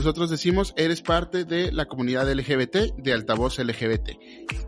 nosotros 0.00 0.30
decimos, 0.30 0.72
eres 0.78 1.02
parte 1.02 1.44
de 1.44 1.70
la 1.72 1.84
comunidad 1.84 2.30
LGBT, 2.32 2.96
de 2.96 3.12
altavoz 3.12 3.58
LGBT. 3.58 4.12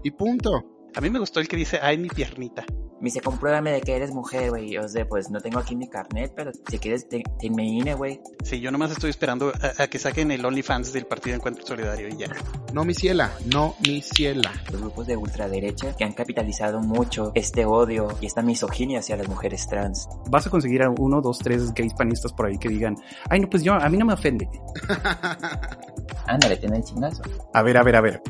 Y 0.04 0.10
punto. 0.10 0.50
A 0.94 1.00
mí 1.00 1.08
me 1.08 1.18
gustó 1.18 1.40
el 1.40 1.48
que 1.48 1.56
dice, 1.56 1.78
ay, 1.80 1.96
mi 1.96 2.08
piernita. 2.08 2.66
Me 3.02 3.06
dice, 3.06 3.20
compruébame 3.20 3.72
de 3.72 3.80
que 3.80 3.96
eres 3.96 4.12
mujer, 4.12 4.50
güey. 4.50 4.76
O 4.78 4.88
sea, 4.88 5.04
pues 5.08 5.28
no 5.28 5.40
tengo 5.40 5.58
aquí 5.58 5.74
mi 5.74 5.88
carnet, 5.88 6.32
pero 6.36 6.52
si 6.70 6.78
quieres, 6.78 7.08
te, 7.08 7.24
te 7.36 7.50
me 7.50 7.64
INE, 7.64 7.94
güey. 7.94 8.20
Sí, 8.44 8.60
yo 8.60 8.70
nomás 8.70 8.92
estoy 8.92 9.10
esperando 9.10 9.52
a, 9.60 9.82
a 9.82 9.86
que 9.88 9.98
saquen 9.98 10.30
el 10.30 10.44
OnlyFans 10.44 10.92
del 10.92 11.06
Partido 11.06 11.34
Encuentro 11.34 11.66
Solidario 11.66 12.06
y 12.06 12.16
ya. 12.16 12.28
No, 12.72 12.84
mi 12.84 12.94
ciela, 12.94 13.32
no, 13.52 13.74
mi 13.84 14.02
ciela. 14.02 14.52
Los 14.70 14.80
grupos 14.80 15.08
de 15.08 15.16
ultraderecha 15.16 15.96
que 15.96 16.04
han 16.04 16.12
capitalizado 16.12 16.78
mucho 16.78 17.32
este 17.34 17.64
odio 17.64 18.16
y 18.20 18.26
esta 18.26 18.40
misoginia 18.40 19.00
hacia 19.00 19.16
las 19.16 19.28
mujeres 19.28 19.66
trans. 19.66 20.08
Vas 20.30 20.46
a 20.46 20.50
conseguir 20.50 20.84
a 20.84 20.88
uno, 20.88 21.20
dos, 21.20 21.40
tres 21.40 21.74
gays 21.74 21.94
panistas 21.94 22.32
por 22.32 22.46
ahí 22.46 22.56
que 22.56 22.68
digan, 22.68 22.94
ay, 23.28 23.40
no, 23.40 23.50
pues 23.50 23.64
yo, 23.64 23.74
a 23.74 23.88
mí 23.88 23.96
no 23.96 24.04
me 24.04 24.12
ofende. 24.12 24.48
Ándale, 26.26 26.56
ten 26.56 26.72
el 26.72 26.84
chingazo. 26.84 27.22
A 27.52 27.62
ver, 27.62 27.76
a 27.76 27.82
ver, 27.82 27.96
a 27.96 28.00
ver. 28.00 28.22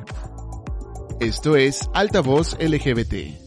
Esto 1.21 1.57
es 1.57 1.91
Altavoz 1.93 2.57
LGBT. 2.59 3.42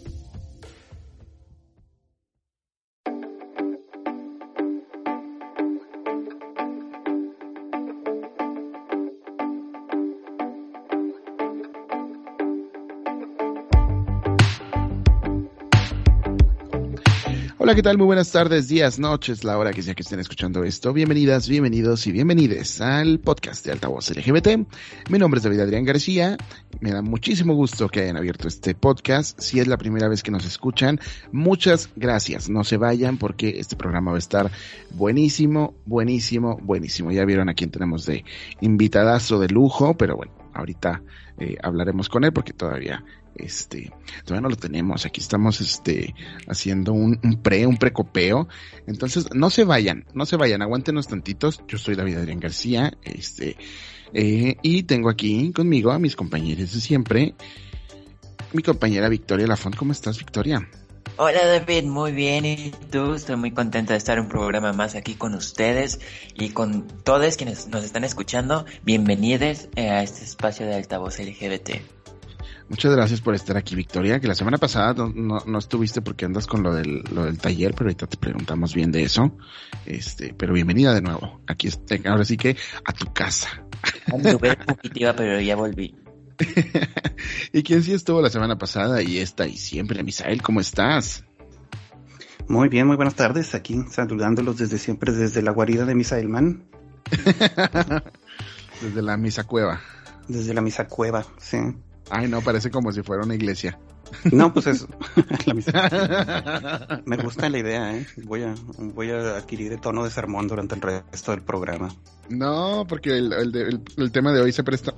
Hola, 17.65 17.73
¿qué 17.73 17.81
tal? 17.81 17.97
Muy 17.97 18.05
buenas 18.05 18.31
tardes, 18.31 18.67
días, 18.67 18.99
noches, 18.99 19.43
la 19.43 19.57
hora 19.57 19.73
que 19.73 19.81
sea 19.81 19.95
que 19.95 20.03
estén 20.03 20.19
escuchando 20.19 20.63
esto. 20.63 20.93
Bienvenidas, 20.93 21.49
bienvenidos 21.49 22.05
y 22.05 22.11
bienvenides 22.11 22.79
al 22.79 23.17
podcast 23.17 23.65
de 23.65 23.71
Altavoz 23.71 24.11
LGBT. 24.11 24.69
Mi 25.09 25.17
nombre 25.17 25.39
es 25.39 25.45
David 25.45 25.61
Adrián 25.61 25.83
García. 25.83 26.37
Me 26.79 26.91
da 26.91 27.01
muchísimo 27.01 27.55
gusto 27.55 27.89
que 27.89 28.01
hayan 28.01 28.17
abierto 28.17 28.47
este 28.47 28.75
podcast. 28.75 29.39
Si 29.39 29.59
es 29.59 29.65
la 29.65 29.77
primera 29.79 30.07
vez 30.07 30.21
que 30.21 30.29
nos 30.29 30.45
escuchan, 30.45 30.99
muchas 31.31 31.89
gracias. 31.95 32.49
No 32.49 32.63
se 32.63 32.77
vayan 32.77 33.17
porque 33.17 33.55
este 33.57 33.75
programa 33.75 34.11
va 34.11 34.17
a 34.17 34.19
estar 34.19 34.51
buenísimo, 34.91 35.73
buenísimo, 35.87 36.59
buenísimo. 36.61 37.11
Ya 37.11 37.25
vieron 37.25 37.49
a 37.49 37.55
quién 37.55 37.71
tenemos 37.71 38.05
de 38.05 38.25
invitadazo 38.61 39.39
de 39.39 39.47
lujo, 39.47 39.97
pero 39.97 40.15
bueno, 40.15 40.33
ahorita 40.53 41.01
eh, 41.39 41.57
hablaremos 41.63 42.09
con 42.09 42.25
él 42.25 42.31
porque 42.31 42.53
todavía 42.53 43.03
este, 43.35 43.91
todavía 44.23 44.41
no 44.41 44.49
lo 44.49 44.55
tenemos. 44.55 45.05
Aquí 45.05 45.21
estamos, 45.21 45.61
este, 45.61 46.15
haciendo 46.47 46.93
un, 46.93 47.19
pre, 47.41 47.67
un 47.67 47.77
precopeo. 47.77 48.47
Entonces, 48.87 49.27
no 49.33 49.49
se 49.49 49.63
vayan, 49.63 50.05
no 50.13 50.25
se 50.25 50.37
vayan, 50.37 50.61
aguántenos 50.61 51.07
tantitos. 51.07 51.61
Yo 51.67 51.77
soy 51.77 51.95
David 51.95 52.17
Adrián 52.17 52.39
García, 52.39 52.93
este, 53.03 53.57
eh, 54.13 54.57
y 54.61 54.83
tengo 54.83 55.09
aquí 55.09 55.51
conmigo 55.51 55.91
a 55.91 55.99
mis 55.99 56.15
compañeros 56.15 56.73
de 56.73 56.81
siempre. 56.81 57.35
Mi 58.53 58.63
compañera 58.63 59.09
Victoria 59.09 59.47
Lafont, 59.47 59.75
¿cómo 59.75 59.91
estás, 59.91 60.17
Victoria? 60.17 60.67
Hola 61.17 61.45
David, 61.45 61.85
muy 61.85 62.11
bien. 62.11 62.45
¿Y 62.45 62.71
tú? 62.91 63.13
Estoy 63.13 63.37
muy 63.37 63.51
contenta 63.51 63.93
de 63.93 63.97
estar 63.97 64.17
en 64.17 64.25
un 64.25 64.29
programa 64.29 64.73
más 64.73 64.95
aquí 64.95 65.15
con 65.15 65.33
ustedes 65.33 66.01
y 66.33 66.49
con 66.49 66.87
todos 67.03 67.37
quienes 67.37 67.67
nos 67.69 67.85
están 67.85 68.03
escuchando. 68.03 68.65
Bienvenidos 68.83 69.69
eh, 69.75 69.89
a 69.89 70.03
este 70.03 70.25
espacio 70.25 70.65
de 70.65 70.75
altavoz 70.75 71.19
LGBT. 71.19 71.94
Muchas 72.67 72.95
gracias 72.95 73.21
por 73.21 73.35
estar 73.35 73.57
aquí, 73.57 73.75
Victoria, 73.75 74.19
que 74.19 74.27
la 74.27 74.33
semana 74.33 74.57
pasada 74.57 74.93
no, 74.93 75.09
no, 75.13 75.37
no, 75.45 75.59
estuviste 75.59 76.01
porque 76.01 76.25
andas 76.25 76.47
con 76.47 76.63
lo 76.63 76.73
del, 76.73 77.03
lo 77.13 77.25
del 77.25 77.37
taller, 77.37 77.73
pero 77.73 77.85
ahorita 77.85 78.07
te 78.07 78.17
preguntamos 78.17 78.73
bien 78.73 78.91
de 78.91 79.03
eso. 79.03 79.37
Este, 79.85 80.33
pero 80.33 80.53
bienvenida 80.53 80.93
de 80.93 81.01
nuevo. 81.01 81.41
Aquí, 81.45 81.69
ahora 82.05 82.25
sí 82.25 82.37
que 82.37 82.57
a 82.83 82.91
tu 82.91 83.13
casa. 83.13 83.63
Anduve 84.11 84.57
positiva, 84.57 85.13
pero 85.15 85.39
ya 85.39 85.55
volví. 85.55 85.95
¿Y 87.53 87.61
quién 87.61 87.83
sí 87.83 87.93
estuvo 87.93 88.19
la 88.19 88.31
semana 88.31 88.57
pasada 88.57 89.03
y 89.03 89.19
esta 89.19 89.45
y 89.45 89.57
siempre? 89.57 90.03
Misael, 90.03 90.41
¿cómo 90.41 90.59
estás? 90.59 91.23
Muy 92.47 92.69
bien, 92.69 92.87
muy 92.87 92.95
buenas 92.95 93.15
tardes. 93.15 93.53
Aquí 93.53 93.75
saludándolos 93.91 94.57
desde 94.57 94.79
siempre, 94.79 95.11
desde 95.13 95.43
la 95.43 95.51
guarida 95.51 95.85
de 95.85 95.93
Misael 95.93 96.29
Man. 96.29 96.65
desde 98.81 99.01
la 99.03 99.17
misa 99.17 99.43
cueva. 99.43 99.81
Desde 100.27 100.55
la 100.55 100.61
misa 100.61 100.87
cueva, 100.87 101.25
sí. 101.37 101.57
Ay, 102.09 102.27
no, 102.27 102.41
parece 102.41 102.69
como 102.69 102.91
si 102.91 103.01
fuera 103.01 103.23
una 103.23 103.35
iglesia. 103.35 103.79
No, 104.31 104.53
pues 104.53 104.67
es 104.67 104.87
la 105.45 105.53
misa. 105.53 107.01
Me 107.05 107.17
gusta 107.17 107.49
la 107.49 107.57
idea, 107.57 107.97
¿eh? 107.97 108.07
Voy 108.23 108.43
a, 108.43 108.53
voy 108.77 109.11
a 109.11 109.37
adquirir 109.37 109.73
el 109.73 109.81
tono 109.81 110.03
de 110.03 110.11
sermón 110.11 110.47
durante 110.47 110.75
el 110.75 110.81
resto 110.81 111.31
del 111.31 111.41
programa. 111.41 111.95
No, 112.29 112.85
porque 112.87 113.17
el, 113.17 113.33
el, 113.33 113.55
el, 113.55 113.81
el 113.97 114.11
tema 114.11 114.31
de 114.31 114.41
hoy 114.41 114.51
se 114.51 114.63
presta. 114.63 114.93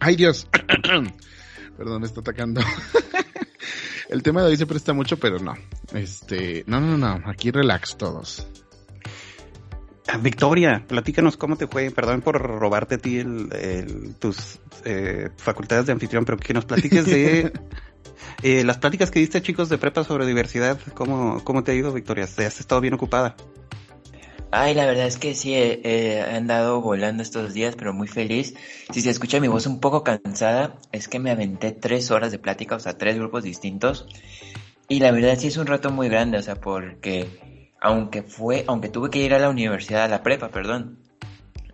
Ay, 0.00 0.16
Dios. 0.16 0.48
Perdón, 1.76 2.00
me 2.00 2.06
está 2.06 2.20
atacando. 2.20 2.60
el 4.08 4.22
tema 4.22 4.42
de 4.42 4.48
hoy 4.48 4.56
se 4.56 4.66
presta 4.66 4.92
mucho, 4.92 5.18
pero 5.18 5.38
no. 5.38 5.54
Este, 5.92 6.64
no, 6.66 6.80
no, 6.80 6.96
no. 6.96 7.20
Aquí 7.28 7.50
relax 7.50 7.96
todos. 7.96 8.46
Victoria, 10.20 10.84
platícanos 10.86 11.36
cómo 11.36 11.56
te 11.56 11.66
fue. 11.66 11.90
Perdón 11.90 12.20
por 12.20 12.40
robarte 12.40 12.96
a 12.96 12.98
ti 12.98 13.18
el, 13.18 13.48
el, 13.52 14.14
tus 14.16 14.60
eh, 14.84 15.30
facultades 15.36 15.86
de 15.86 15.92
anfitrión, 15.92 16.24
pero 16.24 16.38
que 16.38 16.54
nos 16.54 16.64
platiques 16.64 17.06
de 17.06 17.52
eh, 18.42 18.64
las 18.64 18.78
pláticas 18.78 19.10
que 19.10 19.20
diste 19.20 19.42
chicos 19.42 19.68
de 19.68 19.78
prepa 19.78 20.04
sobre 20.04 20.26
diversidad. 20.26 20.78
¿Cómo, 20.94 21.42
cómo 21.42 21.64
te 21.64 21.72
ha 21.72 21.74
ido, 21.74 21.92
Victoria? 21.92 22.26
¿Te 22.26 22.46
has 22.46 22.60
estado 22.60 22.80
bien 22.80 22.94
ocupada? 22.94 23.34
Ay, 24.50 24.74
la 24.74 24.86
verdad 24.86 25.06
es 25.06 25.18
que 25.18 25.34
sí, 25.34 25.54
he, 25.54 25.80
he 25.82 26.22
andado 26.22 26.80
volando 26.80 27.24
estos 27.24 27.54
días, 27.54 27.74
pero 27.74 27.92
muy 27.92 28.06
feliz. 28.06 28.54
Si 28.92 29.00
se 29.00 29.10
escucha 29.10 29.40
mi 29.40 29.48
voz 29.48 29.66
un 29.66 29.80
poco 29.80 30.04
cansada, 30.04 30.76
es 30.92 31.08
que 31.08 31.18
me 31.18 31.32
aventé 31.32 31.72
tres 31.72 32.12
horas 32.12 32.30
de 32.30 32.38
plática, 32.38 32.76
o 32.76 32.78
sea, 32.78 32.96
tres 32.96 33.16
grupos 33.16 33.42
distintos. 33.42 34.06
Y 34.88 35.00
la 35.00 35.10
verdad 35.10 35.36
sí 35.38 35.48
es 35.48 35.56
un 35.56 35.66
rato 35.66 35.90
muy 35.90 36.08
grande, 36.08 36.38
o 36.38 36.42
sea, 36.42 36.54
porque 36.56 37.53
aunque 37.84 38.22
fue, 38.22 38.64
aunque 38.66 38.88
tuve 38.88 39.10
que 39.10 39.18
ir 39.18 39.34
a 39.34 39.38
la 39.38 39.50
universidad, 39.50 40.04
a 40.04 40.08
la 40.08 40.22
prepa, 40.22 40.48
perdón, 40.48 40.98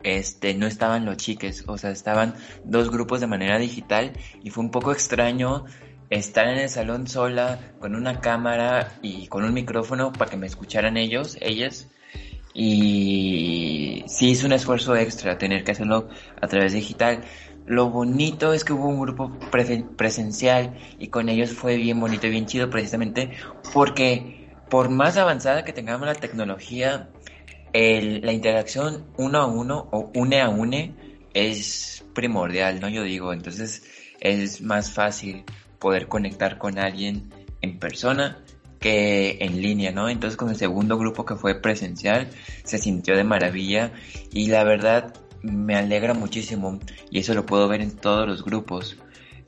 este, 0.03 0.55
no 0.55 0.67
estaban 0.67 1.05
los 1.05 1.17
chiques, 1.17 1.63
o 1.69 1.79
sea, 1.79 1.93
estaban 1.93 2.35
dos 2.65 2.91
grupos 2.91 3.21
de 3.21 3.29
manera 3.29 3.59
digital 3.59 4.13
y 4.43 4.51
fue 4.51 4.65
un 4.65 4.73
poco 4.73 4.91
extraño 4.91 5.67
estar 6.11 6.49
en 6.49 6.59
el 6.59 6.69
salón 6.69 7.07
sola 7.07 7.61
con 7.79 7.95
una 7.95 8.21
cámara 8.21 8.93
y 9.03 9.29
con 9.29 9.45
un 9.45 9.55
micrófono 9.55 10.13
para 10.13 10.29
que 10.29 10.37
me 10.37 10.49
escucharan 10.49 10.97
ellos, 10.97 11.39
ellas. 11.41 11.87
Y 12.53 14.03
sí 14.09 14.31
hizo 14.31 14.47
un 14.47 14.53
esfuerzo 14.53 14.97
extra 14.97 15.39
tener 15.39 15.63
que 15.63 15.71
hacerlo 15.71 16.09
a 16.43 16.49
través 16.49 16.73
digital. 16.73 17.23
Lo 17.67 17.89
bonito 17.89 18.53
es 18.53 18.65
que 18.65 18.73
hubo 18.73 18.89
un 18.89 19.01
grupo 19.01 19.31
pre 19.53 19.85
presencial 19.97 20.77
y 20.99 21.07
con 21.07 21.29
ellos 21.29 21.53
fue 21.53 21.77
bien 21.77 22.01
bonito 22.01 22.27
y 22.27 22.31
bien 22.31 22.47
chido 22.47 22.69
precisamente 22.69 23.31
porque 23.73 24.40
por 24.71 24.89
más 24.89 25.17
avanzada 25.17 25.65
que 25.65 25.73
tengamos 25.73 26.07
la 26.07 26.15
tecnología, 26.15 27.11
la 27.73 28.33
interacción 28.33 29.07
uno 29.19 29.39
a 29.39 29.47
uno 29.47 29.89
o 29.91 30.11
une 30.15 30.41
a 30.41 30.49
une 30.49 30.95
es 31.35 32.05
primordial, 32.15 32.81
¿no? 32.81 32.89
Yo 32.89 33.03
digo, 33.03 33.33
entonces 33.33 33.83
es 34.21 34.63
más 34.63 34.93
fácil 34.93 35.45
poder 35.79 36.09
conectar 36.09 36.59
con 36.59 36.79
alguien 36.79 37.31
en 37.61 37.79
persona 37.79 38.45
que 38.79 39.39
en 39.41 39.61
línea, 39.61 39.93
¿no? 39.93 40.09
Entonces 40.09 40.37
con 40.37 40.49
el 40.49 40.57
segundo 40.57 40.97
grupo 40.97 41.25
que 41.25 41.37
fue 41.37 41.61
presencial 41.61 42.31
se 42.65 42.79
sintió 42.79 43.17
de 43.17 43.25
maravilla 43.25 43.93
y 44.33 44.49
la 44.49 44.65
verdad 44.65 45.15
me 45.43 45.75
alegra 45.75 46.15
muchísimo 46.15 46.79
y 47.11 47.19
eso 47.19 47.35
lo 47.35 47.45
puedo 47.45 47.69
ver 47.69 47.81
en 47.83 47.97
todos 47.97 48.27
los 48.27 48.45
grupos, 48.45 48.97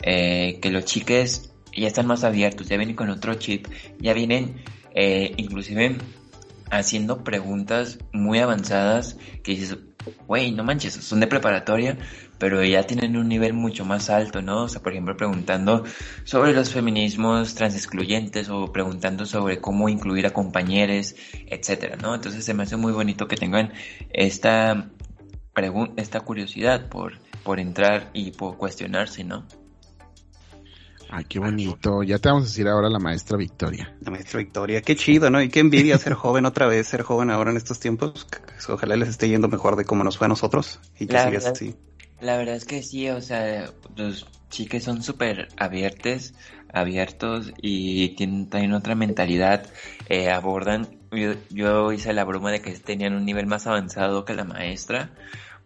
eh, 0.02 0.58
que 0.60 0.70
los 0.70 0.84
chiques 0.84 1.52
ya 1.74 1.86
están 1.86 2.06
más 2.06 2.24
abiertos, 2.24 2.68
ya 2.68 2.76
vienen 2.76 2.96
con 2.96 3.08
otro 3.08 3.34
chip, 3.34 3.66
ya 3.98 4.12
vienen 4.12 4.62
eh, 4.94 5.32
inclusive 5.36 5.98
haciendo 6.70 7.22
preguntas 7.22 7.98
muy 8.12 8.38
avanzadas 8.38 9.18
que 9.42 9.52
dices, 9.52 9.76
güey, 10.26 10.52
no 10.52 10.64
manches, 10.64 10.94
son 10.94 11.20
de 11.20 11.26
preparatoria, 11.26 11.98
pero 12.38 12.64
ya 12.64 12.84
tienen 12.84 13.16
un 13.16 13.28
nivel 13.28 13.52
mucho 13.52 13.84
más 13.84 14.08
alto, 14.08 14.40
¿no? 14.40 14.64
O 14.64 14.68
sea, 14.68 14.82
por 14.82 14.92
ejemplo, 14.92 15.16
preguntando 15.16 15.84
sobre 16.24 16.54
los 16.54 16.70
feminismos 16.70 17.54
transexcluyentes 17.54 18.48
o 18.48 18.72
preguntando 18.72 19.26
sobre 19.26 19.60
cómo 19.60 19.88
incluir 19.88 20.26
a 20.26 20.32
compañeros, 20.32 21.14
etcétera, 21.46 21.96
¿no? 21.96 22.14
Entonces 22.14 22.44
se 22.44 22.54
me 22.54 22.62
hace 22.62 22.76
muy 22.76 22.92
bonito 22.92 23.28
que 23.28 23.36
tengan 23.36 23.72
esta 24.10 24.90
esta 25.96 26.20
curiosidad 26.20 26.88
por, 26.88 27.18
por 27.44 27.60
entrar 27.60 28.10
y 28.14 28.30
por 28.30 28.56
cuestionarse, 28.56 29.22
¿no? 29.24 29.46
Ay, 31.14 31.26
qué 31.26 31.38
bonito. 31.38 32.02
Ya 32.02 32.18
te 32.18 32.30
vamos 32.30 32.44
a 32.44 32.46
decir 32.46 32.66
ahora 32.66 32.88
la 32.88 32.98
maestra 32.98 33.36
Victoria. 33.36 33.94
La 34.00 34.10
maestra 34.10 34.38
Victoria, 34.38 34.80
qué 34.80 34.96
chido, 34.96 35.28
¿no? 35.28 35.42
Y 35.42 35.50
qué 35.50 35.60
envidia 35.60 35.98
ser 35.98 36.14
joven 36.14 36.46
otra 36.46 36.66
vez, 36.66 36.86
ser 36.86 37.02
joven 37.02 37.30
ahora 37.30 37.50
en 37.50 37.58
estos 37.58 37.78
tiempos. 37.78 38.26
Ojalá 38.66 38.96
les 38.96 39.10
esté 39.10 39.28
yendo 39.28 39.46
mejor 39.48 39.76
de 39.76 39.84
como 39.84 40.04
nos 40.04 40.16
fue 40.16 40.24
a 40.24 40.28
nosotros 40.28 40.80
y 40.98 41.06
que 41.06 41.12
la 41.12 41.24
sigas 41.26 41.44
verdad, 41.44 41.52
así. 41.52 41.76
La 42.22 42.38
verdad 42.38 42.54
es 42.54 42.64
que 42.64 42.82
sí, 42.82 43.10
o 43.10 43.20
sea, 43.20 43.70
los 43.94 44.26
chiques 44.48 44.84
son 44.84 45.02
súper 45.02 45.48
abiertos, 45.58 46.32
abiertos 46.72 47.52
y 47.60 48.16
tienen 48.16 48.48
también 48.48 48.72
otra 48.72 48.94
mentalidad. 48.94 49.66
Eh, 50.08 50.30
abordan, 50.30 50.88
yo, 51.10 51.34
yo 51.50 51.92
hice 51.92 52.14
la 52.14 52.24
broma 52.24 52.50
de 52.52 52.62
que 52.62 52.70
tenían 52.78 53.12
un 53.12 53.26
nivel 53.26 53.46
más 53.46 53.66
avanzado 53.66 54.24
que 54.24 54.32
la 54.32 54.44
maestra 54.44 55.12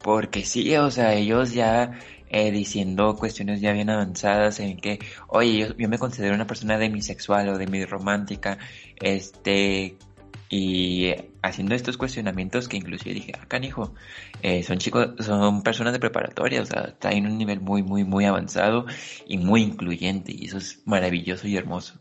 porque 0.06 0.44
sí, 0.44 0.76
o 0.76 0.90
sea, 0.90 1.14
ellos 1.14 1.52
ya 1.52 1.98
eh, 2.28 2.50
diciendo 2.50 3.16
cuestiones 3.16 3.60
ya 3.60 3.72
bien 3.72 3.90
avanzadas 3.90 4.60
en 4.60 4.76
que, 4.78 4.98
oye, 5.28 5.58
yo, 5.58 5.76
yo 5.76 5.88
me 5.88 5.98
considero 5.98 6.34
una 6.34 6.46
persona 6.46 6.78
demisexual 6.78 7.48
o 7.48 7.58
demiromántica, 7.58 8.58
este, 9.00 9.96
y 10.48 11.12
haciendo 11.42 11.74
estos 11.74 11.96
cuestionamientos 11.96 12.68
que 12.68 12.76
inclusive 12.76 13.14
dije, 13.14 13.32
ah, 13.40 13.46
canijo, 13.48 13.94
eh, 14.42 14.62
son 14.62 14.78
chicos, 14.78 15.10
son 15.24 15.62
personas 15.62 15.92
de 15.92 15.98
preparatoria, 15.98 16.62
o 16.62 16.66
sea, 16.66 16.82
está 16.82 17.10
en 17.10 17.26
un 17.26 17.38
nivel 17.38 17.60
muy, 17.60 17.82
muy, 17.82 18.04
muy 18.04 18.24
avanzado 18.24 18.86
y 19.26 19.38
muy 19.38 19.62
incluyente, 19.62 20.32
y 20.32 20.46
eso 20.46 20.58
es 20.58 20.82
maravilloso 20.86 21.48
y 21.48 21.56
hermoso. 21.56 22.00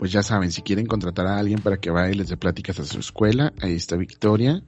Pues 0.00 0.12
ya 0.12 0.22
saben, 0.22 0.50
si 0.50 0.62
quieren 0.62 0.86
contratar 0.86 1.26
a 1.26 1.38
alguien 1.38 1.62
para 1.62 1.78
que 1.78 1.90
vaya 1.90 2.10
y 2.10 2.14
les 2.14 2.28
dé 2.30 2.36
pláticas 2.38 2.80
a 2.80 2.84
su 2.86 3.00
escuela, 3.00 3.52
ahí 3.60 3.74
está 3.74 3.96
Victoria, 3.96 4.62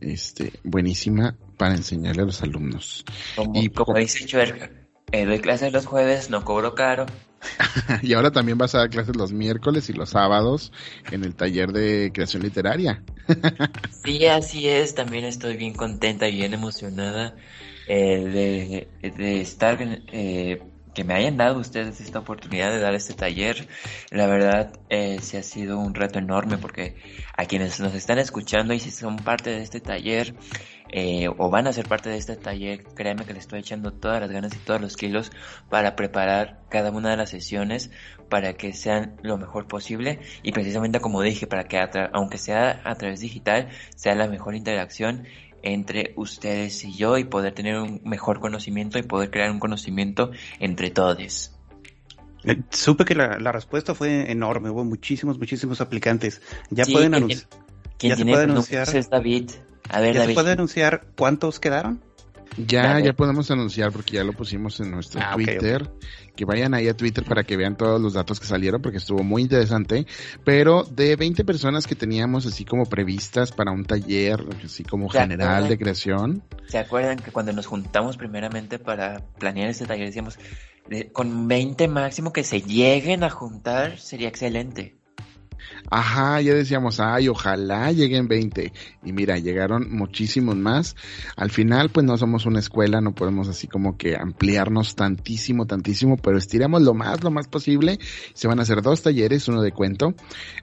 este, 0.00 0.60
buenísima 0.62 1.38
para 1.56 1.74
enseñarle 1.74 2.22
a 2.22 2.26
los 2.26 2.42
alumnos. 2.42 3.04
Como, 3.36 3.52
Y 3.52 3.70
como 3.74 3.96
co- 3.96 3.98
dice 3.98 4.26
Chuerca, 4.26 4.72
eh, 5.12 5.24
doy 5.24 5.40
clases 5.40 5.72
los 5.72 5.86
jueves, 5.86 6.30
no 6.30 6.44
cobro 6.44 6.74
caro. 6.74 7.06
y 8.02 8.12
ahora 8.14 8.30
también 8.30 8.58
vas 8.58 8.74
a 8.74 8.78
dar 8.78 8.90
clases 8.90 9.16
los 9.16 9.32
miércoles 9.32 9.88
y 9.90 9.92
los 9.92 10.10
sábados 10.10 10.72
en 11.10 11.24
el 11.24 11.34
taller 11.36 11.72
de 11.72 12.10
creación 12.12 12.42
literaria. 12.42 13.04
Sí, 13.88 14.26
así 14.26 14.68
es, 14.68 14.94
también 14.94 15.24
estoy 15.24 15.56
bien 15.56 15.74
contenta 15.74 16.28
y 16.28 16.32
bien 16.36 16.52
emocionada 16.52 17.36
eh, 17.86 18.90
de, 19.00 19.10
de 19.10 19.40
estar, 19.40 19.78
eh, 20.08 20.73
que 20.94 21.04
me 21.04 21.14
hayan 21.14 21.36
dado 21.36 21.58
ustedes 21.58 22.00
esta 22.00 22.20
oportunidad 22.20 22.70
de 22.70 22.78
dar 22.78 22.94
este 22.94 23.14
taller. 23.14 23.68
La 24.10 24.26
verdad, 24.26 24.72
eh, 24.88 25.18
sí 25.20 25.36
ha 25.36 25.42
sido 25.42 25.78
un 25.78 25.94
reto 25.94 26.18
enorme 26.18 26.58
porque 26.58 26.96
a 27.36 27.44
quienes 27.46 27.80
nos 27.80 27.94
están 27.94 28.18
escuchando 28.18 28.74
y 28.74 28.80
si 28.80 28.90
son 28.90 29.16
parte 29.16 29.50
de 29.50 29.62
este 29.62 29.80
taller 29.80 30.34
eh, 30.96 31.28
o 31.38 31.50
van 31.50 31.66
a 31.66 31.72
ser 31.72 31.88
parte 31.88 32.08
de 32.08 32.16
este 32.16 32.36
taller, 32.36 32.84
créanme 32.94 33.24
que 33.24 33.32
le 33.32 33.40
estoy 33.40 33.58
echando 33.58 33.92
todas 33.92 34.20
las 34.20 34.30
ganas 34.30 34.54
y 34.54 34.58
todos 34.58 34.80
los 34.80 34.96
kilos 34.96 35.32
para 35.68 35.96
preparar 35.96 36.60
cada 36.68 36.92
una 36.92 37.10
de 37.10 37.16
las 37.16 37.30
sesiones 37.30 37.90
para 38.28 38.54
que 38.54 38.72
sean 38.72 39.16
lo 39.22 39.36
mejor 39.36 39.66
posible 39.66 40.20
y 40.44 40.52
precisamente 40.52 41.00
como 41.00 41.20
dije, 41.20 41.48
para 41.48 41.64
que 41.64 41.80
aunque 42.12 42.38
sea 42.38 42.80
a 42.84 42.94
través 42.94 43.18
digital, 43.20 43.70
sea 43.96 44.14
la 44.14 44.28
mejor 44.28 44.54
interacción 44.54 45.24
entre 45.64 46.12
ustedes 46.16 46.84
y 46.84 46.94
yo 46.94 47.18
y 47.18 47.24
poder 47.24 47.54
tener 47.54 47.76
un 47.78 48.00
mejor 48.04 48.38
conocimiento 48.40 48.98
y 48.98 49.02
poder 49.02 49.30
crear 49.30 49.50
un 49.50 49.58
conocimiento 49.58 50.30
entre 50.60 50.90
todos. 50.90 51.52
Eh, 52.44 52.60
Supe 52.70 53.04
que 53.04 53.14
la, 53.14 53.38
la 53.38 53.52
respuesta 53.52 53.94
fue 53.94 54.30
enorme, 54.30 54.70
hubo 54.70 54.84
muchísimos, 54.84 55.38
muchísimos 55.38 55.80
aplicantes. 55.80 56.42
Ya 56.70 56.84
Sí, 56.84 56.92
pueden 56.92 57.14
anunciar. 57.14 57.48
Quien 57.98 58.10
¿Ya 58.10 58.16
se 58.16 58.22
tiene 58.22 58.32
puede 58.32 58.46
números 58.46 58.70
anunciar? 58.70 58.96
es 58.96 59.08
David. 59.10 59.50
A 59.88 60.00
ver, 60.00 60.14
¿Ya 60.14 60.26
se 60.26 60.34
puede 60.34 60.52
anunciar 60.52 61.06
cuántos 61.16 61.60
quedaron? 61.60 62.02
Ya, 62.56 63.00
ya 63.00 63.12
podemos 63.12 63.50
anunciar 63.50 63.90
porque 63.92 64.14
ya 64.16 64.24
lo 64.24 64.32
pusimos 64.32 64.78
en 64.80 64.90
nuestro 64.90 65.20
Ah, 65.22 65.32
Twitter. 65.34 65.90
Que 66.36 66.44
vayan 66.44 66.74
ahí 66.74 66.88
a 66.88 66.96
Twitter 66.96 67.24
para 67.24 67.44
que 67.44 67.56
vean 67.56 67.76
todos 67.76 68.00
los 68.00 68.12
datos 68.14 68.40
que 68.40 68.46
salieron 68.46 68.80
porque 68.82 68.98
estuvo 68.98 69.22
muy 69.22 69.42
interesante. 69.42 70.06
Pero 70.44 70.84
de 70.84 71.16
20 71.16 71.44
personas 71.44 71.86
que 71.86 71.94
teníamos 71.94 72.46
así 72.46 72.64
como 72.64 72.86
previstas 72.86 73.52
para 73.52 73.70
un 73.72 73.84
taller, 73.84 74.44
así 74.64 74.84
como 74.84 75.10
¿Se 75.10 75.18
general 75.20 75.48
acuerdan? 75.48 75.68
de 75.68 75.78
creación. 75.78 76.42
¿Se 76.68 76.78
acuerdan 76.78 77.18
que 77.18 77.30
cuando 77.30 77.52
nos 77.52 77.66
juntamos 77.66 78.16
primeramente 78.16 78.78
para 78.78 79.20
planear 79.38 79.68
este 79.70 79.86
taller 79.86 80.06
decíamos, 80.06 80.38
de- 80.88 81.10
con 81.12 81.46
20 81.48 81.88
máximo 81.88 82.32
que 82.32 82.44
se 82.44 82.62
lleguen 82.62 83.24
a 83.24 83.30
juntar 83.30 83.98
sería 83.98 84.28
excelente? 84.28 84.96
Ajá, 85.96 86.40
ya 86.40 86.54
decíamos, 86.54 86.98
ay, 86.98 87.28
ojalá 87.28 87.92
lleguen 87.92 88.26
20. 88.26 88.72
Y 89.04 89.12
mira, 89.12 89.38
llegaron 89.38 89.92
muchísimos 89.92 90.56
más. 90.56 90.96
Al 91.36 91.50
final, 91.50 91.90
pues 91.90 92.04
no 92.04 92.18
somos 92.18 92.46
una 92.46 92.58
escuela, 92.58 93.00
no 93.00 93.14
podemos 93.14 93.46
así 93.46 93.68
como 93.68 93.96
que 93.96 94.16
ampliarnos 94.16 94.96
tantísimo, 94.96 95.66
tantísimo, 95.66 96.16
pero 96.16 96.36
estiramos 96.36 96.82
lo 96.82 96.94
más, 96.94 97.22
lo 97.22 97.30
más 97.30 97.46
posible. 97.46 98.00
Se 98.32 98.48
van 98.48 98.58
a 98.58 98.62
hacer 98.62 98.82
dos 98.82 99.02
talleres, 99.02 99.46
uno 99.46 99.62
de 99.62 99.70
cuento, 99.70 100.14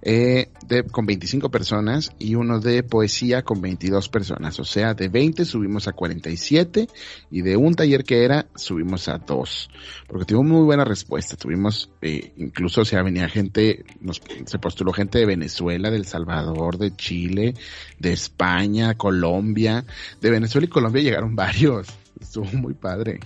eh, 0.01 0.49
de, 0.67 0.83
con 0.83 1.05
25 1.05 1.49
personas 1.49 2.11
y 2.19 2.35
uno 2.35 2.59
de 2.59 2.83
poesía 2.83 3.43
con 3.43 3.61
22 3.61 4.09
personas. 4.09 4.59
O 4.59 4.63
sea, 4.63 4.93
de 4.93 5.09
20 5.09 5.45
subimos 5.45 5.87
a 5.87 5.93
47 5.93 6.87
y 7.29 7.41
de 7.41 7.57
un 7.57 7.73
taller 7.73 8.03
que 8.03 8.23
era 8.23 8.47
subimos 8.55 9.07
a 9.07 9.17
dos. 9.17 9.69
Porque 10.07 10.25
tuvimos 10.25 10.51
muy 10.51 10.65
buena 10.65 10.85
respuesta. 10.85 11.35
Tuvimos, 11.35 11.89
eh, 12.01 12.33
incluso, 12.37 12.81
o 12.81 12.85
sea, 12.85 13.03
venía 13.03 13.29
gente, 13.29 13.85
nos, 13.99 14.21
se 14.45 14.59
postuló 14.59 14.93
gente 14.93 15.19
de 15.19 15.25
Venezuela, 15.25 15.89
del 15.89 16.05
Salvador, 16.05 16.77
de 16.77 16.95
Chile, 16.95 17.53
de 17.99 18.13
España, 18.13 18.95
Colombia. 18.95 19.85
De 20.19 20.29
Venezuela 20.29 20.65
y 20.65 20.69
Colombia 20.69 21.01
llegaron 21.01 21.35
varios. 21.35 21.87
Estuvo 22.19 22.45
muy 22.53 22.73
padre. 22.73 23.19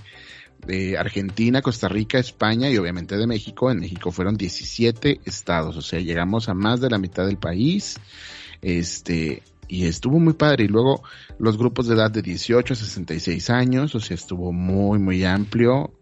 De 0.65 0.97
Argentina, 0.97 1.62
Costa 1.62 1.88
Rica, 1.88 2.17
España 2.17 2.69
y 2.69 2.77
obviamente 2.77 3.17
de 3.17 3.27
México. 3.27 3.69
En 3.69 3.79
México 3.79 4.12
fueron 4.12 4.35
17 4.35 5.21
estados. 5.25 5.77
O 5.77 5.81
sea, 5.81 6.00
llegamos 6.00 6.50
a 6.50 6.53
más 6.53 6.81
de 6.81 6.89
la 6.89 6.97
mitad 6.97 7.25
del 7.25 7.38
país. 7.38 8.00
Este, 8.62 9.44
y 9.67 9.85
estuvo 9.85 10.19
muy 10.19 10.33
padre. 10.33 10.65
Y 10.65 10.67
luego 10.67 11.03
los 11.39 11.57
grupos 11.57 11.88
de 11.88 11.95
edad 11.95 12.12
de 12.12 12.21
18 12.21 12.73
a 12.73 12.75
66 12.75 13.50
años, 13.50 13.95
o 13.95 14.00
sea, 14.00 14.15
estuvo 14.15 14.51
muy, 14.51 15.00
muy 15.00 15.23
amplio. 15.23 15.94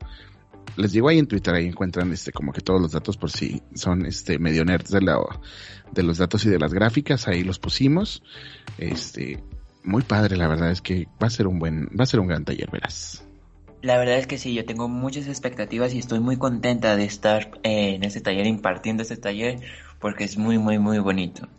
Les 0.76 0.92
digo 0.92 1.10
ahí 1.10 1.20
en 1.20 1.28
Twitter, 1.28 1.54
ahí 1.54 1.68
encuentran 1.68 2.12
este 2.12 2.32
como 2.32 2.52
que 2.52 2.62
todos 2.62 2.82
los 2.82 2.92
datos 2.92 3.18
por 3.18 3.30
si 3.30 3.62
son 3.76 4.06
este 4.06 4.40
medio 4.40 4.66
nerds 4.66 4.90
de, 4.90 5.02
la, 5.02 5.20
de 5.92 6.04
los 6.04 6.18
datos 6.18 6.46
y 6.46 6.50
de 6.50 6.58
las 6.58 6.74
gráficas, 6.74 7.28
ahí 7.28 7.44
los 7.44 7.60
pusimos. 7.60 8.24
Este, 8.78 9.44
muy 9.84 10.02
padre, 10.02 10.36
la 10.36 10.48
verdad 10.48 10.72
es 10.72 10.82
que 10.82 11.08
va 11.22 11.28
a 11.28 11.30
ser 11.30 11.48
un 11.48 11.60
buen, 11.60 11.90
va 12.00 12.04
a 12.04 12.08
ser 12.08 12.20
un 12.20 12.28
gran 12.28 12.44
taller, 12.44 12.70
verás. 12.72 13.24
La 13.84 13.98
verdad 13.98 14.18
es 14.18 14.28
que 14.28 14.38
sí, 14.38 14.54
yo 14.54 14.64
tengo 14.64 14.88
muchas 14.88 15.28
expectativas 15.28 15.94
y 15.94 16.00
estoy 16.00 16.22
muy 16.22 16.38
contenta 16.38 16.96
de 16.96 17.04
estar 17.04 17.52
eh, 17.64 17.96
en 17.96 18.06
este 18.06 18.22
taller, 18.22 18.48
impartiendo 18.48 19.04
este 19.04 19.18
taller, 19.18 19.60
porque 20.00 20.24
es 20.24 20.38
muy, 20.38 20.58
muy, 20.58 20.80
muy 20.80 21.00
bonito. 21.00 21.50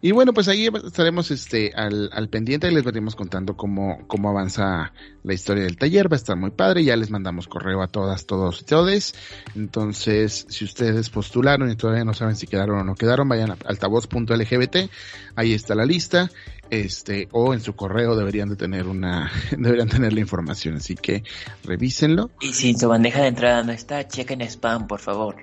Y 0.00 0.12
bueno, 0.12 0.32
pues 0.32 0.46
ahí 0.46 0.68
estaremos 0.84 1.32
este 1.32 1.72
al, 1.74 2.28
pendiente 2.28 2.68
y 2.68 2.74
les 2.74 2.84
veremos 2.84 3.16
contando 3.16 3.56
cómo, 3.56 4.06
cómo 4.06 4.30
avanza 4.30 4.92
la 5.24 5.34
historia 5.34 5.64
del 5.64 5.76
taller. 5.76 6.10
Va 6.10 6.14
a 6.14 6.18
estar 6.18 6.36
muy 6.36 6.50
padre. 6.50 6.84
Ya 6.84 6.96
les 6.96 7.10
mandamos 7.10 7.46
correo 7.48 7.82
a 7.82 7.88
todas, 7.88 8.26
todos 8.26 8.62
y 8.62 8.64
todes. 8.64 9.14
Entonces, 9.56 10.46
si 10.48 10.64
ustedes 10.64 11.08
postularon 11.08 11.70
y 11.70 11.76
todavía 11.76 12.04
no 12.04 12.14
saben 12.14 12.34
si 12.34 12.48
quedaron 12.48 12.80
o 12.80 12.84
no 12.84 12.96
quedaron, 12.96 13.28
vayan 13.28 13.52
a 13.52 13.56
altavoz.lgbt. 13.64 14.90
Ahí 15.36 15.54
está 15.54 15.76
la 15.76 15.86
lista. 15.86 16.30
Este, 16.72 17.28
o 17.32 17.52
en 17.52 17.60
su 17.60 17.76
correo 17.76 18.16
deberían 18.16 18.48
de 18.48 18.56
tener 18.56 18.88
una, 18.88 19.30
deberían 19.58 19.90
tener 19.90 20.14
la 20.14 20.20
información. 20.20 20.76
Así 20.76 20.94
que 20.94 21.22
revísenlo. 21.64 22.30
Y 22.40 22.54
si 22.54 22.70
en 22.70 22.78
su 22.78 22.88
bandeja 22.88 23.20
de 23.20 23.28
entrada 23.28 23.62
no 23.62 23.72
está, 23.72 24.08
chequen 24.08 24.40
spam, 24.40 24.86
por 24.86 24.98
favor. 24.98 25.36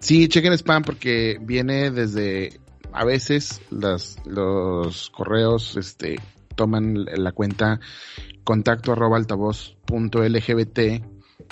Sí, 0.00 0.28
chequen 0.28 0.52
spam 0.52 0.82
porque 0.82 1.38
viene 1.40 1.90
desde 1.90 2.60
a 2.92 3.06
veces 3.06 3.62
las, 3.70 4.18
los 4.26 5.08
correos 5.08 5.78
este, 5.78 6.16
toman 6.56 7.06
la 7.06 7.32
cuenta 7.32 7.80
contacto 8.44 8.92
arroba 8.92 9.16
altavoz.lgbt 9.16 10.78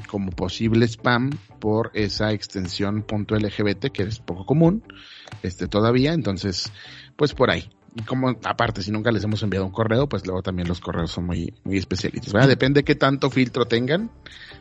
como 0.07 0.33
posible 0.33 0.87
spam 0.87 1.31
por 1.61 1.91
esa 1.95 2.33
extensión 2.33 3.03
punto 3.03 3.37
.lgbt 3.37 3.91
que 3.91 4.03
es 4.03 4.19
poco 4.19 4.45
común 4.45 4.83
este 5.43 5.67
todavía 5.67 6.13
entonces 6.13 6.73
pues 7.17 7.33
por 7.35 7.51
ahí 7.51 7.71
como 8.07 8.31
aparte 8.45 8.83
si 8.83 8.91
nunca 8.91 9.13
les 9.13 9.25
hemos 9.25 9.43
enviado 9.43 9.67
un 9.67 9.73
correo 9.73 10.09
pues 10.09 10.27
luego 10.27 10.43
también 10.43 10.69
los 10.69 10.81
correos 10.81 11.11
son 11.11 11.27
muy 11.27 11.55
muy 11.65 11.79
especialitos 11.79 12.33
¿verdad? 12.33 12.49
depende 12.49 12.83
qué 12.83 12.95
tanto 12.95 13.31
filtro 13.31 13.67
tengan 13.67 14.11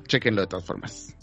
chequenlo 0.08 0.42
de 0.42 0.48
todas 0.48 0.66
formas 0.66 1.16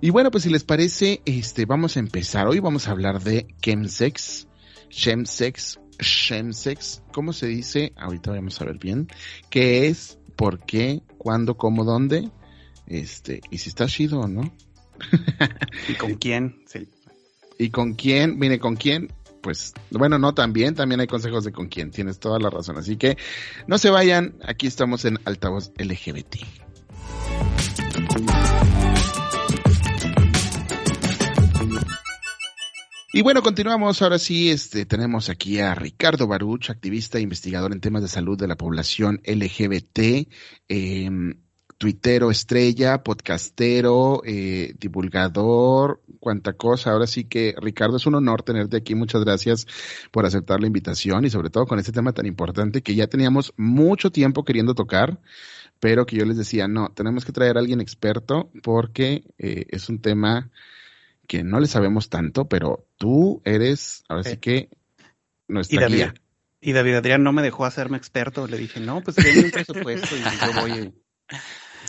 y 0.00 0.10
bueno, 0.10 0.30
pues 0.30 0.44
si 0.44 0.50
les 0.50 0.62
parece, 0.62 1.22
este, 1.24 1.66
vamos 1.66 1.96
a 1.96 2.00
empezar. 2.00 2.46
Hoy 2.46 2.60
vamos 2.60 2.86
a 2.86 2.92
hablar 2.92 3.20
de 3.20 3.48
chemsex, 3.60 4.46
chemsex, 4.90 5.80
chemsex. 5.98 7.02
¿Cómo 7.12 7.32
se 7.32 7.48
dice? 7.48 7.92
Ahorita 7.96 8.30
vamos 8.30 8.60
a 8.60 8.64
ver 8.64 8.78
bien. 8.78 9.08
¿Qué 9.50 9.88
es? 9.88 10.18
¿Por 10.36 10.64
qué? 10.64 11.02
¿Cuándo? 11.18 11.56
¿Cómo? 11.56 11.84
¿Dónde? 11.84 12.30
Este, 12.86 13.40
y 13.50 13.58
si 13.58 13.70
está 13.70 13.86
chido 13.86 14.20
o 14.20 14.28
no. 14.28 14.54
¿Y 15.88 15.94
con 15.94 16.14
quién? 16.14 16.62
Sí. 16.66 16.88
¿Y 17.58 17.70
con 17.70 17.94
quién? 17.94 18.38
Mire, 18.38 18.60
¿con 18.60 18.76
quién? 18.76 19.08
Pues, 19.42 19.74
bueno, 19.90 20.18
no, 20.18 20.34
también, 20.34 20.74
también 20.74 21.00
hay 21.00 21.06
consejos 21.06 21.44
de 21.44 21.52
con 21.52 21.68
quién. 21.68 21.90
Tienes 21.90 22.18
toda 22.18 22.38
la 22.38 22.50
razón. 22.50 22.76
Así 22.78 22.96
que, 22.96 23.16
no 23.66 23.78
se 23.78 23.90
vayan. 23.90 24.34
Aquí 24.44 24.66
estamos 24.66 25.04
en 25.04 25.18
Altavoz 25.24 25.72
LGBT. 25.78 26.36
Y 33.12 33.22
bueno, 33.22 33.42
continuamos. 33.42 34.02
Ahora 34.02 34.18
sí, 34.18 34.50
este, 34.50 34.84
tenemos 34.84 35.28
aquí 35.28 35.58
a 35.60 35.74
Ricardo 35.74 36.26
Baruch, 36.26 36.70
activista 36.70 37.18
e 37.18 37.22
investigador 37.22 37.72
en 37.72 37.80
temas 37.80 38.02
de 38.02 38.08
salud 38.08 38.38
de 38.38 38.46
la 38.46 38.56
población 38.56 39.20
LGBT. 39.24 40.28
Eh, 40.68 41.10
tuitero 41.78 42.32
estrella, 42.32 43.04
podcastero, 43.04 44.22
eh, 44.26 44.74
divulgador, 44.78 46.02
cuanta 46.18 46.54
cosa. 46.54 46.90
Ahora 46.90 47.06
sí 47.06 47.24
que, 47.24 47.54
Ricardo, 47.56 47.96
es 47.96 48.06
un 48.06 48.16
honor 48.16 48.42
tenerte 48.42 48.76
aquí. 48.76 48.96
Muchas 48.96 49.24
gracias 49.24 49.66
por 50.10 50.26
aceptar 50.26 50.60
la 50.60 50.66
invitación 50.66 51.24
y 51.24 51.30
sobre 51.30 51.50
todo 51.50 51.66
con 51.66 51.78
este 51.78 51.92
tema 51.92 52.12
tan 52.12 52.26
importante 52.26 52.82
que 52.82 52.96
ya 52.96 53.06
teníamos 53.06 53.54
mucho 53.56 54.10
tiempo 54.10 54.44
queriendo 54.44 54.74
tocar, 54.74 55.20
pero 55.78 56.04
que 56.04 56.16
yo 56.16 56.24
les 56.24 56.36
decía, 56.36 56.66
no, 56.66 56.90
tenemos 56.90 57.24
que 57.24 57.32
traer 57.32 57.56
a 57.56 57.60
alguien 57.60 57.80
experto 57.80 58.50
porque 58.64 59.22
eh, 59.38 59.66
es 59.68 59.88
un 59.88 60.00
tema 60.00 60.50
que 61.28 61.44
no 61.44 61.60
le 61.60 61.68
sabemos 61.68 62.08
tanto, 62.08 62.48
pero 62.48 62.86
tú 62.96 63.40
eres, 63.44 64.02
ahora 64.08 64.24
sí 64.24 64.38
que, 64.38 64.68
nuestra 65.46 65.76
y 65.76 65.80
David, 65.80 65.94
guía. 65.94 66.14
Y 66.60 66.72
David 66.72 66.94
Adrián 66.96 67.22
no 67.22 67.32
me 67.32 67.42
dejó 67.42 67.64
hacerme 67.64 67.96
experto. 67.96 68.48
Le 68.48 68.58
dije, 68.58 68.80
no, 68.80 69.00
pues 69.00 69.16
tiene 69.16 69.44
un 69.44 69.50
presupuesto 69.52 70.16
y 70.16 70.20
yo 70.20 70.60
voy. 70.60 70.92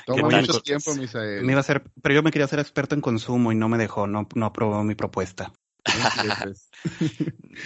Toma 0.06 0.29
mucho 0.29 0.62
tiempo, 0.62 0.94
Misael. 0.96 1.44
Me 1.44 1.51
iba 1.53 1.60
a 1.60 1.62
hacer, 1.62 1.84
pero 2.01 2.15
yo 2.15 2.24
me 2.24 2.32
quería 2.32 2.46
hacer 2.46 2.60
experto 2.60 2.96
en 2.96 3.01
consumo 3.01 3.51
y 3.51 3.56
no 3.56 3.70
me 3.70 3.77
dejó, 3.77 4.08
no, 4.08 4.27
no 4.36 4.46
aprobó 4.46 4.84
mi 4.84 4.96
propuesta. 4.96 5.51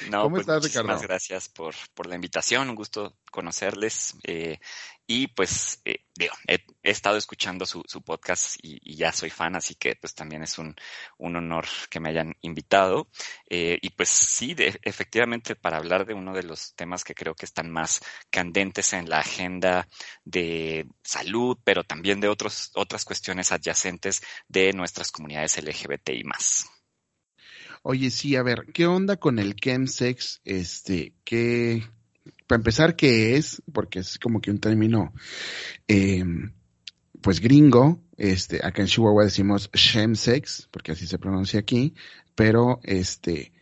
No, 0.09 0.23
¿Cómo 0.23 0.35
pues 0.35 0.41
estás, 0.41 0.63
muchísimas 0.63 0.87
Ricardo? 0.87 1.07
gracias 1.07 1.49
por, 1.49 1.75
por 1.93 2.07
la 2.07 2.15
invitación, 2.15 2.69
un 2.69 2.75
gusto 2.75 3.15
conocerles. 3.31 4.15
eh, 4.23 4.59
y 5.05 5.27
pues, 5.27 5.81
eh, 5.85 6.05
digo, 6.15 6.33
he, 6.47 6.59
estado 6.81 7.17
escuchando 7.17 7.65
su, 7.65 7.83
su 7.87 8.01
podcast 8.01 8.57
y, 8.61 8.79
y 8.81 8.95
ya 8.95 9.11
soy 9.11 9.29
fan, 9.29 9.55
así 9.55 9.75
que 9.75 9.95
pues 9.95 10.15
también 10.15 10.43
es 10.43 10.57
un, 10.57 10.75
un 11.17 11.35
honor 11.35 11.65
que 11.89 11.99
me 11.99 12.09
hayan 12.09 12.35
invitado. 12.41 13.09
Eh, 13.49 13.77
y 13.81 13.89
pues 13.91 14.09
sí, 14.09 14.55
efectivamente, 14.57 15.55
para 15.55 15.77
hablar 15.77 16.05
de 16.05 16.13
uno 16.13 16.33
de 16.33 16.43
los 16.43 16.73
temas 16.75 17.03
que 17.03 17.15
creo 17.15 17.35
que 17.35 17.45
están 17.45 17.69
más 17.69 18.01
candentes 18.29 18.93
en 18.93 19.09
la 19.09 19.19
agenda 19.19 19.87
de 20.23 20.87
salud, 21.03 21.57
pero 21.63 21.83
también 21.83 22.19
de 22.21 22.29
otros, 22.29 22.71
otras 22.75 23.05
cuestiones 23.05 23.51
adyacentes 23.51 24.21
de 24.47 24.71
nuestras 24.73 25.11
comunidades 25.11 25.57
LGBTI 25.61 26.23
más. 26.23 26.69
Oye, 27.81 28.09
sí, 28.11 28.37
a 28.37 28.43
ver, 28.43 28.67
¿qué 28.73 28.87
onda 28.87 29.17
con 29.17 29.39
el 29.39 29.55
chemsex? 29.55 30.39
Este, 30.45 31.13
¿qué, 31.25 31.83
para 32.47 32.59
empezar, 32.59 32.95
qué 32.95 33.35
es? 33.35 33.61
Porque 33.71 33.99
es 33.99 34.19
como 34.19 34.41
que 34.41 34.51
un 34.51 34.59
término, 34.59 35.13
eh, 35.87 36.23
pues 37.21 37.39
gringo, 37.39 38.01
este, 38.17 38.65
acá 38.65 38.81
en 38.81 38.87
Chihuahua 38.87 39.23
decimos 39.23 39.69
chemsex, 39.71 40.67
porque 40.71 40.91
así 40.91 41.07
se 41.07 41.17
pronuncia 41.17 41.59
aquí, 41.59 41.93
pero 42.35 42.79
este, 42.83 43.53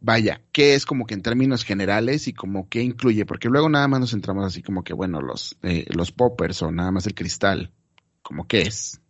vaya, 0.00 0.42
¿qué 0.52 0.74
es 0.74 0.84
como 0.84 1.06
que 1.06 1.14
en 1.14 1.22
términos 1.22 1.64
generales 1.64 2.28
y 2.28 2.32
como 2.32 2.68
qué 2.68 2.82
incluye? 2.82 3.24
Porque 3.24 3.48
luego 3.48 3.68
nada 3.68 3.88
más 3.88 4.00
nos 4.00 4.10
centramos 4.10 4.44
así 4.44 4.62
como 4.62 4.84
que, 4.84 4.92
bueno, 4.92 5.20
los, 5.20 5.56
eh, 5.62 5.86
los 5.94 6.12
poppers 6.12 6.62
o 6.62 6.70
nada 6.70 6.90
más 6.90 7.06
el 7.06 7.14
cristal, 7.14 7.72
como 8.22 8.46
qué 8.46 8.62
es. 8.62 9.00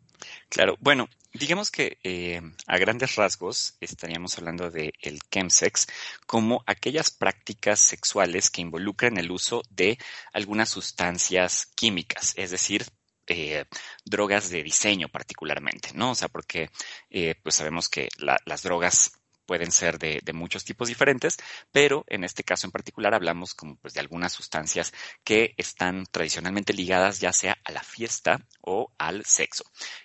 Claro, 0.49 0.77
bueno, 0.81 1.09
digamos 1.35 1.71
que 1.71 1.99
eh, 2.05 2.41
a 2.67 2.79
grandes 2.79 3.17
rasgos 3.17 3.77
estaríamos 3.81 4.39
hablando 4.39 4.71
de 4.71 4.93
el 5.01 5.19
chemsex 5.31 5.87
como 6.27 6.63
aquellas 6.67 7.11
prácticas 7.11 7.81
sexuales 7.81 8.51
que 8.51 8.63
involucran 8.63 9.19
el 9.19 9.31
uso 9.31 9.63
de 9.71 9.99
algunas 10.33 10.69
sustancias 10.71 11.67
químicas, 11.75 12.33
es 12.37 12.51
decir, 12.51 12.87
eh, 13.27 13.65
drogas 14.05 14.51
de 14.51 14.63
diseño 14.63 15.09
particularmente, 15.09 15.91
¿no? 15.95 16.11
O 16.13 16.15
sea, 16.15 16.29
porque 16.29 16.71
eh, 17.11 17.35
pues 17.43 17.55
sabemos 17.57 17.89
que 17.89 18.09
la- 18.19 18.39
las 18.45 18.63
drogas 18.63 19.13
pueden 19.47 19.73
ser 19.73 19.99
de, 19.99 20.23
muchos 20.33 20.65
tipos 20.65 20.89
diferentes, 20.89 21.37
pero 21.71 22.05
en 22.09 22.25
este 22.25 22.43
caso 22.43 22.67
en 22.67 22.73
particular 22.73 23.15
hablamos 23.15 23.55
pues 23.81 23.95
de 23.95 24.01
algunas 24.01 24.33
sustancias 24.33 24.93
que 25.23 25.55
están 25.57 26.07
tradicionalmente 26.11 26.73
ligadas 26.73 27.21
ya 27.21 27.33
sea 27.33 27.57
a 27.65 27.73
la 27.73 27.83
fiesta 27.83 28.41
o 28.61 28.93
al 28.99 29.25
sexo 29.25 29.65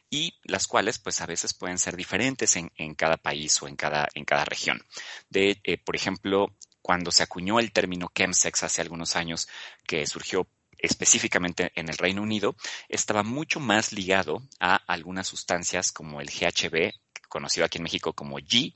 y 0.10 0.36
las 0.44 0.68
cuales 0.68 1.00
pues 1.00 1.22
a 1.22 1.26
veces 1.26 1.54
pueden 1.54 1.80
ser 1.80 1.96
diferentes 1.96 2.56
en, 2.56 2.72
en 2.76 2.96
cada 2.96 3.18
país 3.18 3.62
o 3.62 3.68
en 3.68 3.76
cada, 3.76 4.08
en 4.14 4.26
cada 4.26 4.46
región. 4.46 4.82
De, 5.30 5.60
eh, 5.64 5.78
por 5.78 5.96
ejemplo, 5.96 6.56
cuando 6.82 7.12
se 7.12 7.24
acuñó 7.24 7.60
el 7.60 7.72
término 7.72 8.12
chemsex 8.14 8.64
hace 8.64 8.82
algunos 8.82 9.16
años 9.16 9.48
que 9.86 10.06
surgió 10.08 10.48
específicamente 10.80 11.72
en 11.76 11.90
el 11.90 11.98
Reino 11.98 12.22
Unido, 12.22 12.56
estaba 12.88 13.24
mucho 13.24 13.60
más 13.60 13.92
ligado 13.92 14.42
a 14.60 14.76
algunas 14.76 15.28
sustancias 15.28 15.92
como 15.92 16.22
el 16.22 16.30
GHB, 16.30 16.94
conocido 17.28 17.66
aquí 17.66 17.78
en 17.78 17.84
México 17.84 18.14
como 18.14 18.40
G, 18.40 18.76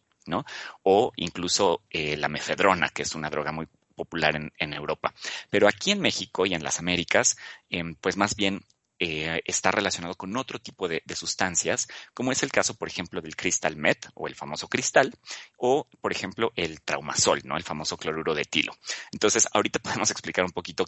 O 0.83 1.11
incluso 1.15 1.81
eh, 1.89 2.17
la 2.17 2.29
mefedrona, 2.29 2.89
que 2.89 3.03
es 3.03 3.15
una 3.15 3.29
droga 3.29 3.51
muy 3.51 3.67
popular 3.95 4.35
en, 4.35 4.73
Europa. 4.73 5.13
Pero 5.49 5.67
aquí 5.67 5.91
en 5.91 6.01
México 6.01 6.45
y 6.45 6.53
en 6.53 6.63
las 6.63 6.79
Américas, 6.79 7.37
em, 7.69 7.95
pues 7.95 8.17
más 8.17 8.35
bien 8.35 8.65
eh, 9.05 9.41
está 9.45 9.69
relacionado 9.69 10.15
con 10.15 10.37
otro 10.37 10.59
tipo 10.59 10.87
de, 10.87 11.03
sustancias, 11.13 11.87
como 12.13 12.31
es 12.31 12.41
el 12.41 12.51
caso, 12.51 12.75
por 12.75 12.87
ejemplo, 12.87 13.21
del 13.21 13.35
crystal 13.35 13.75
met 13.75 14.07
o 14.13 14.27
el 14.27 14.35
famoso 14.35 14.69
cristal, 14.69 15.13
o, 15.57 15.87
por 15.99 16.13
ejemplo, 16.13 16.53
el 16.55 16.81
traumasol, 16.81 17.41
¿no? 17.43 17.57
El 17.57 17.63
famoso 17.63 17.97
cloruro 17.97 18.33
de 18.33 18.43
etilo. 18.43 18.73
Entonces, 19.11 19.47
ahorita 19.51 19.79
podemos 19.83 20.09
explicar 20.09 20.45
un 20.45 20.51
poquito 20.51 20.85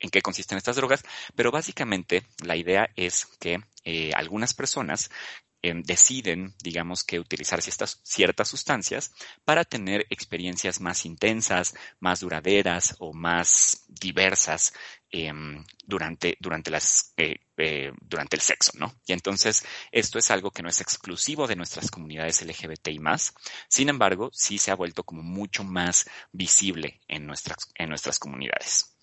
en 0.00 0.10
qué 0.10 0.20
consisten 0.20 0.58
estas 0.58 0.76
drogas, 0.76 1.04
pero 1.36 1.50
básicamente 1.50 2.24
la 2.44 2.56
idea 2.56 2.90
es 2.96 3.26
que 3.38 3.60
eh, 3.84 4.10
algunas 4.14 4.52
personas 4.52 5.10
em, 5.64 5.82
deciden, 5.82 6.54
digamos 6.62 7.04
que 7.04 7.18
utilizar 7.18 7.62
ciertas, 7.62 8.48
sustancias 8.48 9.12
para 9.46 9.64
tener 9.64 10.06
experiencias 10.10 10.78
más 10.78 11.06
intensas, 11.06 11.74
más 12.00 12.20
duraderas 12.20 12.96
o 12.98 13.14
más 13.14 13.86
diversas 13.88 14.74
em, 15.10 15.64
durante, 15.86 16.36
las, 16.70 17.14
eh, 17.16 17.36
eh, 17.56 17.92
durante 18.02 18.36
el 18.36 18.42
sexo, 18.42 18.72
¿no? 18.78 18.94
Y 19.06 19.14
entonces 19.14 19.64
esto 19.90 20.18
es 20.18 20.30
algo 20.30 20.50
que 20.50 20.62
no 20.62 20.68
es 20.68 20.82
exclusivo 20.82 21.46
de 21.46 21.56
nuestras 21.56 21.90
comunidades 21.90 22.42
LGBTI 22.42 22.98
más, 22.98 23.32
sin 23.68 23.88
embargo, 23.88 24.30
sí 24.34 24.58
se 24.58 24.70
ha 24.70 24.76
vuelto 24.76 25.04
como 25.04 25.22
mucho 25.22 25.64
más 25.64 26.06
visible 26.30 27.00
en 27.08 27.26
nuestras 27.26 28.18
comunidades. 28.18 28.93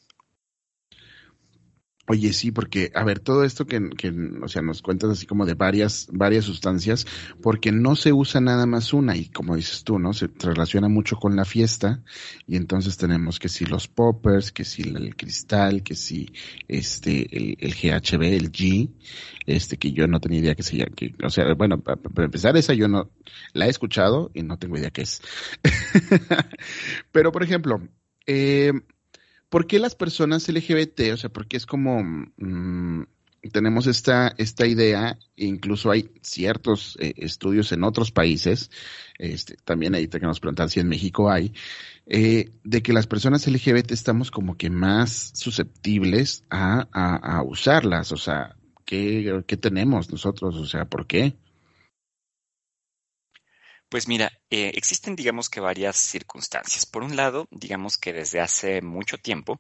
Oye, 2.12 2.34
sí, 2.34 2.52
porque, 2.52 2.92
a 2.94 3.06
ver, 3.06 3.22
todo 3.22 3.46
esto 3.46 3.66
que, 3.66 3.90
que, 3.92 4.10
o 4.42 4.50
sea, 4.50 4.62
nos 4.62 4.82
cuentas 4.82 5.12
así 5.12 5.26
como 5.26 5.46
de 5.46 5.54
varias, 5.54 6.10
varias 6.12 6.44
sustancias, 6.44 7.08
porque 7.42 7.72
no 7.72 7.96
se 7.96 8.12
usa 8.12 8.42
nada 8.42 8.66
más 8.66 8.92
una, 8.92 9.16
y 9.16 9.30
como 9.30 9.56
dices 9.56 9.86
tú, 9.86 9.98
¿no? 9.98 10.12
Se 10.12 10.28
relaciona 10.40 10.90
mucho 10.90 11.16
con 11.16 11.38
la 11.38 11.46
fiesta, 11.46 12.04
y 12.46 12.58
entonces 12.58 12.98
tenemos 12.98 13.40
que 13.40 13.48
si 13.48 13.64
los 13.64 13.88
poppers, 13.88 14.52
que 14.52 14.66
si 14.66 14.82
el 14.82 15.16
cristal, 15.16 15.84
que 15.84 15.96
si 15.96 16.34
este, 16.68 17.34
el, 17.34 17.56
el 17.62 17.74
GHB, 17.76 18.24
el 18.24 18.52
G, 18.52 18.92
este, 19.46 19.78
que 19.78 19.94
yo 19.94 20.06
no 20.06 20.20
tenía 20.20 20.40
idea 20.40 20.56
que 20.56 20.64
se 20.64 20.86
o 21.24 21.30
sea, 21.30 21.54
bueno, 21.54 21.80
para, 21.80 21.96
para 21.96 22.26
empezar 22.26 22.58
esa 22.58 22.74
yo 22.74 22.90
no, 22.90 23.10
la 23.54 23.68
he 23.68 23.70
escuchado 23.70 24.32
y 24.34 24.44
no 24.44 24.60
tengo 24.60 24.78
idea 24.78 24.92
qué 24.92 25.04
es. 25.04 25.22
Pero, 27.14 27.32
por 27.32 27.42
ejemplo, 27.42 27.82
eh, 28.28 28.74
¿por 29.52 29.68
qué 29.68 29.80
las 29.80 29.96
personas 29.96 30.48
LGBT, 30.48 31.12
o 31.14 31.18
sea, 31.18 31.30
porque 31.30 31.58
es 31.58 31.66
como 31.66 32.02
mmm, 32.38 33.04
tenemos 33.52 33.86
esta, 33.86 34.34
esta 34.38 34.66
idea, 34.66 35.20
e 35.36 35.46
incluso 35.46 35.92
hay 35.92 36.10
ciertos 36.22 36.98
eh, 37.02 37.14
estudios 37.18 37.72
en 37.74 37.84
otros 37.84 38.12
países, 38.12 38.72
este, 39.18 39.58
también 39.66 39.94
ahí 39.94 40.08
que 40.08 40.40
preguntar 40.40 40.70
si 40.70 40.80
en 40.80 40.88
México 40.88 41.30
hay, 41.30 41.54
eh, 42.06 42.52
de 42.64 42.82
que 42.82 42.94
las 42.94 43.08
personas 43.08 43.46
LGBT 43.46 43.92
estamos 43.92 44.32
como 44.32 44.56
que 44.58 44.70
más 44.70 45.32
susceptibles 45.36 46.46
a, 46.50 46.88
a, 46.94 47.38
a 47.38 47.44
usarlas, 47.44 48.14
o 48.14 48.18
sea, 48.18 48.56
¿qué, 48.86 49.44
¿qué 49.46 49.58
tenemos 49.58 50.10
nosotros? 50.12 50.56
O 50.56 50.66
sea, 50.66 50.86
¿por 50.86 51.08
qué? 51.08 51.36
Pues 53.92 54.08
mira, 54.08 54.32
eh, 54.50 54.72
existen 54.76 55.18
digamos 55.18 55.50
que 55.50 55.60
varias 55.60 55.98
circunstancias. 55.98 56.86
Por 56.86 57.04
un 57.04 57.18
lado, 57.18 57.50
digamos 57.52 57.98
que 57.98 58.14
desde 58.14 58.40
hace 58.40 58.82
mucho 58.82 59.18
tiempo, 59.18 59.60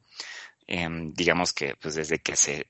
eh, 0.67 0.87
digamos 1.13 1.51
que 1.51 1.75
pues 1.75 1.95
desde 1.95 2.19
que 2.19 2.37
se 2.37 2.67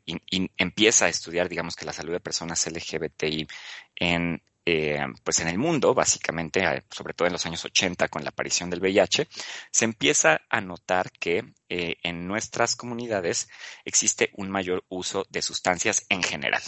empieza 0.57 1.05
a 1.05 1.09
estudiar 1.09 1.49
digamos 1.49 1.75
que 1.75 1.85
la 1.85 1.93
salud 1.93 2.13
de 2.13 2.19
personas 2.19 2.65
LGBTI 2.65 3.47
en 3.95 4.41
eh, 4.65 5.05
pues 5.23 5.39
en 5.39 5.49
el 5.49 5.59
mundo, 5.59 5.93
básicamente, 5.93 6.63
sobre 6.89 7.13
todo 7.13 7.27
en 7.27 7.33
los 7.33 7.45
años 7.45 7.63
80 7.63 8.07
con 8.07 8.23
la 8.23 8.29
aparición 8.29 8.71
del 8.71 8.79
VIH, 8.79 9.27
se 9.71 9.85
empieza 9.85 10.41
a 10.49 10.61
notar 10.61 11.11
que 11.11 11.53
eh, 11.69 11.97
en 12.01 12.27
nuestras 12.27 12.75
comunidades 12.75 13.49
existe 13.85 14.31
un 14.33 14.49
mayor 14.49 14.83
uso 14.89 15.25
de 15.29 15.43
sustancias 15.43 16.05
en 16.09 16.23
general. 16.23 16.63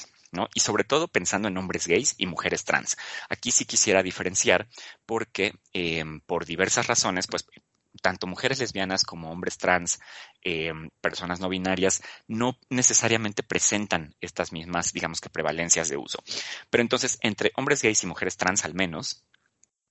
Y 0.54 0.60
sobre 0.60 0.84
todo 0.84 1.08
pensando 1.08 1.48
en 1.48 1.58
hombres 1.58 1.88
gays 1.88 2.16
y 2.18 2.25
mujeres 2.25 2.63
trans. 2.66 2.98
Aquí 3.30 3.52
sí 3.52 3.66
quisiera 3.66 4.04
diferenciar 4.04 4.68
porque 5.06 5.54
eh, 5.74 6.04
por 6.25 6.46
diversas 6.46 6.88
razones, 6.88 7.28
pues 7.28 7.46
tanto 8.02 8.28
mujeres 8.28 8.60
lesbianas 8.60 9.04
como 9.04 9.32
hombres 9.32 9.58
trans, 9.58 10.00
eh, 10.44 10.74
personas 11.00 11.40
no 11.40 11.50
binarias, 11.50 12.02
no 12.28 12.58
necesariamente 12.70 13.44
presentan 13.44 14.16
estas 14.20 14.52
mismas, 14.52 14.94
digamos 14.94 15.22
que 15.22 15.30
prevalencias 15.30 15.90
de 15.90 15.98
uso. 15.98 16.24
Pero 16.70 16.82
entonces, 16.82 17.18
entre 17.22 17.52
hombres 17.56 17.82
gays 17.82 18.04
y 18.04 18.08
mujeres 18.08 18.38
trans 18.38 18.66
al 18.66 18.74
menos, 18.74 19.24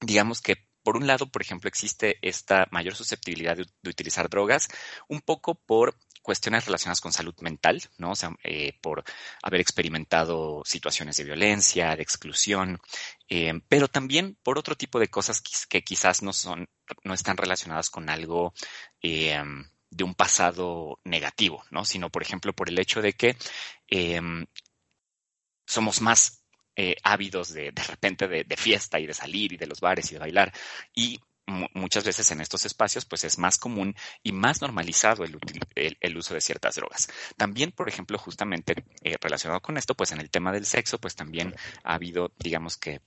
digamos 0.00 0.42
que 0.42 0.56
por 0.82 0.96
un 0.96 1.06
lado, 1.06 1.30
por 1.30 1.42
ejemplo, 1.42 1.68
existe 1.68 2.18
esta 2.22 2.66
mayor 2.72 2.96
susceptibilidad 2.96 3.56
de 3.56 3.90
utilizar 3.90 4.28
drogas, 4.28 4.68
un 5.08 5.20
poco 5.20 5.54
por 5.54 5.94
cuestiones 6.22 6.64
relacionadas 6.64 7.00
con 7.00 7.12
salud 7.12 7.34
mental, 7.40 7.82
¿no? 7.98 8.12
O 8.12 8.16
sea, 8.16 8.30
eh, 8.44 8.78
por 8.80 9.04
haber 9.42 9.60
experimentado 9.60 10.62
situaciones 10.64 11.16
de 11.16 11.24
violencia, 11.24 11.94
de 11.96 12.02
exclusión, 12.02 12.80
eh, 13.28 13.60
pero 13.68 13.88
también 13.88 14.36
por 14.42 14.58
otro 14.58 14.76
tipo 14.76 14.98
de 14.98 15.08
cosas 15.08 15.42
que, 15.68 15.82
quizás 15.82 16.22
no 16.22 16.32
son, 16.32 16.68
no 17.04 17.14
están 17.14 17.36
relacionadas 17.36 17.90
con 17.90 18.08
algo 18.08 18.54
eh, 19.02 19.42
de 19.90 20.04
un 20.04 20.14
pasado 20.14 21.00
negativo, 21.04 21.64
¿no? 21.70 21.84
Sino, 21.84 22.08
por 22.10 22.22
ejemplo, 22.22 22.52
por 22.54 22.68
el 22.68 22.78
hecho 22.78 23.02
de 23.02 23.12
que 23.12 23.36
somos 25.66 26.00
más 26.00 26.38
ávidos 27.02 27.52
de, 27.52 27.70
de 27.72 27.82
repente 27.82 28.28
de, 28.28 28.44
de, 28.44 28.56
fiesta 28.56 28.98
y 28.98 29.06
de 29.06 29.14
salir 29.14 29.52
y 29.52 29.56
de 29.56 29.66
los 29.66 29.80
bares 29.80 30.10
y 30.10 30.14
de 30.14 30.20
bailar. 30.20 30.52
Y 30.94 31.20
muchas 31.46 32.04
veces 32.04 32.30
en 32.30 32.40
estos 32.40 32.64
espacios 32.64 33.04
pues 33.04 33.24
es 33.24 33.38
más 33.38 33.58
común 33.58 33.94
y 34.22 34.32
más 34.32 34.60
normalizado 34.60 35.24
el, 35.24 35.38
el, 35.74 36.16
uso 36.16 36.34
de 36.34 36.40
ciertas 36.40 36.76
drogas. 36.76 37.08
También, 37.36 37.72
por 37.72 37.88
ejemplo, 37.88 38.18
justamente 38.18 38.84
eh, 39.02 39.16
relacionado 39.20 39.60
con 39.60 39.76
esto, 39.76 39.94
pues 39.94 40.12
en 40.12 40.20
el 40.20 40.30
tema 40.30 40.52
del 40.52 40.66
sexo, 40.66 40.98
pues 40.98 41.14
también 41.14 41.54
ha 41.82 41.94
habido, 41.94 42.32
digamos 42.38 42.76
que 42.76 43.00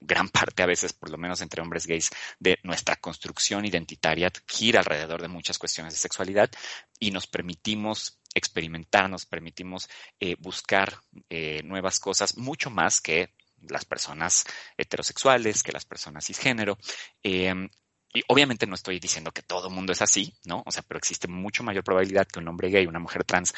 gran 0.00 0.28
parte 0.28 0.62
a 0.62 0.66
veces, 0.66 0.92
por 0.92 1.10
lo 1.10 1.18
menos 1.18 1.40
entre 1.40 1.62
hombres 1.62 1.86
gays, 1.86 2.10
de 2.38 2.58
nuestra 2.62 2.96
construcción 2.96 3.64
identitaria 3.64 4.32
gira 4.46 4.80
alrededor 4.80 5.20
de 5.20 5.28
muchas 5.28 5.58
cuestiones 5.58 5.94
de 5.94 6.00
sexualidad 6.00 6.50
y 6.98 7.10
nos 7.10 7.26
permitimos 7.26 8.18
experimentar, 8.34 9.08
nos 9.08 9.26
permitimos 9.26 9.88
eh, 10.18 10.36
buscar 10.38 11.00
eh, 11.30 11.62
nuevas 11.64 12.00
cosas 12.00 12.36
mucho 12.36 12.70
más 12.70 13.00
que 13.00 13.32
las 13.68 13.84
personas 13.84 14.44
heterosexuales, 14.76 15.62
que 15.62 15.72
las 15.72 15.84
personas 15.84 16.26
cisgénero. 16.26 16.78
Eh, 17.22 17.68
y 18.14 18.22
obviamente 18.28 18.66
no 18.66 18.76
estoy 18.76 19.00
diciendo 19.00 19.32
que 19.32 19.42
todo 19.42 19.68
el 19.68 19.74
mundo 19.74 19.92
es 19.92 20.00
así, 20.00 20.32
¿no? 20.44 20.62
O 20.66 20.70
sea, 20.70 20.84
pero 20.86 20.98
existe 20.98 21.26
mucho 21.26 21.64
mayor 21.64 21.82
probabilidad 21.82 22.28
que 22.28 22.38
un 22.38 22.46
hombre 22.46 22.70
gay, 22.70 22.86
una 22.86 23.00
mujer 23.00 23.24
trans, 23.24 23.52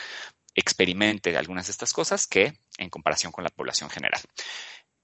experimente 0.55 1.37
algunas 1.37 1.67
de 1.67 1.73
estas 1.73 1.93
cosas 1.93 2.27
que 2.27 2.59
en 2.79 2.89
comparación 2.89 3.31
con 3.33 3.45
la 3.45 3.51
población 3.51 3.91
general. 3.91 4.23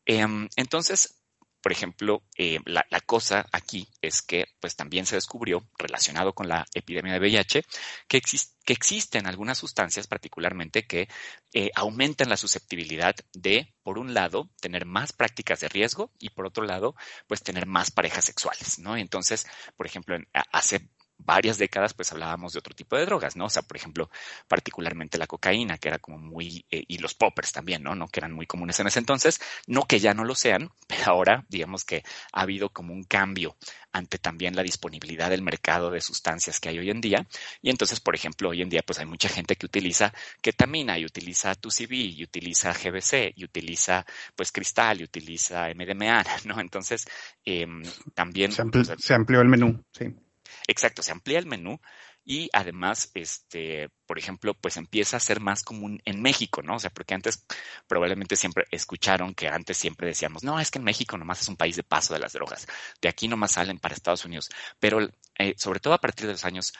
Em, 0.06 0.48
entonces, 0.56 1.21
por 1.62 1.72
ejemplo, 1.72 2.22
eh, 2.36 2.58
la, 2.66 2.84
cosa 3.06 3.46
aquí 3.52 3.88
es 4.00 4.20
que 4.20 4.46
pues 4.60 4.74
también 4.74 5.06
se 5.06 5.14
descubrió, 5.14 5.66
relacionado 5.78 6.34
con 6.34 6.48
la 6.48 6.66
epidemia 6.74 7.12
de 7.12 7.20
VIH, 7.20 7.62
que, 8.08 8.20
que 8.20 8.72
existen 8.72 9.26
algunas 9.26 9.58
sustancias 9.58 10.06
particularmente 10.06 10.86
que 10.86 11.08
eh, 11.52 11.70
aumentan 11.74 12.28
la 12.28 12.36
susceptibilidad 12.36 13.14
de, 13.32 13.72
por 13.82 13.98
un 13.98 14.12
lado, 14.12 14.50
tener 14.60 14.86
más 14.86 15.12
prácticas 15.12 15.60
de 15.60 15.68
riesgo 15.68 16.10
y 16.18 16.30
por 16.30 16.46
otro 16.46 16.64
lado, 16.64 16.94
pues 17.26 17.42
tener 17.42 17.66
más 17.66 17.90
parejas 17.90 18.24
sexuales, 18.24 18.78
¿no? 18.78 18.96
Entonces, 18.96 19.46
por 19.76 19.86
ejemplo, 19.86 20.16
hace 20.50 20.88
varias 21.24 21.58
décadas, 21.58 21.94
pues 21.94 22.12
hablábamos 22.12 22.52
de 22.52 22.58
otro 22.58 22.74
tipo 22.74 22.96
de 22.96 23.06
drogas, 23.06 23.36
¿no? 23.36 23.46
O 23.46 23.50
sea, 23.50 23.62
por 23.62 23.76
ejemplo, 23.76 24.10
particularmente 24.48 25.18
la 25.18 25.26
cocaína, 25.26 25.78
que 25.78 25.88
era 25.88 25.98
como 25.98 26.18
muy, 26.18 26.64
eh, 26.70 26.84
y 26.86 26.98
los 26.98 27.14
poppers 27.14 27.52
también, 27.52 27.82
¿no? 27.82 27.94
¿no? 27.94 28.08
Que 28.08 28.20
eran 28.20 28.32
muy 28.32 28.46
comunes 28.46 28.78
en 28.80 28.86
ese 28.86 28.98
entonces, 28.98 29.40
no 29.66 29.86
que 29.86 29.98
ya 29.98 30.14
no 30.14 30.24
lo 30.24 30.34
sean, 30.34 30.70
pero 30.86 31.04
ahora, 31.06 31.44
digamos 31.48 31.84
que 31.84 32.02
ha 32.32 32.42
habido 32.42 32.70
como 32.70 32.92
un 32.92 33.04
cambio 33.04 33.56
ante 33.92 34.18
también 34.18 34.56
la 34.56 34.62
disponibilidad 34.62 35.30
del 35.30 35.42
mercado 35.42 35.90
de 35.90 36.00
sustancias 36.00 36.58
que 36.58 36.70
hay 36.70 36.78
hoy 36.78 36.90
en 36.90 37.00
día. 37.00 37.26
Y 37.60 37.70
entonces, 37.70 38.00
por 38.00 38.14
ejemplo, 38.14 38.48
hoy 38.48 38.62
en 38.62 38.70
día, 38.70 38.82
pues 38.86 38.98
hay 38.98 39.06
mucha 39.06 39.28
gente 39.28 39.56
que 39.56 39.66
utiliza 39.66 40.12
ketamina 40.40 40.98
y 40.98 41.04
utiliza 41.04 41.52
2CB 41.52 42.16
y 42.16 42.24
utiliza 42.24 42.72
GBC 42.72 43.34
y 43.36 43.44
utiliza, 43.44 44.06
pues, 44.34 44.50
cristal 44.50 45.00
y 45.00 45.04
utiliza 45.04 45.68
MDMA, 45.74 46.24
¿no? 46.46 46.60
Entonces, 46.60 47.06
em, 47.44 47.82
también... 48.14 48.52
Se, 48.52 48.62
se 48.98 49.14
amplió 49.14 49.40
el 49.40 49.48
menú, 49.48 49.84
sí. 49.92 50.06
Exacto, 50.66 51.02
se 51.02 51.12
amplía 51.12 51.38
el 51.38 51.46
menú 51.46 51.80
y 52.24 52.48
además, 52.52 53.10
este, 53.14 53.90
por 54.06 54.18
ejemplo, 54.18 54.54
pues 54.54 54.76
empieza 54.76 55.16
a 55.16 55.20
ser 55.20 55.40
más 55.40 55.62
común 55.64 56.00
en 56.04 56.22
México, 56.22 56.62
¿no? 56.62 56.76
O 56.76 56.78
sea, 56.78 56.90
porque 56.90 57.14
antes 57.14 57.44
probablemente 57.88 58.36
siempre 58.36 58.64
escucharon 58.70 59.34
que 59.34 59.48
antes 59.48 59.76
siempre 59.76 60.06
decíamos, 60.06 60.44
no, 60.44 60.60
es 60.60 60.70
que 60.70 60.78
en 60.78 60.84
México 60.84 61.18
nomás 61.18 61.40
es 61.42 61.48
un 61.48 61.56
país 61.56 61.76
de 61.76 61.82
paso 61.82 62.14
de 62.14 62.20
las 62.20 62.32
drogas, 62.32 62.66
de 63.00 63.08
aquí 63.08 63.26
nomás 63.26 63.52
salen 63.52 63.78
para 63.78 63.94
Estados 63.94 64.24
Unidos, 64.24 64.50
pero 64.78 65.00
eh, 65.38 65.54
sobre 65.56 65.80
todo 65.80 65.94
a 65.94 66.00
partir 66.00 66.26
de 66.26 66.32
los 66.32 66.44
años 66.44 66.72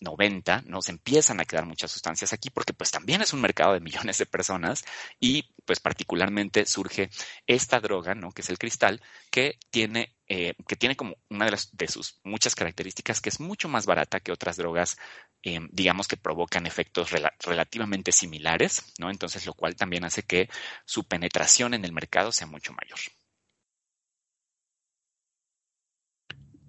90, 0.00 0.62
¿no? 0.66 0.82
Se 0.82 0.92
empiezan 0.92 1.40
a 1.40 1.44
quedar 1.44 1.66
muchas 1.66 1.90
sustancias 1.90 2.32
aquí 2.32 2.50
porque 2.50 2.72
pues 2.72 2.90
también 2.90 3.22
es 3.22 3.32
un 3.32 3.40
mercado 3.40 3.74
de 3.74 3.80
millones 3.80 4.18
de 4.18 4.26
personas 4.26 4.84
y 5.20 5.54
pues 5.64 5.80
particularmente 5.80 6.66
surge 6.66 7.10
esta 7.46 7.80
droga, 7.80 8.14
¿no? 8.14 8.32
Que 8.32 8.42
es 8.42 8.50
el 8.50 8.58
cristal, 8.58 9.00
que 9.30 9.58
tiene, 9.70 10.16
eh, 10.28 10.54
que 10.66 10.76
tiene 10.76 10.96
como 10.96 11.16
una 11.30 11.46
de, 11.46 11.52
las, 11.52 11.76
de 11.76 11.88
sus 11.88 12.20
muchas 12.24 12.54
características 12.54 13.20
que 13.20 13.28
es 13.28 13.40
mucho 13.40 13.68
más 13.68 13.86
barata 13.86 14.20
que 14.20 14.32
otras 14.32 14.56
drogas, 14.56 14.96
eh, 15.42 15.60
digamos 15.70 16.08
que 16.08 16.16
provocan 16.16 16.66
efectos 16.66 17.10
relativamente 17.40 18.12
similares, 18.12 18.92
¿no? 18.98 19.10
Entonces, 19.10 19.46
lo 19.46 19.54
cual 19.54 19.76
también 19.76 20.04
hace 20.04 20.22
que 20.22 20.48
su 20.84 21.04
penetración 21.04 21.74
en 21.74 21.84
el 21.84 21.92
mercado 21.92 22.32
sea 22.32 22.46
mucho 22.46 22.72
mayor. 22.72 22.98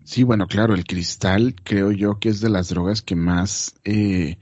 Sí, 0.05 0.23
bueno, 0.23 0.47
claro, 0.47 0.73
el 0.73 0.83
cristal 0.85 1.55
creo 1.63 1.91
yo 1.91 2.19
que 2.19 2.29
es 2.29 2.41
de 2.41 2.49
las 2.49 2.69
drogas 2.69 3.01
que 3.01 3.15
más, 3.15 3.75
eh, 3.85 4.37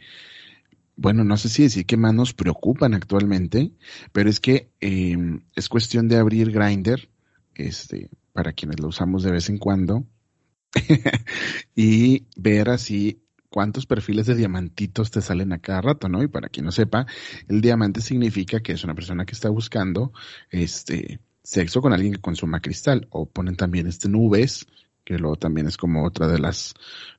bueno, 0.95 1.23
no 1.23 1.37
sé 1.37 1.49
si 1.49 1.63
decir 1.63 1.85
que 1.85 1.97
más 1.97 2.13
nos 2.13 2.33
preocupan 2.33 2.93
actualmente, 2.95 3.71
pero 4.11 4.29
es 4.29 4.39
que 4.39 4.71
eh, 4.81 5.17
es 5.55 5.69
cuestión 5.69 6.07
de 6.07 6.17
abrir 6.17 6.51
Grinder, 6.51 7.09
este, 7.55 8.09
para 8.33 8.53
quienes 8.53 8.79
lo 8.79 8.87
usamos 8.87 9.23
de 9.23 9.31
vez 9.31 9.49
en 9.49 9.59
cuando, 9.59 10.05
y 11.75 12.25
ver 12.35 12.69
así 12.69 13.21
cuántos 13.49 13.85
perfiles 13.85 14.25
de 14.25 14.35
diamantitos 14.35 15.11
te 15.11 15.21
salen 15.21 15.53
a 15.53 15.59
cada 15.59 15.81
rato, 15.81 16.09
¿no? 16.09 16.23
Y 16.23 16.27
para 16.27 16.49
quien 16.49 16.65
no 16.65 16.71
sepa, 16.71 17.05
el 17.47 17.61
diamante 17.61 18.01
significa 18.01 18.61
que 18.61 18.71
es 18.73 18.83
una 18.83 18.95
persona 18.95 19.25
que 19.25 19.33
está 19.33 19.49
buscando 19.49 20.13
este 20.49 21.19
sexo 21.43 21.81
con 21.81 21.93
alguien 21.93 22.13
que 22.13 22.21
consuma 22.21 22.61
cristal, 22.61 23.07
o 23.11 23.27
ponen 23.27 23.57
también 23.57 23.87
este 23.87 24.09
nubes 24.09 24.67
que 25.11 25.19
luego 25.19 25.35
también 25.35 25.67
es 25.67 25.77
como 25.77 26.05
otra 26.05 26.27
de 26.27 26.39
las 26.39 26.73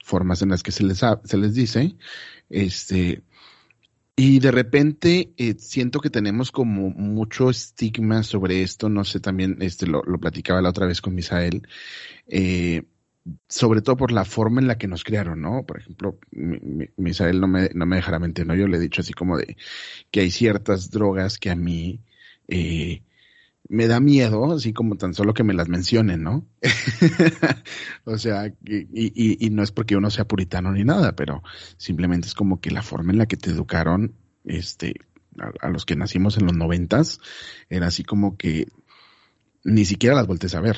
formas 0.05 0.43
en 0.43 0.51
las 0.51 0.63
que 0.63 0.73
se 0.73 0.85
les, 0.85 1.01
se 1.25 1.37
les 1.37 1.55
dice, 1.55 1.97
este, 2.51 3.23
y 4.17 4.41
de 4.41 4.51
repente 4.51 5.33
eh, 5.37 5.55
siento 5.59 6.01
que 6.01 6.11
tenemos 6.11 6.53
como 6.53 6.91
mucho 6.91 7.51
estigma 7.51 8.23
sobre 8.23 8.63
esto, 8.63 8.89
no 8.89 9.05
sé, 9.05 9.21
también 9.21 9.59
este 9.61 9.87
lo, 9.87 10.03
lo 10.05 10.19
platicaba 10.21 10.63
la 10.63 10.71
otra 10.71 10.87
vez 10.87 11.01
con 11.01 11.15
Misael, 11.15 11.67
eh, 12.27 12.85
sobre 13.49 13.83
todo 13.83 13.97
por 13.97 14.13
la 14.13 14.25
forma 14.25 14.61
en 14.61 14.67
la 14.67 14.79
que 14.79 14.89
nos 14.89 15.05
criaron, 15.05 15.41
¿no? 15.41 15.65
Por 15.65 15.79
ejemplo, 15.79 16.19
Misael 16.97 17.41
no 17.41 17.47
me, 17.47 17.71
no 17.75 17.87
me 17.87 17.97
dejará 17.97 18.19
mentir, 18.19 18.47
¿no? 18.47 18.55
Yo 18.55 18.67
le 18.67 18.79
he 18.79 18.81
dicho 18.81 19.01
así 19.01 19.13
como 19.13 19.39
de 19.39 19.57
que 20.11 20.21
hay 20.21 20.31
ciertas 20.31 20.91
drogas 20.91 21.39
que 21.39 21.51
a 21.51 21.57
mí 21.57 22.01
eh, 22.49 23.03
me 23.73 23.87
da 23.87 24.01
miedo, 24.01 24.53
así 24.53 24.75
como 24.75 24.97
tan 24.97 25.15
solo 25.15 25.33
que 25.33 25.45
me 25.45 25.55
las 25.55 25.67
mencionen, 25.67 26.23
¿no? 26.23 26.47
o 28.05 28.19
sea, 28.19 28.49
y, 28.49 28.77
y, 28.93 29.47
y, 29.47 29.49
no 29.49 29.63
es 29.63 29.73
porque 29.73 29.97
uno 29.97 30.11
sea 30.11 30.29
puritano 30.29 30.71
ni 30.73 30.85
nada, 30.85 31.17
pero 31.17 31.43
simplemente 31.79 32.29
es 32.29 32.35
como 32.35 32.61
que 32.61 32.71
la 32.71 32.83
forma 32.83 33.13
en 33.13 33.19
la 33.19 33.25
que 33.25 33.39
te 33.39 33.49
educaron, 33.49 34.15
este, 34.45 34.97
a, 35.39 35.71
los 35.71 35.87
que 35.87 35.97
nacimos 35.97 36.37
en 36.37 36.45
los 36.45 36.55
noventas, 36.55 37.19
era 37.71 37.87
así 37.87 38.05
como 38.05 38.37
que 38.37 38.69
ni 39.65 39.87
siquiera 39.87 40.15
las 40.15 40.27
voltees 40.27 40.55
a 40.55 40.61
ver. 40.61 40.77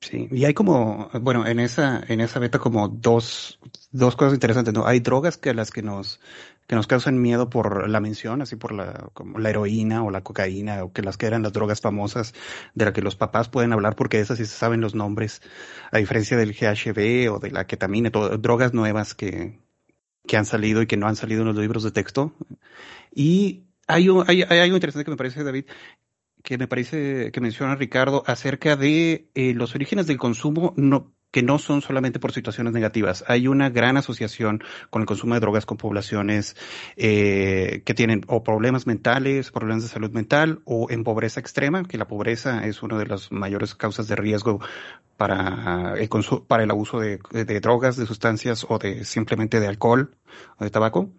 Sí, 0.00 0.26
y 0.32 0.44
hay 0.44 0.54
como, 0.54 1.08
bueno, 1.22 1.46
en 1.46 1.60
esa, 1.60 2.02
en 2.08 2.20
esa 2.20 2.40
beta 2.40 2.58
como 2.58 2.88
dos, 2.88 3.60
dos 3.92 4.16
cosas 4.16 4.34
interesantes, 4.34 4.74
¿no? 4.74 4.88
Hay 4.88 4.98
drogas 4.98 5.36
que 5.36 5.54
las 5.54 5.70
que 5.70 5.82
nos, 5.82 6.18
que 6.66 6.74
nos 6.74 6.86
causan 6.86 7.20
miedo 7.20 7.48
por 7.48 7.88
la 7.88 8.00
mención, 8.00 8.42
así 8.42 8.56
por 8.56 8.72
la, 8.72 9.08
como 9.12 9.38
la 9.38 9.50
heroína 9.50 10.02
o 10.02 10.10
la 10.10 10.22
cocaína, 10.22 10.84
o 10.84 10.92
que 10.92 11.02
las 11.02 11.16
que 11.16 11.26
eran 11.26 11.42
las 11.42 11.52
drogas 11.52 11.80
famosas 11.80 12.34
de 12.74 12.84
las 12.86 12.94
que 12.94 13.02
los 13.02 13.16
papás 13.16 13.48
pueden 13.48 13.72
hablar 13.72 13.96
porque 13.96 14.20
esas 14.20 14.38
sí 14.38 14.46
se 14.46 14.56
saben 14.56 14.80
los 14.80 14.94
nombres, 14.94 15.42
a 15.92 15.98
diferencia 15.98 16.36
del 16.36 16.52
GHB 16.52 17.32
o 17.32 17.38
de 17.38 17.50
la 17.50 17.66
ketamina, 17.66 18.10
drogas 18.10 18.74
nuevas 18.74 19.14
que, 19.14 19.58
que 20.26 20.36
han 20.36 20.46
salido 20.46 20.82
y 20.82 20.86
que 20.86 20.96
no 20.96 21.06
han 21.06 21.16
salido 21.16 21.42
en 21.42 21.48
los 21.48 21.56
libros 21.56 21.82
de 21.82 21.92
texto. 21.92 22.32
Y 23.14 23.64
hay, 23.86 24.08
hay, 24.26 24.42
hay 24.42 24.58
algo 24.58 24.76
interesante 24.76 25.04
que 25.04 25.10
me 25.10 25.16
parece, 25.16 25.44
David, 25.44 25.66
que 26.42 26.58
me 26.58 26.68
parece 26.68 27.32
que 27.32 27.40
menciona 27.40 27.74
Ricardo 27.74 28.22
acerca 28.26 28.76
de 28.76 29.30
eh, 29.34 29.54
los 29.54 29.74
orígenes 29.74 30.06
del 30.06 30.18
consumo, 30.18 30.74
no, 30.76 31.15
que 31.36 31.42
no 31.42 31.58
son 31.58 31.82
solamente 31.82 32.18
por 32.18 32.32
situaciones 32.32 32.72
negativas. 32.72 33.22
Hay 33.26 33.46
una 33.46 33.68
gran 33.68 33.98
asociación 33.98 34.64
con 34.88 35.02
el 35.02 35.06
consumo 35.06 35.34
de 35.34 35.40
drogas 35.40 35.66
con 35.66 35.76
poblaciones 35.76 36.56
eh, 36.96 37.82
que 37.84 37.92
tienen 37.92 38.22
o 38.26 38.42
problemas 38.42 38.86
mentales, 38.86 39.50
problemas 39.50 39.82
de 39.82 39.90
salud 39.90 40.10
mental 40.12 40.60
o 40.64 40.86
en 40.88 41.04
pobreza 41.04 41.38
extrema, 41.38 41.84
que 41.84 41.98
la 41.98 42.06
pobreza 42.06 42.66
es 42.66 42.82
una 42.82 42.96
de 42.96 43.04
las 43.04 43.30
mayores 43.30 43.74
causas 43.74 44.08
de 44.08 44.16
riesgo 44.16 44.60
para 45.18 45.92
el, 45.98 46.08
para 46.48 46.62
el 46.62 46.70
abuso 46.70 47.00
de, 47.00 47.18
de 47.32 47.60
drogas, 47.60 47.98
de 47.98 48.06
sustancias 48.06 48.64
o 48.66 48.78
de 48.78 49.04
simplemente 49.04 49.60
de 49.60 49.66
alcohol 49.66 50.16
o 50.56 50.64
de 50.64 50.70
tabaco. 50.70 51.10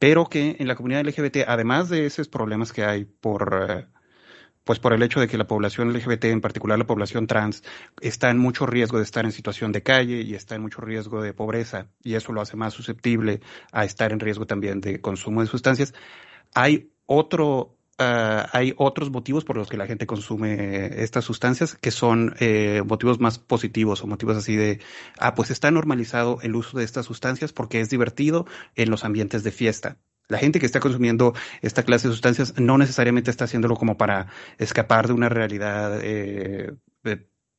Pero 0.00 0.26
que 0.26 0.56
en 0.58 0.66
la 0.66 0.74
comunidad 0.74 1.06
LGBT, 1.06 1.46
además 1.46 1.88
de 1.90 2.06
esos 2.06 2.26
problemas 2.26 2.72
que 2.72 2.84
hay 2.84 3.04
por, 3.04 3.86
pues 4.64 4.78
por 4.78 4.92
el 4.92 5.02
hecho 5.02 5.20
de 5.20 5.28
que 5.28 5.38
la 5.38 5.46
población 5.46 5.92
LGBT, 5.92 6.24
en 6.26 6.40
particular 6.40 6.78
la 6.78 6.86
población 6.86 7.26
trans, 7.26 7.62
está 8.00 8.30
en 8.30 8.38
mucho 8.38 8.66
riesgo 8.66 8.98
de 8.98 9.04
estar 9.04 9.24
en 9.24 9.32
situación 9.32 9.72
de 9.72 9.82
calle 9.82 10.22
y 10.22 10.34
está 10.34 10.54
en 10.56 10.62
mucho 10.62 10.80
riesgo 10.80 11.22
de 11.22 11.32
pobreza, 11.32 11.88
y 12.02 12.14
eso 12.14 12.32
lo 12.32 12.40
hace 12.40 12.56
más 12.56 12.74
susceptible 12.74 13.40
a 13.72 13.84
estar 13.84 14.12
en 14.12 14.20
riesgo 14.20 14.46
también 14.46 14.80
de 14.80 15.00
consumo 15.00 15.42
de 15.42 15.46
sustancias. 15.46 15.94
Hay 16.54 16.90
otro 17.06 17.76
Uh, 17.96 18.42
hay 18.52 18.74
otros 18.76 19.12
motivos 19.12 19.44
por 19.44 19.56
los 19.56 19.68
que 19.68 19.76
la 19.76 19.86
gente 19.86 20.04
consume 20.04 21.00
estas 21.04 21.24
sustancias 21.24 21.76
que 21.76 21.92
son 21.92 22.34
eh, 22.40 22.82
motivos 22.84 23.20
más 23.20 23.38
positivos 23.38 24.02
o 24.02 24.08
motivos 24.08 24.36
así 24.36 24.56
de, 24.56 24.80
ah, 25.16 25.36
pues 25.36 25.52
está 25.52 25.70
normalizado 25.70 26.40
el 26.42 26.56
uso 26.56 26.76
de 26.76 26.82
estas 26.84 27.06
sustancias 27.06 27.52
porque 27.52 27.80
es 27.80 27.90
divertido 27.90 28.46
en 28.74 28.90
los 28.90 29.04
ambientes 29.04 29.44
de 29.44 29.52
fiesta. 29.52 29.98
La 30.28 30.38
gente 30.38 30.58
que 30.60 30.66
está 30.66 30.80
consumiendo 30.80 31.34
esta 31.62 31.82
clase 31.82 32.08
de 32.08 32.14
sustancias 32.14 32.54
no 32.58 32.78
necesariamente 32.78 33.30
está 33.30 33.44
haciéndolo 33.44 33.76
como 33.76 33.96
para 33.96 34.28
escapar 34.58 35.06
de 35.06 35.12
una 35.12 35.28
realidad 35.28 36.00
eh, 36.02 36.74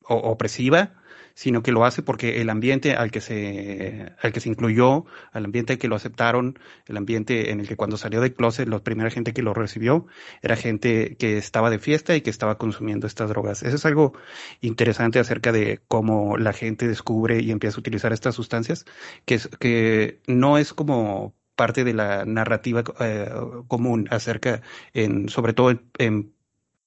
opresiva, 0.08 0.94
sino 1.36 1.62
que 1.62 1.70
lo 1.70 1.84
hace 1.84 2.02
porque 2.02 2.40
el 2.40 2.48
ambiente 2.48 2.94
al 2.94 3.10
que 3.10 3.20
se, 3.20 4.14
al 4.22 4.32
que 4.32 4.40
se 4.40 4.48
incluyó, 4.48 5.04
al 5.32 5.44
ambiente 5.44 5.74
al 5.74 5.78
que 5.78 5.86
lo 5.86 5.94
aceptaron, 5.94 6.58
el 6.86 6.96
ambiente 6.96 7.50
en 7.50 7.60
el 7.60 7.68
que 7.68 7.76
cuando 7.76 7.98
salió 7.98 8.22
de 8.22 8.32
closet, 8.32 8.66
la 8.66 8.78
primera 8.82 9.10
gente 9.10 9.34
que 9.34 9.42
lo 9.42 9.52
recibió 9.52 10.06
era 10.40 10.56
gente 10.56 11.16
que 11.18 11.36
estaba 11.36 11.68
de 11.68 11.78
fiesta 11.78 12.16
y 12.16 12.22
que 12.22 12.30
estaba 12.30 12.56
consumiendo 12.56 13.06
estas 13.06 13.28
drogas. 13.28 13.62
Eso 13.62 13.76
es 13.76 13.84
algo 13.84 14.14
interesante 14.62 15.18
acerca 15.18 15.52
de 15.52 15.82
cómo 15.88 16.38
la 16.38 16.54
gente 16.54 16.88
descubre 16.88 17.40
y 17.42 17.50
empieza 17.50 17.76
a 17.76 17.80
utilizar 17.80 18.14
estas 18.14 18.34
sustancias, 18.34 18.86
que, 19.26 19.34
es, 19.34 19.48
que 19.60 20.22
no 20.26 20.56
es 20.56 20.72
como 20.72 21.35
parte 21.56 21.84
de 21.84 21.94
la 21.94 22.24
narrativa 22.24 22.84
eh, 23.00 23.30
común 23.66 24.06
acerca, 24.10 24.62
en, 24.94 25.28
sobre 25.28 25.52
todo 25.52 25.70
en, 25.70 26.32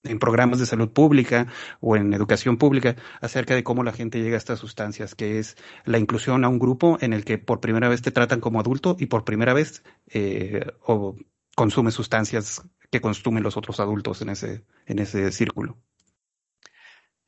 en, 0.04 0.20
programas 0.20 0.60
de 0.60 0.66
salud 0.66 0.90
pública 0.90 1.48
o 1.82 1.96
en 1.98 2.14
educación 2.14 2.58
pública, 2.58 2.96
acerca 3.22 3.56
de 3.56 3.64
cómo 3.64 3.84
la 3.84 3.92
gente 3.92 4.22
llega 4.22 4.36
a 4.36 4.38
estas 4.38 4.60
sustancias, 4.60 5.16
que 5.16 5.40
es 5.40 5.58
la 5.86 5.98
inclusión 5.98 6.46
a 6.46 6.50
un 6.50 6.60
grupo 6.60 6.98
en 7.02 7.14
el 7.14 7.26
que 7.26 7.38
por 7.38 7.60
primera 7.60 7.90
vez 7.90 8.02
te 8.02 8.12
tratan 8.12 8.40
como 8.40 8.60
adulto 8.60 8.96
y 9.00 9.08
por 9.08 9.26
primera 9.26 9.54
vez 9.54 9.84
eh, 10.08 10.66
o 10.86 11.16
consume 11.56 11.92
sustancias 11.92 12.62
que 12.90 13.02
consumen 13.02 13.44
los 13.44 13.58
otros 13.58 13.80
adultos 13.80 14.22
en 14.22 14.30
ese, 14.30 14.64
en 14.86 15.00
ese 15.00 15.32
círculo. 15.32 15.78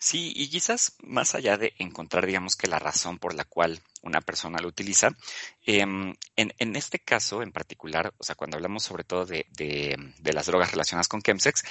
Sí, 0.04 0.34
y 0.36 0.50
quizás 0.50 0.96
más 1.04 1.36
allá 1.36 1.58
de 1.58 1.76
encontrar, 1.78 2.26
digamos 2.26 2.56
que 2.56 2.66
la 2.68 2.80
razón 2.80 3.20
por 3.20 3.36
la 3.36 3.46
cual 3.46 3.80
una 4.02 4.20
persona 4.20 4.60
lo 4.60 4.68
utiliza, 4.68 5.12
em, 5.64 6.16
en, 6.36 6.52
en, 6.58 6.76
este 6.76 6.98
caso 6.98 7.44
en 7.44 7.52
particular, 7.52 8.12
o 8.18 8.24
sea, 8.24 8.34
cuando 8.34 8.58
hablamos 8.58 8.82
sobre 8.84 9.04
todo 9.04 9.28
de, 9.28 9.46
de, 9.52 9.96
de 10.18 10.34
las 10.34 10.48
drogas 10.48 10.72
relacionadas 10.72 11.08
con 11.08 11.22
chemsex, 11.22 11.64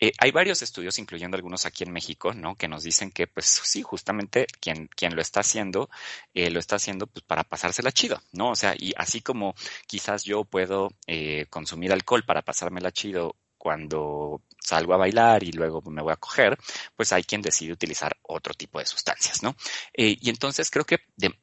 eh, 0.00 0.12
hay 0.18 0.30
varios 0.30 0.62
estudios, 0.62 0.98
incluyendo 0.98 1.36
algunos 1.36 1.66
aquí 1.66 1.84
en 1.84 1.92
México, 1.92 2.32
¿no? 2.32 2.54
Que 2.54 2.68
nos 2.68 2.84
dicen 2.84 3.10
que, 3.10 3.26
pues 3.26 3.46
sí, 3.64 3.82
justamente 3.82 4.46
quien, 4.60 4.88
quien 4.96 5.14
lo 5.14 5.20
está 5.20 5.40
haciendo, 5.40 5.90
eh, 6.32 6.50
lo 6.50 6.60
está 6.60 6.76
haciendo 6.76 7.06
pues 7.06 7.22
para 7.24 7.44
pasársela 7.44 7.92
chido, 7.92 8.22
¿no? 8.32 8.50
O 8.50 8.56
sea, 8.56 8.74
y 8.78 8.94
así 8.96 9.20
como 9.20 9.54
quizás 9.86 10.24
yo 10.24 10.44
puedo 10.44 10.90
eh, 11.06 11.46
consumir 11.50 11.92
alcohol 11.92 12.24
para 12.24 12.42
pasármela 12.42 12.92
chido 12.92 13.36
cuando 13.58 14.42
salgo 14.60 14.94
a 14.94 14.98
bailar 14.98 15.42
y 15.42 15.52
luego 15.52 15.82
me 15.82 16.02
voy 16.02 16.12
a 16.12 16.16
coger, 16.16 16.56
pues 16.96 17.12
hay 17.12 17.24
quien 17.24 17.42
decide 17.42 17.72
utilizar 17.72 18.16
otro 18.22 18.54
tipo 18.54 18.78
de 18.78 18.86
sustancias, 18.86 19.42
¿no? 19.42 19.56
Eh, 19.92 20.16
y 20.20 20.30
entonces 20.30 20.70
creo 20.70 20.84
que 20.84 20.98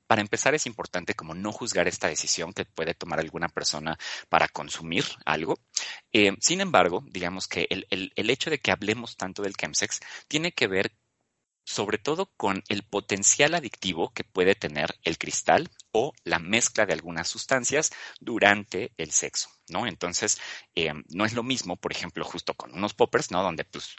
para 0.07 0.21
empezar 0.21 0.55
es 0.55 0.65
importante 0.65 1.13
como 1.13 1.33
no 1.33 1.51
juzgar 1.51 1.87
esta 1.87 2.07
decisión 2.07 2.53
que 2.53 2.65
puede 2.65 2.93
tomar 2.93 3.19
alguna 3.19 3.49
persona 3.49 3.97
para 4.29 4.47
consumir 4.47 5.05
algo. 5.25 5.59
Eh, 6.11 6.33
sin 6.39 6.61
embargo, 6.61 7.03
digamos 7.07 7.47
que 7.47 7.67
el, 7.69 7.85
el, 7.89 8.11
el 8.15 8.29
hecho 8.29 8.49
de 8.49 8.59
que 8.59 8.71
hablemos 8.71 9.17
tanto 9.17 9.41
del 9.43 9.55
chemsex 9.55 9.99
tiene 10.27 10.51
que 10.51 10.67
ver 10.67 10.91
sobre 11.65 11.97
todo 11.97 12.31
con 12.37 12.63
el 12.69 12.83
potencial 12.83 13.55
adictivo 13.55 14.13
que 14.13 14.23
puede 14.23 14.55
tener 14.55 14.95
el 15.03 15.17
cristal 15.17 15.69
o 15.91 16.13
la 16.23 16.39
mezcla 16.39 16.85
de 16.85 16.93
algunas 16.93 17.27
sustancias 17.27 17.91
durante 18.19 18.93
el 18.97 19.11
sexo, 19.11 19.49
¿no? 19.69 19.87
Entonces, 19.87 20.39
eh, 20.75 20.93
no 21.09 21.25
es 21.25 21.33
lo 21.33 21.41
mismo, 21.41 21.75
por 21.75 21.91
ejemplo, 21.91 22.23
justo 22.23 22.53
con 22.53 22.73
unos 22.73 22.93
poppers, 22.93 23.31
¿no? 23.31 23.41
Donde, 23.41 23.63
pues, 23.65 23.95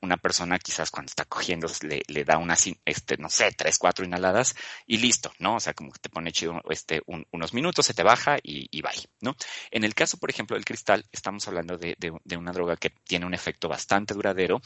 una 0.00 0.16
persona 0.16 0.58
quizás 0.58 0.90
cuando 0.90 1.10
está 1.10 1.24
cogiendo 1.24 1.68
le, 1.82 2.02
le, 2.08 2.24
da 2.24 2.38
unas, 2.38 2.66
este, 2.84 3.16
no 3.16 3.30
sé, 3.30 3.52
tres, 3.52 3.78
cuatro 3.78 4.04
inhaladas 4.04 4.56
y 4.86 4.98
listo, 4.98 5.32
¿no? 5.38 5.56
O 5.56 5.60
sea, 5.60 5.74
como 5.74 5.92
que 5.92 6.00
te 6.00 6.08
pone 6.08 6.32
chido 6.32 6.60
este, 6.68 7.02
unos 7.06 7.54
minutos, 7.54 7.86
se 7.86 7.94
te 7.94 8.02
baja 8.02 8.38
y, 8.42 8.66
y 8.70 8.82
bye, 8.82 9.08
¿no? 9.20 9.36
En 9.70 9.84
el 9.84 9.94
caso, 9.94 10.18
por 10.18 10.30
ejemplo, 10.30 10.56
del 10.56 10.64
cristal, 10.64 11.06
estamos 11.12 11.46
hablando 11.46 11.78
de 11.78 12.36
una 12.36 12.52
droga 12.52 12.76
que 12.76 12.90
tiene 12.90 13.26
un 13.26 13.34
efecto 13.34 13.68
bastante 13.68 14.14
duradero, 14.14 14.60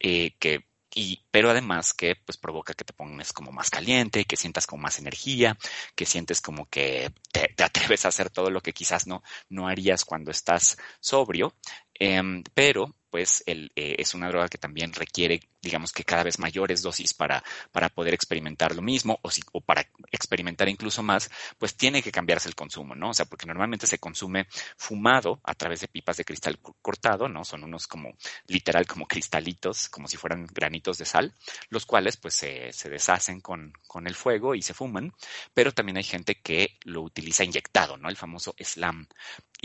eh, 0.00 0.34
que 0.38 0.66
y, 0.94 1.22
pero 1.30 1.50
además 1.50 1.92
que 1.92 2.16
pues 2.16 2.38
provoca 2.38 2.74
que 2.74 2.84
te 2.84 2.92
pongas 2.92 3.32
como 3.32 3.52
más 3.52 3.70
caliente, 3.70 4.24
que 4.24 4.36
sientas 4.36 4.66
como 4.66 4.82
más 4.82 4.98
energía, 4.98 5.56
que 5.94 6.06
sientes 6.06 6.40
como 6.40 6.68
que 6.68 7.12
te, 7.32 7.54
atreves 7.62 8.04
a 8.04 8.08
hacer 8.08 8.30
todo 8.30 8.50
lo 8.50 8.60
que 8.60 8.72
quizás 8.72 9.06
no, 9.06 9.22
no 9.48 9.68
harías 9.68 10.04
cuando 10.04 10.30
estás 10.30 10.76
sobrio, 11.00 11.54
eh, 11.98 12.42
pero 12.54 12.94
pues 13.14 13.44
es 13.46 14.14
una 14.14 14.26
droga 14.26 14.48
que 14.48 14.58
también 14.58 14.92
requiere, 14.92 15.40
digamos 15.62 15.92
que 15.92 16.02
cada 16.02 16.24
vez 16.24 16.40
mayores 16.40 16.82
dosis 16.82 17.14
para, 17.14 17.44
para 17.70 17.88
poder 17.88 18.12
experimentar 18.12 18.74
lo 18.74 18.82
mismo 18.82 19.20
o, 19.52 19.60
para 19.60 19.86
experimentar 20.10 20.68
incluso 20.68 21.00
más, 21.00 21.30
pues 21.56 21.76
tiene 21.76 22.02
que 22.02 22.10
cambiarse 22.10 22.48
el 22.48 22.56
consumo, 22.56 22.96
¿no? 22.96 23.10
O 23.10 23.14
sea, 23.14 23.26
porque 23.26 23.46
normalmente 23.46 23.86
se 23.86 24.00
consume 24.00 24.48
fumado 24.76 25.38
a 25.44 25.54
través 25.54 25.80
de 25.80 25.86
pipas 25.86 26.16
de 26.16 26.24
cristal 26.24 26.58
cortado, 26.82 27.28
¿no? 27.28 27.44
Son 27.44 27.62
unos 27.62 27.86
como 27.86 28.16
literal 28.48 28.84
como 28.84 29.06
cristalitos, 29.06 29.88
como 29.90 30.08
si 30.08 30.16
fueran 30.16 30.46
granitos 30.46 30.98
de 30.98 31.04
sal, 31.04 31.32
los 31.68 31.86
cuales 31.86 32.16
pues 32.16 32.34
se, 32.34 32.72
se 32.72 32.90
deshacen 32.90 33.40
con, 33.40 33.74
con 33.86 34.08
el 34.08 34.16
fuego 34.16 34.56
y 34.56 34.62
se 34.62 34.74
fuman, 34.74 35.14
pero 35.54 35.70
también 35.70 35.98
hay 35.98 36.02
gente 36.02 36.34
que 36.42 36.78
lo 36.82 37.02
utiliza 37.02 37.44
inyectado, 37.44 37.96
¿no? 37.96 38.08
El 38.08 38.16
famoso 38.16 38.56
slam. 38.58 39.06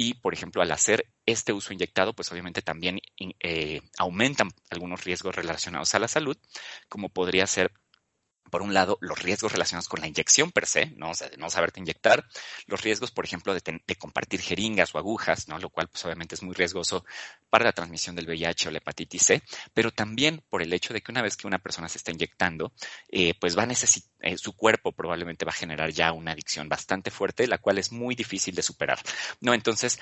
Y, 0.01 0.13
por 0.13 0.33
ejemplo, 0.33 0.61
al 0.61 0.71
hacer 0.71 1.07
este 1.25 1.51
uso 1.51 1.73
inyectado, 1.73 2.13
pues 2.13 2.31
obviamente 2.31 2.61
también 2.61 3.01
eh, 3.39 3.81
aumentan 3.97 4.49
algunos 4.69 5.03
riesgos 5.03 5.35
relacionados 5.35 5.93
a 5.95 5.99
la 5.99 6.07
salud, 6.07 6.37
como 6.87 7.09
podría 7.09 7.47
ser 7.47 7.71
por 8.49 8.61
un 8.61 8.73
lado, 8.73 8.97
los 9.01 9.21
riesgos 9.21 9.51
relacionados 9.51 9.87
con 9.87 10.01
la 10.01 10.07
inyección 10.07 10.51
per 10.51 10.65
se, 10.65 10.87
¿no? 10.97 11.11
O 11.11 11.13
sea, 11.13 11.29
de 11.29 11.37
no 11.37 11.49
saberte 11.49 11.79
inyectar, 11.79 12.25
los 12.67 12.81
riesgos, 12.81 13.11
por 13.11 13.25
ejemplo, 13.25 13.53
de, 13.53 13.95
compartir 13.97 14.41
jeringas 14.41 14.93
o 14.93 14.97
agujas, 14.97 15.47
¿no? 15.47 15.59
Lo 15.59 15.69
cual, 15.69 15.87
pues 15.87 16.03
obviamente 16.05 16.35
es 16.35 16.43
muy 16.43 16.53
riesgoso 16.53 17.05
para 17.49 17.65
la 17.65 17.73
transmisión 17.73 18.15
del 18.15 18.27
VIH 18.27 18.67
o 18.67 18.71
la 18.71 18.79
hepatitis 18.79 19.23
C, 19.23 19.43
pero 19.73 19.91
también 19.91 20.43
por 20.49 20.61
el 20.61 20.73
hecho 20.73 20.93
de 20.93 21.01
que 21.01 21.11
una 21.11 21.21
vez 21.21 21.37
que 21.37 21.47
una 21.47 21.59
persona 21.59 21.87
se 21.89 21.97
está 21.97 22.11
inyectando, 22.11 22.73
eh, 23.09 23.33
pues 23.39 23.57
va 23.57 23.63
a 23.63 23.67
necesitar, 23.67 24.09
eh, 24.21 24.37
su 24.37 24.53
cuerpo 24.55 24.91
probablemente 24.91 25.45
va 25.45 25.51
a 25.51 25.55
generar 25.55 25.91
ya 25.91 26.11
una 26.11 26.31
adicción 26.31 26.69
bastante 26.69 27.11
fuerte, 27.11 27.47
la 27.47 27.57
cual 27.57 27.77
es 27.77 27.91
muy 27.91 28.15
difícil 28.15 28.55
de 28.55 28.63
superar, 28.63 28.99
¿no? 29.41 29.53
Entonces, 29.53 29.99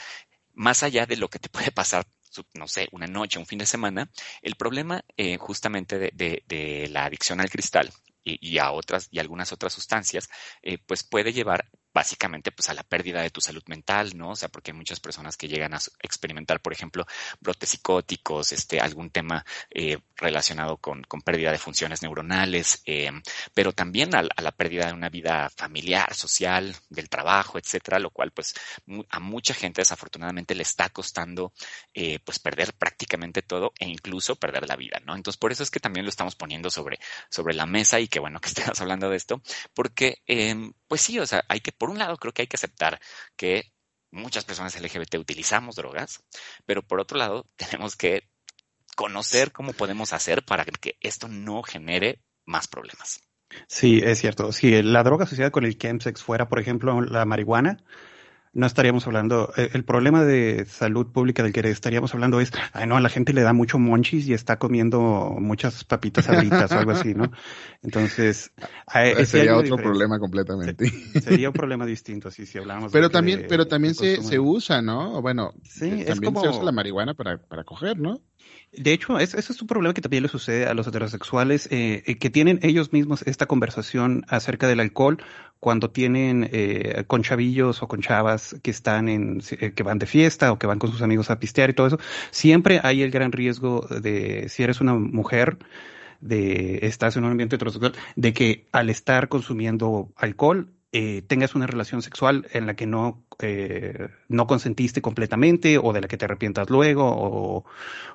más 0.54 0.84
allá 0.84 1.06
de 1.06 1.18
lo 1.18 1.30
que 1.30 1.40
te 1.40 1.50
puede 1.50 1.72
pasar 1.72 2.06
no 2.54 2.68
sé, 2.68 2.88
una 2.92 3.08
noche, 3.08 3.40
un 3.40 3.46
fin 3.46 3.60
de 3.60 3.66
semana, 3.66 4.10
el 4.42 4.56
problema 4.56 5.04
eh, 5.16 5.38
justamente 5.38 5.98
de, 6.00 6.12
de, 6.14 6.44
de, 6.48 6.88
la 6.90 7.06
adicción 7.06 7.42
al 7.42 7.50
cristal 7.50 7.92
y, 8.24 8.58
a 8.58 8.72
otras 8.72 9.08
y 9.12 9.20
algunas 9.20 9.52
otras 9.52 9.74
sustancias, 9.74 10.30
eh, 10.62 10.78
pues 10.86 11.04
puede 11.04 11.32
llevar 11.34 11.70
básicamente 11.98 12.52
pues 12.52 12.70
a 12.70 12.76
la 12.76 12.84
pérdida 12.84 13.24
de 13.24 13.32
tu 13.32 13.42
salud 13.42 13.64
mental, 13.66 14.16
¿no? 14.16 14.30
O 14.30 14.36
sea, 14.36 14.50
porque 14.50 14.70
hay 14.70 14.78
muchas 14.78 15.00
personas 15.00 15.36
que 15.36 15.48
llegan 15.48 15.74
a 15.74 15.80
experimentar, 16.04 16.62
por 16.62 16.72
ejemplo, 16.72 17.08
brotes 17.40 17.70
psicóticos, 17.70 18.52
este, 18.52 18.80
algún 18.80 19.10
tema 19.10 19.44
eh, 19.72 19.98
relacionado 20.16 20.78
con, 20.78 21.02
con, 21.06 21.24
pérdida 21.24 21.52
de 21.52 21.58
funciones 21.58 22.04
neuronales, 22.04 22.84
eh, 22.86 23.10
pero 23.56 23.74
también 23.74 24.14
a, 24.14 24.22
la 24.22 24.52
pérdida 24.52 24.86
de 24.86 24.94
una 24.94 25.10
vida 25.10 25.50
familiar, 25.50 26.14
social, 26.14 26.76
del 26.88 27.10
trabajo, 27.10 27.58
etcétera, 27.58 27.98
lo 27.98 28.12
cual 28.12 28.30
pues 28.30 28.54
a 29.10 29.20
mucha 29.20 29.56
gente 29.56 29.82
desafortunadamente 29.82 30.54
le 30.54 30.62
está 30.62 30.90
costando 30.90 31.52
eh, 31.96 32.20
pues 32.24 32.38
perder 32.38 32.74
prácticamente 32.74 33.42
todo 33.42 33.74
e 33.80 33.88
incluso 33.88 34.36
perder 34.36 34.68
la 34.68 34.76
vida, 34.76 35.02
¿no? 35.04 35.16
Entonces 35.16 35.40
por 35.40 35.52
eso 35.52 35.64
es 35.64 35.72
que 35.72 35.80
también 35.80 36.06
lo 36.06 36.12
estamos 36.12 36.36
poniendo 36.36 36.70
sobre, 36.70 37.00
sobre 37.32 37.56
la 37.56 37.66
mesa 37.66 38.00
y 38.00 38.08
que 38.08 38.20
bueno 38.20 38.40
que 38.40 38.50
estemos 38.54 38.80
hablando 38.82 39.10
de 39.10 39.18
esto, 39.18 39.42
porque 39.74 40.22
em, 40.28 40.74
pues 40.88 41.02
sí, 41.02 41.18
o 41.18 41.26
sea, 41.26 41.44
hay 41.48 41.60
que 41.60 41.72
por 41.72 41.87
un 41.90 42.00
lado, 42.00 42.18
creo 42.18 42.34
que 42.34 42.44
hay 42.44 42.48
que 42.48 42.58
aceptar 42.58 43.00
que 43.36 43.72
muchas 44.12 44.46
personas 44.46 44.80
LGBT 44.80 45.16
utilizamos 45.16 45.76
drogas, 45.76 46.24
pero 46.66 46.82
por 46.82 47.00
otro 47.00 47.18
lado, 47.18 47.46
tenemos 47.56 47.96
que 47.96 48.30
conocer 48.96 49.52
cómo 49.52 49.74
podemos 49.74 50.14
hacer 50.14 50.44
para 50.44 50.66
que 50.66 50.98
esto 51.02 51.28
no 51.28 51.62
genere 51.64 52.22
más 52.46 52.68
problemas. 52.68 53.22
Sí, 53.68 54.02
es 54.04 54.20
cierto. 54.20 54.52
Si 54.52 54.82
la 54.82 55.04
droga 55.04 55.26
asociada 55.26 55.52
con 55.52 55.66
el 55.66 55.78
chemsex 55.78 56.22
fuera, 56.22 56.50
por 56.50 56.60
ejemplo, 56.60 57.00
la 57.02 57.26
marihuana, 57.26 57.78
no 58.58 58.66
estaríamos 58.66 59.06
hablando, 59.06 59.54
eh, 59.56 59.70
el 59.74 59.86
problema 59.86 60.24
de 60.26 60.66
salud 60.66 61.06
pública 61.08 61.44
del 61.44 61.54
que 61.54 61.60
estaríamos 61.70 62.14
hablando 62.16 62.42
es, 62.42 62.52
ay 62.74 62.88
no, 62.88 62.98
a 62.98 63.02
la 63.02 63.10
gente 63.10 63.32
le 63.32 63.44
da 63.44 63.54
mucho 63.54 63.78
monchis 63.78 64.28
y 64.28 64.34
está 64.34 64.58
comiendo 64.58 65.36
muchas 65.40 65.84
papitas 65.84 66.28
abritas 66.28 66.72
o 66.72 66.80
algo 66.80 66.92
así, 66.92 67.14
¿no? 67.14 67.32
Entonces, 67.84 68.52
sería 69.26 69.56
otro 69.56 69.78
problema 69.78 70.18
completamente. 70.20 70.90
Sería 71.22 71.50
un 71.50 71.54
problema 71.54 71.86
distinto, 71.86 72.30
así 72.30 72.48
si 72.48 72.58
hablamos. 72.58 72.92
Pero 72.92 73.12
también, 73.12 73.44
de, 73.44 73.48
pero 73.48 73.68
también 73.68 73.94
se, 73.94 74.24
se, 74.24 74.40
usa, 74.40 74.82
¿no? 74.82 75.22
Bueno, 75.22 75.54
sí, 75.64 76.04
también 76.06 76.34
como... 76.34 76.42
se 76.42 76.50
usa 76.50 76.64
la 76.64 76.72
marihuana 76.72 77.14
para, 77.14 77.38
para 77.38 77.64
coger, 77.64 78.00
¿no? 78.00 78.22
De 78.78 78.94
hecho, 78.94 79.18
ese 79.18 79.40
es 79.40 79.62
un 79.62 79.68
problema 79.68 79.94
que 79.94 80.02
también 80.02 80.24
le 80.24 80.30
sucede 80.30 80.68
a 80.68 80.74
los 80.76 80.86
heterosexuales, 80.86 81.68
eh, 81.72 82.04
eh, 82.06 82.18
que 82.18 82.30
tienen 82.30 82.60
ellos 82.62 82.94
mismos 82.94 83.24
esta 83.24 83.48
conversación 83.48 84.24
acerca 84.30 84.68
del 84.68 84.80
alcohol 84.80 85.18
cuando 85.60 85.90
tienen 85.90 86.48
eh, 86.52 87.04
con 87.08 87.24
chavillos 87.24 87.82
o 87.82 87.88
con 87.88 88.02
chavas 88.02 88.56
que 88.62 88.72
están 88.72 89.10
en, 89.10 89.42
eh, 89.52 89.72
que 89.74 89.84
van 89.84 90.00
de 90.00 90.06
fiesta 90.06 90.52
o 90.52 90.60
que 90.60 90.68
van 90.68 90.80
con 90.80 90.92
sus 90.92 91.02
amigos 91.02 91.30
a 91.32 91.40
pistear 91.40 91.70
y 91.72 91.74
todo 91.74 91.88
eso. 91.88 92.00
Siempre 92.32 92.80
hay 92.84 93.02
el 93.02 93.12
gran 93.12 93.32
riesgo 93.32 93.82
de, 93.88 94.48
si 94.50 94.64
eres 94.64 94.82
una 94.82 94.94
mujer, 94.94 95.58
de 96.22 96.80
estás 96.84 97.16
en 97.16 97.26
un 97.26 97.32
ambiente 97.32 97.56
heterosexual, 97.56 97.94
de 98.16 98.34
que 98.34 98.68
al 98.72 98.90
estar 98.90 99.30
consumiendo 99.30 100.12
alcohol 100.16 100.70
eh, 100.92 101.22
tengas 101.24 101.56
una 101.56 101.68
relación 101.68 102.02
sexual 102.02 102.48
en 102.54 102.66
la 102.66 102.76
que 102.76 102.86
no, 102.88 103.26
eh, 103.40 104.10
no 104.30 104.48
consentiste 104.48 105.02
completamente 105.02 105.78
o 105.78 105.94
de 105.94 106.02
la 106.02 106.08
que 106.08 106.18
te 106.18 106.26
arrepientas 106.26 106.70
luego 106.70 107.06
o, 107.06 107.66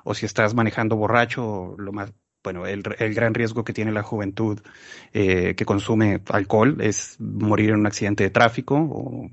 o 0.03 0.13
si 0.15 0.25
estás 0.25 0.55
manejando 0.55 0.95
borracho, 0.95 1.75
lo 1.77 1.91
más, 1.93 2.13
bueno, 2.43 2.65
el, 2.65 2.83
el 2.99 3.13
gran 3.13 3.33
riesgo 3.33 3.63
que 3.63 3.73
tiene 3.73 3.91
la 3.91 4.03
juventud 4.03 4.59
eh, 5.13 5.55
que 5.55 5.65
consume 5.65 6.21
alcohol 6.29 6.77
es 6.81 7.17
morir 7.19 7.69
en 7.71 7.79
un 7.79 7.87
accidente 7.87 8.23
de 8.23 8.29
tráfico 8.31 8.75
o, 8.75 9.29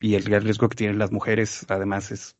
y 0.00 0.14
el 0.16 0.24
gran 0.24 0.42
riesgo 0.42 0.68
que 0.68 0.76
tienen 0.76 0.98
las 0.98 1.12
mujeres 1.12 1.64
además 1.68 2.10
es 2.10 2.36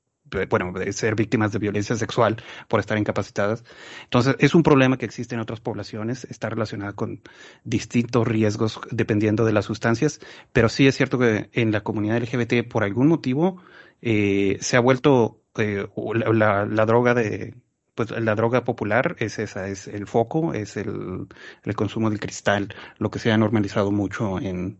bueno, 0.48 0.72
de 0.72 0.92
ser 0.92 1.14
víctimas 1.14 1.52
de 1.52 1.58
violencia 1.58 1.96
sexual 1.96 2.36
por 2.68 2.80
estar 2.80 2.98
incapacitadas. 2.98 3.64
Entonces, 4.04 4.36
es 4.38 4.54
un 4.54 4.62
problema 4.62 4.96
que 4.96 5.06
existe 5.06 5.34
en 5.34 5.40
otras 5.40 5.60
poblaciones, 5.60 6.24
está 6.24 6.48
relacionado 6.48 6.94
con 6.94 7.20
distintos 7.64 8.26
riesgos 8.26 8.80
dependiendo 8.90 9.44
de 9.44 9.52
las 9.52 9.64
sustancias, 9.64 10.20
pero 10.52 10.68
sí 10.68 10.86
es 10.86 10.96
cierto 10.96 11.18
que 11.18 11.50
en 11.52 11.72
la 11.72 11.82
comunidad 11.82 12.18
LGBT, 12.18 12.68
por 12.68 12.84
algún 12.84 13.08
motivo, 13.08 13.62
eh, 14.00 14.58
se 14.60 14.76
ha 14.76 14.80
vuelto 14.80 15.40
eh, 15.56 15.86
la, 16.32 16.66
la, 16.66 16.86
droga 16.86 17.14
de, 17.14 17.54
pues 17.94 18.10
la 18.10 18.34
droga 18.34 18.64
popular 18.64 19.16
es 19.18 19.38
esa, 19.38 19.68
es 19.68 19.86
el 19.86 20.06
foco, 20.06 20.54
es 20.54 20.76
el, 20.76 21.28
el 21.64 21.74
consumo 21.74 22.10
del 22.10 22.20
cristal, 22.20 22.74
lo 22.98 23.10
que 23.10 23.18
se 23.18 23.30
ha 23.32 23.36
normalizado 23.36 23.90
mucho 23.90 24.40
en, 24.40 24.78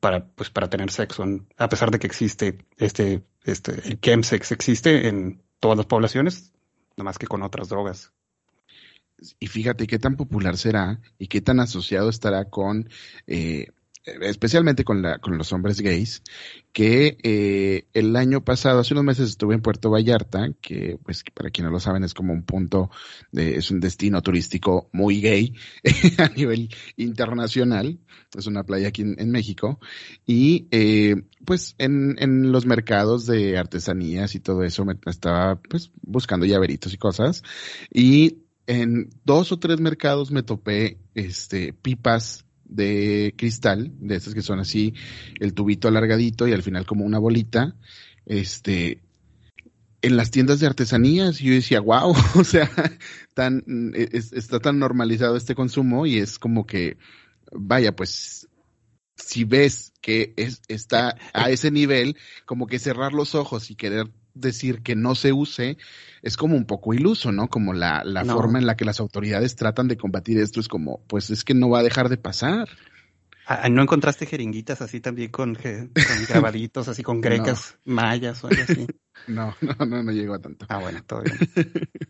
para, 0.00 0.26
pues, 0.26 0.50
para 0.50 0.68
tener 0.68 0.90
sexo, 0.90 1.24
a 1.56 1.68
pesar 1.68 1.90
de 1.90 1.98
que 1.98 2.06
existe 2.08 2.58
este, 2.76 3.22
este, 3.44 3.72
el 3.88 4.00
chemsex 4.00 4.52
existe 4.52 5.08
en 5.08 5.42
todas 5.60 5.76
las 5.76 5.86
poblaciones, 5.86 6.52
nada 6.96 7.04
más 7.04 7.18
que 7.18 7.26
con 7.26 7.42
otras 7.42 7.68
drogas. 7.68 8.12
Y 9.38 9.46
fíjate 9.46 9.86
qué 9.86 9.98
tan 9.98 10.16
popular 10.16 10.56
será 10.56 11.00
y 11.18 11.28
qué 11.28 11.40
tan 11.40 11.60
asociado 11.60 12.08
estará 12.08 12.50
con 12.50 12.88
eh, 13.26 13.68
especialmente 14.04 14.84
con, 14.84 15.02
la, 15.02 15.18
con 15.18 15.38
los 15.38 15.52
hombres 15.52 15.80
gays, 15.80 16.22
que 16.72 17.18
eh, 17.22 17.86
el 17.92 18.16
año 18.16 18.44
pasado, 18.44 18.80
hace 18.80 18.94
unos 18.94 19.04
meses 19.04 19.30
estuve 19.30 19.54
en 19.54 19.62
Puerto 19.62 19.90
Vallarta, 19.90 20.50
que 20.60 20.98
pues 21.04 21.22
para 21.34 21.50
quienes 21.50 21.70
no 21.70 21.74
lo 21.74 21.80
saben 21.80 22.02
es 22.02 22.14
como 22.14 22.32
un 22.32 22.42
punto, 22.42 22.90
de, 23.30 23.56
es 23.56 23.70
un 23.70 23.80
destino 23.80 24.20
turístico 24.22 24.88
muy 24.92 25.20
gay 25.20 25.54
a 26.18 26.28
nivel 26.28 26.68
internacional, 26.96 27.98
es 28.36 28.46
una 28.46 28.64
playa 28.64 28.88
aquí 28.88 29.02
en, 29.02 29.30
México, 29.30 29.78
y 30.26 30.66
eh, 30.72 31.22
pues 31.44 31.76
en, 31.78 32.16
en 32.18 32.50
los 32.50 32.66
mercados 32.66 33.26
de 33.26 33.56
artesanías 33.56 34.34
y 34.34 34.40
todo 34.40 34.64
eso 34.64 34.84
me 34.84 34.96
estaba 35.06 35.60
pues 35.60 35.92
buscando 36.02 36.44
llaveritos 36.46 36.92
y 36.92 36.98
cosas, 36.98 37.44
y 37.92 38.38
en 38.66 39.10
dos 39.24 39.52
o 39.52 39.58
tres 39.58 39.80
mercados 39.80 40.30
me 40.30 40.42
topé 40.42 40.98
este 41.14 41.72
pipas 41.72 42.44
de 42.74 43.34
cristal, 43.36 43.92
de 44.00 44.16
esas 44.16 44.34
que 44.34 44.42
son 44.42 44.60
así, 44.60 44.94
el 45.40 45.54
tubito 45.54 45.88
alargadito 45.88 46.46
y 46.48 46.52
al 46.52 46.62
final 46.62 46.86
como 46.86 47.04
una 47.04 47.18
bolita, 47.18 47.76
este, 48.26 49.02
en 50.02 50.16
las 50.16 50.30
tiendas 50.30 50.60
de 50.60 50.66
artesanías, 50.66 51.38
yo 51.38 51.52
decía, 51.52 51.80
wow, 51.80 52.14
o 52.34 52.44
sea, 52.44 52.70
tan, 53.34 53.64
está 53.94 54.58
tan 54.58 54.78
normalizado 54.78 55.36
este 55.36 55.54
consumo 55.54 56.06
y 56.06 56.18
es 56.18 56.38
como 56.38 56.66
que, 56.66 56.98
vaya, 57.52 57.94
pues, 57.94 58.48
si 59.16 59.44
ves 59.44 59.92
que 60.00 60.34
es, 60.36 60.62
está 60.68 61.16
a 61.32 61.50
ese 61.50 61.70
nivel, 61.70 62.16
como 62.44 62.66
que 62.66 62.78
cerrar 62.78 63.12
los 63.12 63.34
ojos 63.34 63.70
y 63.70 63.76
querer 63.76 64.10
decir 64.34 64.82
que 64.82 64.94
no 64.94 65.14
se 65.14 65.32
use 65.32 65.76
es 66.22 66.36
como 66.36 66.56
un 66.56 66.64
poco 66.64 66.94
iluso, 66.94 67.32
¿no? 67.32 67.48
Como 67.48 67.72
la, 67.72 68.02
la 68.04 68.24
forma 68.24 68.58
en 68.58 68.66
la 68.66 68.76
que 68.76 68.84
las 68.84 69.00
autoridades 69.00 69.56
tratan 69.56 69.88
de 69.88 69.96
combatir 69.96 70.38
esto 70.38 70.60
es 70.60 70.68
como, 70.68 71.00
pues 71.06 71.30
es 71.30 71.44
que 71.44 71.54
no 71.54 71.68
va 71.68 71.80
a 71.80 71.82
dejar 71.82 72.08
de 72.08 72.16
pasar. 72.16 72.68
Ah, 73.46 73.68
¿No 73.68 73.82
encontraste 73.82 74.26
jeringuitas 74.26 74.80
así 74.82 75.00
también 75.00 75.30
con, 75.30 75.54
con 75.56 75.92
grabaditos, 76.28 76.88
así 76.88 77.02
con 77.02 77.20
grecas, 77.20 77.76
mayas 77.84 78.42
o 78.44 78.48
algo 78.48 78.62
así? 78.62 78.86
No, 79.28 79.54
no, 79.60 79.86
no, 79.86 80.02
no 80.02 80.10
llegó 80.10 80.34
a 80.34 80.40
tanto. 80.40 80.66
Ah, 80.68 80.78
bueno, 80.78 81.04
todo 81.04 81.22
bien. 81.22 81.38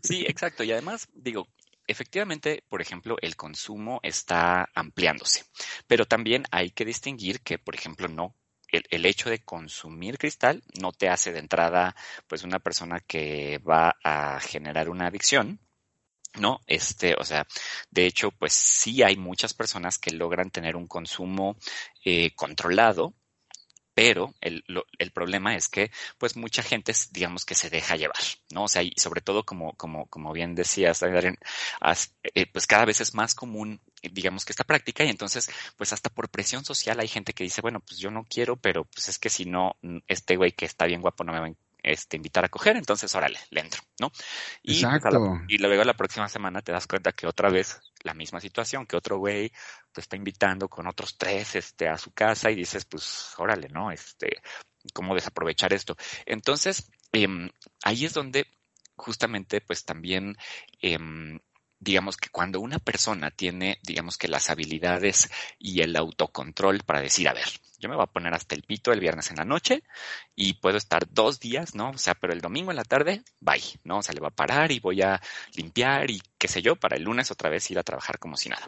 Sí, 0.01 0.25
exacto. 0.27 0.63
Y 0.63 0.71
además, 0.71 1.07
digo, 1.13 1.47
efectivamente, 1.85 2.63
por 2.69 2.81
ejemplo, 2.81 3.17
el 3.21 3.35
consumo 3.35 3.99
está 4.03 4.69
ampliándose, 4.73 5.43
pero 5.85 6.05
también 6.05 6.45
hay 6.49 6.71
que 6.71 6.85
distinguir 6.85 7.41
que, 7.41 7.59
por 7.59 7.75
ejemplo, 7.75 8.07
no 8.07 8.35
el, 8.73 8.83
el, 8.89 9.05
hecho 9.05 9.29
de 9.29 9.39
consumir 9.39 10.17
cristal 10.17 10.63
no 10.81 10.91
te 10.91 11.09
hace 11.09 11.31
de 11.31 11.39
entrada 11.39 11.95
pues 12.27 12.43
una 12.43 12.59
persona 12.59 12.99
que 12.99 13.59
va 13.59 13.95
a 14.03 14.39
generar 14.39 14.89
una 14.89 15.07
adicción, 15.07 15.59
¿no? 16.39 16.61
Este, 16.67 17.15
o 17.19 17.23
sea, 17.23 17.45
de 17.91 18.05
hecho, 18.05 18.31
pues 18.31 18.53
sí 18.53 19.03
hay 19.03 19.17
muchas 19.17 19.53
personas 19.53 19.97
que 19.97 20.11
logran 20.11 20.51
tener 20.51 20.75
un 20.75 20.87
consumo 20.87 21.57
eh, 22.03 22.33
controlado, 22.35 23.13
pero 23.93 24.33
el, 24.41 24.63
lo, 24.67 24.85
el, 24.97 25.11
problema 25.11 25.55
es 25.55 25.67
que 25.67 25.91
pues 26.17 26.35
mucha 26.35 26.63
gente 26.63 26.93
digamos 27.11 27.45
que 27.45 27.55
se 27.55 27.69
deja 27.69 27.95
llevar, 27.95 28.17
¿no? 28.51 28.63
O 28.63 28.67
sea, 28.67 28.81
y 28.83 28.93
sobre 28.97 29.21
todo 29.21 29.45
como, 29.45 29.73
como, 29.73 30.07
como 30.07 30.33
bien 30.33 30.55
decías, 30.55 31.01
eh, 31.03 32.45
pues 32.51 32.67
cada 32.67 32.85
vez 32.85 33.01
es 33.01 33.13
más 33.13 33.35
común 33.35 33.81
digamos 34.01 34.43
que 34.43 34.51
esta 34.51 34.63
práctica 34.65 35.03
y 35.05 35.09
entonces 35.09 35.49
pues 35.77 35.93
hasta 35.93 36.09
por 36.09 36.29
presión 36.29 36.65
social 36.65 36.99
hay 36.99 37.07
gente 37.07 37.33
que 37.33 37.45
dice 37.45 37.61
bueno 37.61 37.79
pues 37.79 37.99
yo 37.99 38.11
no 38.11 38.25
quiero 38.29 38.57
pero 38.57 38.83
pues 38.83 39.07
es 39.07 39.17
que 39.17 39.29
si 39.29 39.45
no 39.45 39.77
este 40.07 40.35
güey 40.35 40.51
que 40.51 40.65
está 40.65 40.85
bien 40.85 41.01
guapo 41.01 41.23
no 41.23 41.31
me 41.31 41.39
va 41.39 41.45
a 41.45 41.49
este, 41.83 42.17
invitar 42.17 42.45
a 42.45 42.49
coger, 42.49 42.77
entonces 42.77 43.13
órale, 43.13 43.37
le 43.49 43.61
entro, 43.61 43.81
¿no? 43.99 44.11
Y, 44.61 44.75
Exacto. 44.75 45.09
Pues, 45.09 45.21
la, 45.21 45.45
y 45.47 45.57
luego 45.57 45.83
la 45.83 45.93
próxima 45.93 46.29
semana 46.29 46.61
te 46.61 46.71
das 46.71 46.87
cuenta 46.87 47.11
que 47.11 47.27
otra 47.27 47.49
vez 47.49 47.81
la 48.03 48.13
misma 48.13 48.39
situación, 48.39 48.85
que 48.87 48.95
otro 48.95 49.17
güey 49.17 49.51
te 49.91 50.01
está 50.01 50.15
invitando 50.15 50.69
con 50.69 50.87
otros 50.87 51.17
tres 51.17 51.55
este, 51.55 51.87
a 51.87 51.97
su 51.97 52.11
casa 52.11 52.49
y 52.49 52.55
dices, 52.55 52.85
pues 52.85 53.33
órale, 53.37 53.67
¿no? 53.69 53.91
Este, 53.91 54.37
¿cómo 54.93 55.13
desaprovechar 55.13 55.73
esto? 55.73 55.95
Entonces, 56.25 56.89
eh, 57.11 57.27
ahí 57.83 58.05
es 58.05 58.13
donde 58.13 58.47
justamente 58.95 59.61
pues 59.61 59.83
también 59.85 60.37
eh, 60.81 60.97
digamos 61.83 62.17
que 62.17 62.29
cuando 62.29 62.59
una 62.59 62.79
persona 62.79 63.29
tiene, 63.29 63.79
digamos 63.83 64.17
que 64.17 64.27
las 64.27 64.49
habilidades 64.49 65.29
y 65.59 65.81
el 65.81 65.95
autocontrol 65.95 66.79
para 66.85 67.01
decir, 67.01 67.27
a 67.27 67.33
ver, 67.33 67.47
yo 67.77 67.89
me 67.89 67.95
voy 67.95 68.03
a 68.03 68.11
poner 68.11 68.33
hasta 68.33 68.55
el 68.55 68.63
pito 68.63 68.93
el 68.93 69.01
viernes 69.01 69.29
en 69.29 69.37
la 69.37 69.43
noche 69.43 69.83
y 70.35 70.53
puedo 70.53 70.77
estar 70.77 71.05
dos 71.11 71.39
días, 71.39 71.75
¿no? 71.75 71.89
O 71.89 71.97
sea, 71.97 72.15
pero 72.15 72.31
el 72.31 72.39
domingo 72.39 72.71
en 72.71 72.77
la 72.77 72.85
tarde, 72.85 73.23
bye, 73.41 73.61
¿no? 73.83 73.97
O 73.97 74.01
sea, 74.01 74.13
le 74.13 74.21
va 74.21 74.29
a 74.29 74.35
parar 74.35 74.71
y 74.71 74.79
voy 74.79 75.01
a 75.01 75.21
limpiar 75.55 76.09
y 76.09 76.21
qué 76.37 76.47
sé 76.47 76.61
yo, 76.61 76.77
para 76.77 76.95
el 76.95 77.03
lunes 77.03 77.29
otra 77.29 77.49
vez 77.49 77.69
ir 77.71 77.79
a 77.79 77.83
trabajar 77.83 78.19
como 78.19 78.37
si 78.37 78.47
nada. 78.47 78.67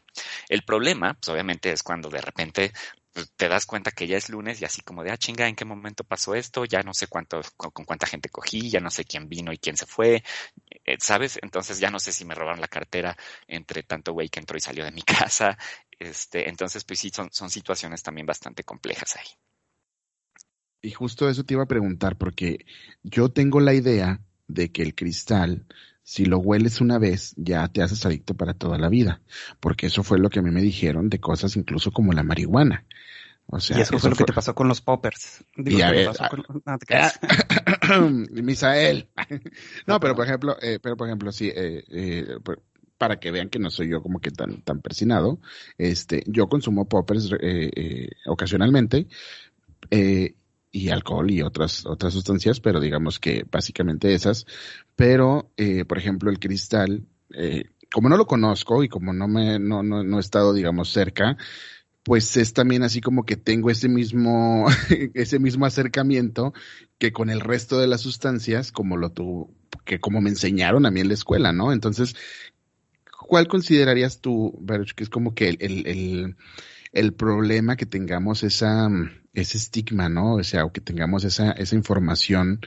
El 0.49 0.63
problema, 0.63 1.13
pues 1.13 1.29
obviamente 1.29 1.71
es 1.71 1.81
cuando 1.81 2.09
de 2.09 2.21
repente 2.21 2.73
te 3.35 3.47
das 3.47 3.65
cuenta 3.65 3.91
que 3.91 4.07
ya 4.07 4.17
es 4.17 4.29
lunes 4.29 4.61
y 4.61 4.65
así 4.65 4.81
como 4.81 5.03
de, 5.03 5.11
ah, 5.11 5.17
chinga, 5.17 5.47
¿en 5.47 5.55
qué 5.55 5.65
momento 5.65 6.03
pasó 6.03 6.35
esto? 6.35 6.65
Ya 6.65 6.81
no 6.81 6.93
sé 6.93 7.07
cuánto, 7.07 7.41
con, 7.55 7.71
con 7.71 7.85
cuánta 7.85 8.07
gente 8.07 8.29
cogí, 8.29 8.69
ya 8.69 8.79
no 8.79 8.89
sé 8.89 9.05
quién 9.05 9.29
vino 9.29 9.53
y 9.53 9.57
quién 9.57 9.77
se 9.77 9.85
fue, 9.85 10.23
eh, 10.85 10.97
¿sabes? 10.99 11.39
Entonces 11.41 11.79
ya 11.79 11.89
no 11.89 11.99
sé 11.99 12.11
si 12.11 12.25
me 12.25 12.35
robaron 12.35 12.61
la 12.61 12.67
cartera 12.67 13.15
entre 13.47 13.83
tanto 13.83 14.13
güey 14.13 14.29
que 14.29 14.39
entró 14.39 14.57
y 14.57 14.61
salió 14.61 14.83
de 14.83 14.91
mi 14.91 15.01
casa. 15.03 15.57
Este, 15.97 16.49
entonces, 16.49 16.83
pues 16.83 16.99
sí, 16.99 17.09
son, 17.09 17.29
son 17.31 17.49
situaciones 17.49 18.03
también 18.03 18.27
bastante 18.27 18.63
complejas 18.63 19.15
ahí. 19.15 19.27
Y 20.81 20.91
justo 20.91 21.29
eso 21.29 21.43
te 21.43 21.55
iba 21.55 21.63
a 21.63 21.67
preguntar, 21.67 22.17
porque 22.17 22.65
yo 23.01 23.29
tengo 23.29 23.59
la 23.59 23.73
idea 23.73 24.21
de 24.47 24.71
que 24.71 24.83
el 24.83 24.93
cristal 24.93 25.65
si 26.05 26.23
lo 26.23 26.37
hueles 26.37 26.81
una 26.81 26.99
vez, 26.99 27.33
ya 27.35 27.67
te 27.67 27.81
haces 27.81 28.05
adicto 28.05 28.35
para 28.35 28.53
toda 28.53 28.77
la 28.77 28.89
vida. 28.89 29.21
Porque 29.59 29.87
eso 29.87 30.03
fue 30.03 30.19
lo 30.19 30.29
que 30.29 30.37
a 30.37 30.43
mí 30.43 30.51
me 30.51 30.61
dijeron 30.61 31.09
de 31.09 31.19
cosas 31.19 31.55
incluso 31.55 31.91
como 31.91 32.13
la 32.13 32.21
marihuana. 32.21 32.85
O 33.47 33.59
sea, 33.59 33.79
y 33.79 33.81
eso, 33.81 33.95
eso 33.95 34.01
fue 34.01 34.09
lo 34.11 34.15
fue... 34.15 34.25
que 34.25 34.31
te 34.31 34.35
pasó 34.35 34.53
con 34.53 34.67
los 34.67 34.81
poppers. 34.81 35.43
Digo, 35.57 35.79
y 35.79 35.81
a 35.81 35.89
ver, 35.89 36.09
a... 36.19 36.29
Con... 36.29 36.45
no, 36.63 36.77
te 38.29 38.41
Misael. 38.43 39.09
no, 39.87 39.99
pero 39.99 40.15
por 40.15 40.25
ejemplo, 40.25 40.55
eh, 40.61 40.77
pero 40.79 40.95
por 40.95 41.07
ejemplo, 41.07 41.31
sí, 41.31 41.47
eh, 41.47 41.83
eh, 41.89 42.37
para 42.99 43.19
que 43.19 43.31
vean 43.31 43.49
que 43.49 43.57
no 43.57 43.71
soy 43.71 43.89
yo 43.89 44.03
como 44.03 44.19
que 44.19 44.29
tan, 44.29 44.61
tan 44.61 44.81
persinado, 44.81 45.39
este, 45.79 46.23
yo 46.27 46.47
consumo 46.47 46.87
poppers 46.87 47.31
eh, 47.41 48.09
ocasionalmente, 48.27 49.07
y 50.75 50.89
alcohol 50.89 51.31
y 51.31 51.41
otras, 51.41 51.85
otras 51.85 52.11
sustancias, 52.11 52.59
pero 52.59 52.81
digamos 52.81 53.17
que 53.17 53.45
básicamente 53.49 54.13
esas. 54.13 54.45
Pero, 54.97 55.49
eh, 55.55 55.85
por 55.85 55.97
ejemplo, 55.97 56.29
el 56.29 56.37
cristal, 56.37 57.05
eh, 57.33 57.69
como 57.93 58.09
no 58.09 58.17
lo 58.17 58.27
conozco 58.27 58.83
y 58.83 58.89
como 58.89 59.13
no 59.13 59.29
me, 59.29 59.57
no, 59.57 59.83
no, 59.83 60.03
no 60.03 60.17
he 60.17 60.19
estado, 60.19 60.53
digamos, 60.53 60.89
cerca, 60.89 61.37
pues 62.03 62.35
es 62.35 62.51
también 62.51 62.83
así 62.83 62.99
como 62.99 63.23
que 63.25 63.37
tengo 63.37 63.69
ese 63.69 63.87
mismo, 63.87 64.65
ese 65.13 65.39
mismo 65.39 65.65
acercamiento 65.65 66.53
que 66.97 67.13
con 67.13 67.29
el 67.29 67.39
resto 67.39 67.79
de 67.79 67.87
las 67.87 68.01
sustancias, 68.01 68.73
como 68.73 68.97
lo 68.97 69.11
tuvo, 69.11 69.53
que 69.85 70.01
como 70.01 70.19
me 70.19 70.29
enseñaron 70.29 70.85
a 70.85 70.91
mí 70.91 70.99
en 70.99 71.07
la 71.07 71.13
escuela, 71.13 71.53
¿no? 71.53 71.71
Entonces, 71.71 72.17
¿cuál 73.25 73.47
considerarías 73.47 74.19
tú, 74.19 74.53
Baruch, 74.59 74.93
que 74.93 75.05
es 75.05 75.09
como 75.09 75.33
que 75.33 75.47
el, 75.47 75.57
el, 75.61 75.87
el, 75.87 76.35
el 76.91 77.13
problema 77.13 77.77
que 77.77 77.85
tengamos 77.85 78.43
esa, 78.43 78.89
ese 79.35 79.57
estigma, 79.57 80.09
¿no? 80.09 80.35
O 80.35 80.43
sea, 80.43 80.67
que 80.73 80.81
tengamos 80.81 81.23
esa, 81.23 81.51
esa 81.51 81.75
información 81.75 82.61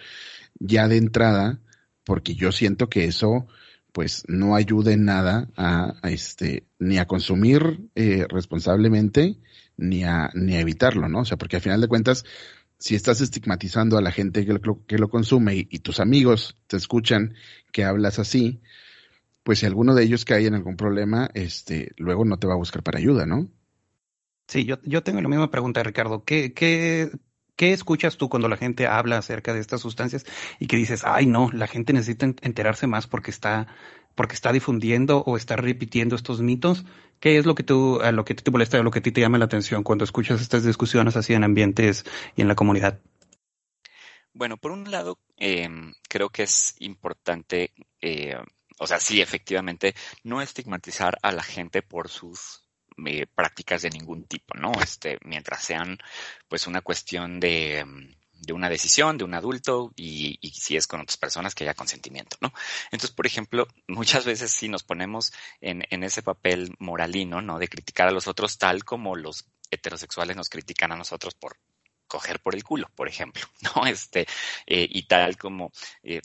ya 0.58 0.88
de 0.88 0.96
entrada, 0.96 1.60
porque 2.04 2.34
yo 2.34 2.52
siento 2.52 2.88
que 2.88 3.04
eso, 3.04 3.46
pues, 3.92 4.24
no 4.28 4.54
ayuda 4.54 4.92
en 4.92 5.04
nada 5.04 5.48
a, 5.56 5.94
este, 6.04 6.66
ni 6.78 6.98
a 6.98 7.06
consumir 7.06 7.80
eh, 7.94 8.26
responsablemente, 8.28 9.38
ni 9.76 10.04
a, 10.04 10.30
ni 10.34 10.54
a 10.56 10.60
evitarlo, 10.60 11.08
¿no? 11.08 11.20
O 11.20 11.24
sea, 11.24 11.36
porque 11.38 11.56
al 11.56 11.62
final 11.62 11.80
de 11.80 11.88
cuentas, 11.88 12.24
si 12.78 12.94
estás 12.94 13.20
estigmatizando 13.20 13.98
a 13.98 14.02
la 14.02 14.12
gente 14.12 14.46
que 14.46 14.52
lo, 14.52 14.86
que 14.86 14.98
lo 14.98 15.08
consume 15.08 15.56
y, 15.56 15.68
y, 15.70 15.78
tus 15.80 16.00
amigos 16.00 16.56
te 16.66 16.76
escuchan 16.76 17.34
que 17.72 17.84
hablas 17.84 18.18
así, 18.18 18.60
pues 19.42 19.60
si 19.60 19.66
alguno 19.66 19.94
de 19.94 20.04
ellos 20.04 20.24
cae 20.24 20.46
en 20.46 20.54
algún 20.54 20.76
problema, 20.76 21.30
este, 21.34 21.92
luego 21.96 22.24
no 22.24 22.38
te 22.38 22.46
va 22.46 22.54
a 22.54 22.58
buscar 22.58 22.82
para 22.82 22.98
ayuda, 22.98 23.26
¿no? 23.26 23.48
Sí, 24.48 24.64
yo, 24.64 24.78
yo 24.82 25.02
tengo 25.02 25.20
la 25.20 25.28
misma 25.28 25.50
pregunta, 25.50 25.82
Ricardo. 25.82 26.24
¿Qué, 26.24 26.54
qué, 26.54 27.10
¿Qué 27.54 27.72
escuchas 27.72 28.16
tú 28.16 28.30
cuando 28.30 28.48
la 28.48 28.56
gente 28.56 28.86
habla 28.86 29.18
acerca 29.18 29.52
de 29.52 29.60
estas 29.60 29.82
sustancias 29.82 30.24
y 30.58 30.68
que 30.68 30.76
dices, 30.76 31.02
ay 31.04 31.26
no, 31.26 31.50
la 31.52 31.66
gente 31.66 31.92
necesita 31.92 32.26
enterarse 32.40 32.86
más 32.86 33.06
porque 33.06 33.30
está, 33.30 33.66
porque 34.14 34.34
está 34.34 34.52
difundiendo 34.52 35.22
o 35.26 35.36
está 35.36 35.56
repitiendo 35.56 36.16
estos 36.16 36.40
mitos? 36.40 36.86
¿Qué 37.20 37.36
es 37.36 37.44
lo 37.44 37.54
que 37.54 37.62
tú, 37.62 38.00
a 38.00 38.10
lo 38.10 38.24
que 38.24 38.34
te 38.34 38.50
molesta 38.50 38.80
o 38.80 38.82
lo 38.82 38.90
que 38.90 39.00
a 39.00 39.02
ti 39.02 39.12
te 39.12 39.20
llama 39.20 39.38
la 39.38 39.44
atención 39.44 39.82
cuando 39.82 40.04
escuchas 40.04 40.40
estas 40.40 40.64
discusiones 40.64 41.16
así 41.16 41.34
en 41.34 41.44
ambientes 41.44 42.04
y 42.36 42.42
en 42.42 42.48
la 42.48 42.54
comunidad? 42.54 43.00
Bueno, 44.32 44.56
por 44.56 44.70
un 44.70 44.90
lado, 44.90 45.18
eh, 45.36 45.68
creo 46.08 46.30
que 46.30 46.44
es 46.44 46.76
importante, 46.78 47.72
eh, 48.00 48.36
o 48.78 48.86
sea, 48.86 48.98
sí, 49.00 49.20
efectivamente, 49.20 49.94
no 50.22 50.40
estigmatizar 50.40 51.18
a 51.22 51.32
la 51.32 51.42
gente 51.42 51.82
por 51.82 52.08
sus 52.08 52.67
prácticas 53.34 53.82
de 53.82 53.90
ningún 53.90 54.24
tipo, 54.24 54.54
¿no? 54.54 54.72
Este, 54.82 55.18
mientras 55.24 55.62
sean, 55.62 55.98
pues, 56.48 56.66
una 56.66 56.80
cuestión 56.80 57.40
de, 57.40 57.84
de 58.40 58.52
una 58.52 58.68
decisión 58.68 59.18
de 59.18 59.24
un 59.24 59.34
adulto 59.34 59.92
y, 59.96 60.38
y, 60.40 60.50
si 60.50 60.76
es 60.76 60.86
con 60.86 61.00
otras 61.00 61.16
personas 61.16 61.54
que 61.54 61.64
haya 61.64 61.74
consentimiento, 61.74 62.36
¿no? 62.40 62.52
Entonces, 62.86 63.10
por 63.10 63.26
ejemplo, 63.26 63.66
muchas 63.88 64.24
veces 64.24 64.50
si 64.52 64.68
nos 64.68 64.82
ponemos 64.82 65.32
en, 65.60 65.84
en 65.90 66.02
ese 66.04 66.22
papel 66.22 66.74
moralino, 66.78 67.42
¿no? 67.42 67.58
De 67.58 67.68
criticar 67.68 68.08
a 68.08 68.12
los 68.12 68.28
otros 68.28 68.58
tal 68.58 68.84
como 68.84 69.16
los 69.16 69.46
heterosexuales 69.70 70.36
nos 70.36 70.48
critican 70.48 70.92
a 70.92 70.96
nosotros 70.96 71.34
por 71.34 71.58
coger 72.06 72.40
por 72.40 72.54
el 72.54 72.64
culo, 72.64 72.88
por 72.94 73.08
ejemplo, 73.08 73.42
¿no? 73.76 73.86
Este, 73.86 74.26
eh, 74.66 74.86
y 74.88 75.02
tal 75.02 75.36
como 75.36 75.72
eh, 76.02 76.22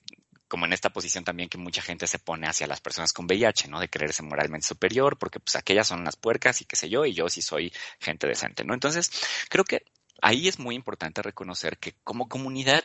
como 0.53 0.67
en 0.67 0.73
esta 0.73 0.91
posición 0.91 1.23
también 1.23 1.49
que 1.49 1.57
mucha 1.57 1.81
gente 1.81 2.05
se 2.05 2.19
pone 2.19 2.45
hacia 2.45 2.67
las 2.67 2.79
personas 2.79 3.11
con 3.11 3.25
VIH, 3.25 3.69
¿no? 3.69 3.79
De 3.79 3.89
creerse 3.89 4.21
moralmente 4.21 4.67
superior, 4.67 5.17
porque 5.17 5.39
pues 5.39 5.55
aquellas 5.55 5.87
son 5.87 6.03
las 6.03 6.15
puercas 6.15 6.61
y 6.61 6.65
qué 6.65 6.75
sé 6.75 6.89
yo, 6.89 7.07
y 7.07 7.13
yo 7.15 7.27
sí 7.27 7.41
soy 7.41 7.73
gente 7.99 8.27
decente, 8.27 8.63
¿no? 8.63 8.75
Entonces, 8.75 9.09
creo 9.49 9.63
que 9.63 9.83
ahí 10.21 10.47
es 10.47 10.59
muy 10.59 10.75
importante 10.75 11.23
reconocer 11.23 11.79
que 11.79 11.95
como 12.03 12.29
comunidad, 12.29 12.83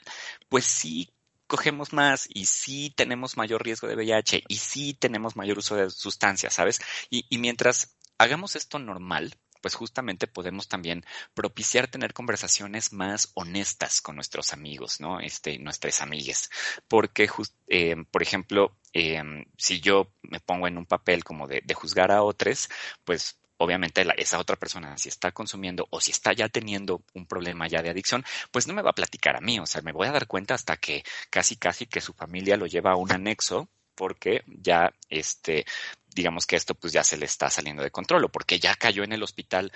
pues 0.49 0.65
sí 0.65 1.11
cogemos 1.47 1.93
más 1.93 2.27
y 2.33 2.47
sí 2.47 2.91
tenemos 2.97 3.37
mayor 3.37 3.63
riesgo 3.63 3.87
de 3.87 3.97
VIH 3.97 4.45
y 4.49 4.57
sí 4.57 4.95
tenemos 4.95 5.37
mayor 5.37 5.59
uso 5.59 5.77
de 5.77 5.91
sustancias, 5.91 6.55
¿sabes? 6.55 6.81
Y, 7.11 7.27
y 7.29 7.37
mientras 7.37 7.99
hagamos 8.17 8.57
esto 8.57 8.79
normal, 8.79 9.37
pues 9.61 9.75
justamente 9.75 10.27
podemos 10.27 10.69
también 10.69 11.05
propiciar 11.35 11.89
tener 11.89 12.13
conversaciones 12.13 12.93
más 12.93 13.31
honestas 13.35 14.01
con 14.01 14.17
nuestros 14.17 14.53
amigos, 14.53 15.01
¿no? 15.01 15.21
Este, 15.21 15.59
nuestras 15.59 16.01
amigas. 16.01 16.51
Porque, 16.89 17.29
eh, 17.69 17.97
por 18.11 18.23
ejemplo, 18.23 18.77
eh, 18.93 19.23
si 19.57 19.81
yo 19.81 20.13
me 20.23 20.41
pongo 20.41 20.67
en 20.67 20.79
un 20.79 20.87
papel 20.87 21.25
como 21.25 21.47
de, 21.47 21.63
juzgar 21.75 22.11
a 22.11 22.23
otros, 22.23 22.69
pues 23.05 23.39
obviamente 23.59 24.07
esa 24.17 24.39
otra 24.39 24.57
persona, 24.57 24.97
si 24.99 25.09
está 25.09 25.33
consumiendo 25.33 25.87
o 25.91 26.01
si 26.01 26.13
está 26.13 26.33
ya 26.33 26.49
teniendo 26.49 27.03
un 27.15 27.27
problema 27.27 27.69
ya 27.69 27.83
de 27.83 27.91
adicción, 27.91 28.25
pues 28.51 28.67
no 28.67 28.75
me 28.75 28.83
va 28.83 28.91
a 28.91 28.95
platicar 28.95 29.37
a 29.37 29.41
mí, 29.41 29.59
o 29.61 29.67
sea, 29.67 29.83
me 29.83 29.93
voy 29.93 30.07
a 30.09 30.13
dar 30.13 30.27
cuenta 30.27 30.55
hasta 30.55 30.77
que 30.77 31.05
casi, 31.31 31.57
casi 31.57 31.87
que 31.87 32.01
su 32.01 32.13
familia 32.15 32.57
lo 32.57 32.67
lleva 32.67 32.93
a 32.93 32.97
un 32.97 33.13
anexo 33.13 33.69
porque 33.99 34.45
ya, 34.47 34.95
este, 35.11 35.67
digamos 36.15 36.47
que 36.47 36.57
esto 36.57 36.75
pues 36.75 36.93
ya 36.93 37.03
se 37.03 37.17
le 37.17 37.27
está 37.27 37.51
saliendo 37.51 37.83
de 37.83 37.91
control 37.91 38.25
o 38.25 38.29
porque 38.29 38.61
ya 38.61 38.77
cayó 38.77 39.03
en 39.03 39.13
el 39.13 39.25
hospital 39.25 39.73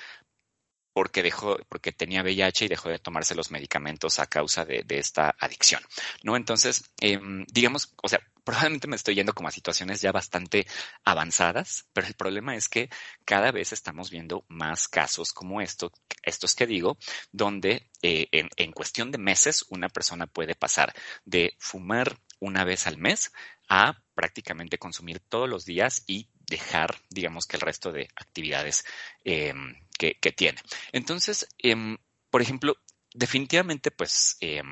porque 0.93 1.23
dejó, 1.23 1.59
porque 1.69 1.91
tenía 1.91 2.23
VIH 2.23 2.67
y 2.67 2.69
dejó 2.69 2.89
de 2.89 2.99
tomarse 2.99 3.35
los 3.35 3.51
medicamentos 3.51 4.19
a 4.19 4.27
causa 4.27 4.65
de, 4.65 4.83
de 4.85 4.99
esta 4.99 5.35
adicción, 5.41 5.83
¿no? 6.23 6.37
Entonces, 6.37 6.85
eh, 7.01 7.19
digamos, 7.49 7.95
o 8.03 8.09
sea, 8.09 8.21
probablemente 8.45 8.89
me 8.89 8.97
estoy 8.97 9.15
yendo 9.15 9.33
como 9.33 9.49
a 9.49 9.53
situaciones 9.53 10.03
ya 10.03 10.13
bastante 10.13 10.67
avanzadas, 11.05 11.87
pero 11.93 12.07
el 12.07 12.15
problema 12.15 12.57
es 12.57 12.69
que 12.69 12.91
cada 13.25 13.53
vez 13.53 13.73
estamos 13.73 14.11
viendo 14.11 14.45
más 14.49 14.87
casos 14.87 15.33
como 15.33 15.61
esto, 15.61 15.91
estos 16.23 16.55
que 16.55 16.67
digo, 16.67 16.99
donde 17.31 17.89
eh, 18.03 18.29
en 18.31 18.73
cuestión 18.73 19.11
de 19.11 19.19
meses 19.19 19.65
una 19.71 19.89
persona 19.89 20.27
puede 20.27 20.55
pasar 20.55 20.93
de 21.25 21.57
fumar 21.59 22.19
una 22.39 22.65
vez 22.65 22.87
al 22.87 22.99
mes 22.99 23.33
a 23.69 24.02
prácticamente 24.15 24.79
consumir 24.79 25.21
todos 25.21 25.49
los 25.49 25.65
días 25.65 26.05
y 26.07 26.29
dejar, 26.47 26.97
digamos 27.11 27.47
que 27.47 27.57
el 27.57 27.63
resto 27.63 27.93
de 27.93 28.09
actividades 28.17 28.85
eh, 29.25 29.55
que, 29.99 30.33
tiene. 30.33 30.61
Entonces, 30.93 31.47
eh, 31.63 31.97
por 32.31 32.43
ejemplo, 32.43 32.77
definitivamente, 33.15 33.91
pues, 33.91 34.37
eh, 34.41 34.63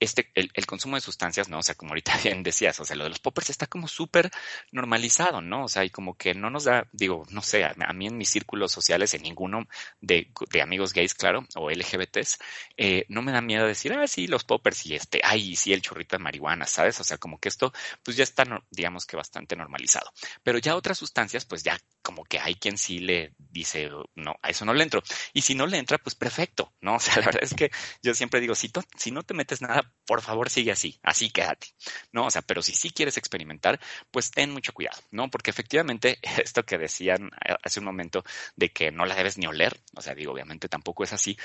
este, 0.00 0.30
el, 0.34 0.66
consumo 0.66 0.96
de 0.96 1.00
sustancias, 1.00 1.48
¿no? 1.48 1.58
O 1.58 1.62
sea, 1.62 1.74
como 1.74 1.90
ahorita 1.90 2.12
bien 2.24 2.42
decías, 2.42 2.78
o 2.80 2.84
sea, 2.84 2.96
lo 2.96 3.04
de 3.04 3.10
los 3.10 3.18
poppers 3.18 3.50
está 3.50 3.66
como 3.66 3.88
súper 3.88 4.30
normalizado, 4.70 5.40
¿no? 5.40 5.64
O 5.64 5.68
sea, 5.68 5.84
y 5.84 5.90
como 5.90 6.14
que 6.16 6.34
no 6.34 6.50
nos 6.50 6.64
da, 6.64 6.88
digo, 6.92 7.24
no 7.30 7.42
sé, 7.42 7.64
a, 7.64 7.92
mí 7.92 8.06
en 8.06 8.16
mis 8.16 8.30
círculos 8.30 8.72
sociales, 8.72 9.14
en 9.14 9.22
ninguno 9.22 9.66
de, 10.00 10.30
de 10.50 10.62
amigos 10.62 10.92
gays, 10.92 11.14
claro, 11.14 11.46
o 11.54 11.70
LGBTs, 11.70 12.38
eh, 12.76 13.04
no 13.08 13.22
me 13.22 13.32
da 13.32 13.40
miedo 13.40 13.66
decir, 13.66 13.92
ah, 13.92 14.06
sí, 14.06 14.26
los 14.26 14.44
poppers 14.44 14.86
y 14.86 14.94
este, 14.94 15.20
ay, 15.24 15.56
sí, 15.56 15.72
el 15.72 15.82
chorrito 15.82 16.16
de 16.16 16.22
marihuana, 16.22 16.66
¿sabes? 16.66 17.00
O 17.00 17.04
sea, 17.04 17.18
como 17.18 17.38
que 17.38 17.48
esto, 17.48 17.72
pues 18.02 18.16
ya 18.16 18.24
está, 18.24 18.44
digamos 18.70 19.06
que 19.06 19.16
bastante 19.16 19.56
normalizado. 19.56 20.12
Pero 20.42 20.58
ya 20.58 20.76
otras 20.76 20.98
sustancias, 20.98 21.44
pues 21.44 21.62
ya 21.62 21.78
como 22.02 22.24
que 22.24 22.38
hay 22.38 22.54
quien 22.56 22.78
sí 22.78 22.98
le 22.98 23.34
dice, 23.52 23.90
no, 24.14 24.34
a 24.42 24.50
eso 24.50 24.64
no 24.64 24.74
le 24.74 24.82
entro. 24.82 25.02
Y 25.32 25.42
si 25.42 25.54
no 25.54 25.66
le 25.66 25.78
entra, 25.78 25.98
pues 25.98 26.14
perfecto, 26.14 26.74
¿no? 26.80 26.96
O 27.02 27.04
sea, 27.04 27.16
la 27.16 27.26
verdad 27.26 27.42
es 27.42 27.54
que 27.54 27.70
yo 28.02 28.14
siempre 28.14 28.40
digo, 28.40 28.54
si, 28.54 28.70
si 28.96 29.10
no 29.10 29.22
te 29.22 29.34
metes 29.34 29.60
nada, 29.60 29.92
por 30.06 30.22
favor 30.22 30.50
sigue 30.50 30.70
así, 30.70 31.00
así 31.02 31.30
quédate, 31.30 31.68
¿no? 32.12 32.26
O 32.26 32.30
sea, 32.30 32.42
pero 32.42 32.62
si 32.62 32.72
sí 32.72 32.90
quieres 32.90 33.16
experimentar, 33.16 33.80
pues 34.10 34.30
ten 34.30 34.50
mucho 34.52 34.72
cuidado, 34.72 34.98
¿no? 35.10 35.28
Porque 35.30 35.50
efectivamente, 35.50 36.18
esto 36.42 36.64
que 36.64 36.78
decían 36.78 37.30
hace 37.62 37.80
un 37.80 37.86
momento 37.86 38.24
de 38.56 38.70
que 38.72 38.90
no 38.92 39.04
la 39.04 39.14
debes 39.16 39.36
ni 39.36 39.46
oler, 39.46 39.78
o 39.96 40.00
sea, 40.00 40.14
digo, 40.14 40.32
obviamente 40.32 40.68
tampoco 40.68 41.04
es 41.04 41.12
así, 41.12 41.36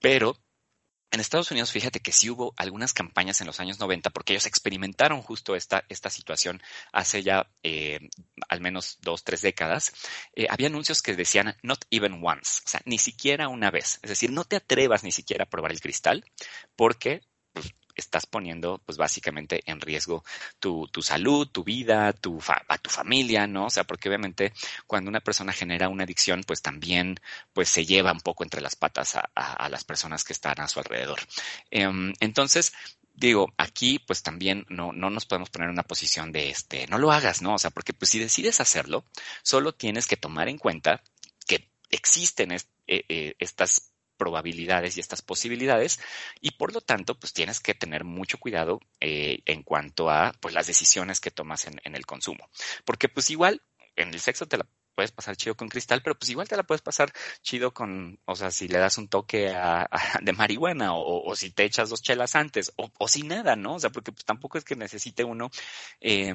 pero 0.00 0.36
en 1.12 1.20
Estados 1.20 1.50
Unidos, 1.50 1.70
fíjate 1.70 2.00
que 2.00 2.10
sí 2.10 2.30
hubo 2.30 2.54
algunas 2.56 2.94
campañas 2.94 3.40
en 3.42 3.46
los 3.46 3.60
años 3.60 3.78
90 3.78 4.08
porque 4.10 4.32
ellos 4.32 4.46
experimentaron 4.46 5.20
justo 5.20 5.54
esta, 5.54 5.84
esta 5.90 6.08
situación 6.08 6.62
hace 6.90 7.22
ya 7.22 7.50
eh, 7.62 8.08
al 8.48 8.62
menos 8.62 8.98
dos, 9.02 9.22
tres 9.22 9.42
décadas. 9.42 9.92
Eh, 10.34 10.46
había 10.48 10.68
anuncios 10.68 11.02
que 11.02 11.14
decían 11.14 11.54
not 11.62 11.84
even 11.90 12.22
once, 12.24 12.62
o 12.64 12.68
sea, 12.68 12.80
ni 12.86 12.96
siquiera 12.96 13.48
una 13.48 13.70
vez. 13.70 14.00
Es 14.02 14.08
decir, 14.08 14.32
no 14.32 14.44
te 14.44 14.56
atrevas 14.56 15.04
ni 15.04 15.12
siquiera 15.12 15.44
a 15.44 15.50
probar 15.50 15.72
el 15.72 15.82
cristal 15.82 16.24
porque 16.76 17.20
pues, 17.52 17.74
estás 17.94 18.26
poniendo, 18.26 18.80
pues 18.84 18.98
básicamente 18.98 19.62
en 19.66 19.80
riesgo 19.80 20.24
tu, 20.58 20.88
tu 20.88 21.02
salud, 21.02 21.48
tu 21.48 21.64
vida, 21.64 22.12
tu 22.12 22.40
a 22.68 22.78
tu 22.78 22.90
familia, 22.90 23.46
¿no? 23.46 23.66
O 23.66 23.70
sea, 23.70 23.84
porque 23.84 24.08
obviamente 24.08 24.52
cuando 24.86 25.10
una 25.10 25.20
persona 25.20 25.52
genera 25.52 25.88
una 25.88 26.04
adicción, 26.04 26.42
pues 26.46 26.62
también, 26.62 27.20
pues 27.52 27.68
se 27.68 27.84
lleva 27.84 28.12
un 28.12 28.20
poco 28.20 28.44
entre 28.44 28.60
las 28.60 28.76
patas 28.76 29.16
a, 29.16 29.68
las 29.68 29.84
personas 29.84 30.24
que 30.24 30.32
están 30.32 30.60
a 30.60 30.68
su 30.68 30.80
alrededor. 30.80 31.20
Um, 31.72 32.12
entonces, 32.20 32.72
digo, 33.14 33.52
aquí 33.58 33.98
pues 33.98 34.22
también 34.22 34.64
no, 34.68 34.92
no 34.92 35.10
nos 35.10 35.26
podemos 35.26 35.50
poner 35.50 35.66
en 35.68 35.74
una 35.74 35.82
posición 35.82 36.32
de 36.32 36.50
este, 36.50 36.86
no 36.88 36.98
lo 36.98 37.12
hagas, 37.12 37.42
¿no? 37.42 37.54
O 37.54 37.58
sea, 37.58 37.70
porque 37.70 37.92
pues 37.92 38.10
si 38.10 38.18
decides 38.18 38.60
hacerlo, 38.60 39.04
solo 39.42 39.72
tienes 39.74 40.06
que 40.06 40.16
tomar 40.16 40.48
en 40.48 40.58
cuenta 40.58 41.02
que 41.46 41.70
existen 41.90 42.52
eh, 42.52 42.60
eh, 42.86 43.34
estas 43.38 43.91
probabilidades 44.22 44.96
y 44.96 45.00
estas 45.00 45.20
posibilidades 45.20 45.98
y 46.40 46.52
por 46.52 46.72
lo 46.72 46.80
tanto 46.80 47.18
pues 47.18 47.32
tienes 47.32 47.58
que 47.58 47.74
tener 47.74 48.04
mucho 48.04 48.38
cuidado 48.38 48.78
eh, 49.00 49.42
en 49.46 49.64
cuanto 49.64 50.10
a 50.10 50.32
pues 50.38 50.54
las 50.54 50.68
decisiones 50.68 51.18
que 51.18 51.32
tomas 51.32 51.66
en, 51.66 51.96
el 51.96 52.06
consumo. 52.06 52.48
Porque 52.84 53.08
pues 53.08 53.30
igual 53.30 53.62
en 53.96 54.14
el 54.14 54.20
sexo 54.20 54.46
te 54.46 54.58
la 54.58 54.66
puedes 54.94 55.10
pasar 55.10 55.36
chido 55.36 55.56
con 55.56 55.68
cristal 55.68 56.02
pero 56.04 56.16
pues 56.16 56.30
igual 56.30 56.46
te 56.46 56.56
la 56.56 56.62
puedes 56.62 56.82
pasar 56.82 57.12
chido 57.42 57.74
con 57.74 58.20
o 58.26 58.36
sea 58.36 58.52
si 58.52 58.68
le 58.68 58.78
das 58.78 58.96
un 58.98 59.08
toque 59.08 59.52
de 60.20 60.32
marihuana 60.32 60.94
o, 60.94 61.34
si 61.34 61.50
te 61.50 61.64
echas 61.64 61.88
dos 61.90 62.02
chelas 62.02 62.36
antes 62.36 62.72
o, 62.76 63.08
sin 63.08 63.28
nada 63.28 63.56
no 63.56 63.74
o 63.74 63.80
sea 63.80 63.90
porque 63.90 64.12
pues 64.12 64.24
tampoco 64.24 64.58
es 64.58 64.64
que 64.64 64.76
necesite 64.76 65.24
uno 65.24 65.50
eh, 66.00 66.32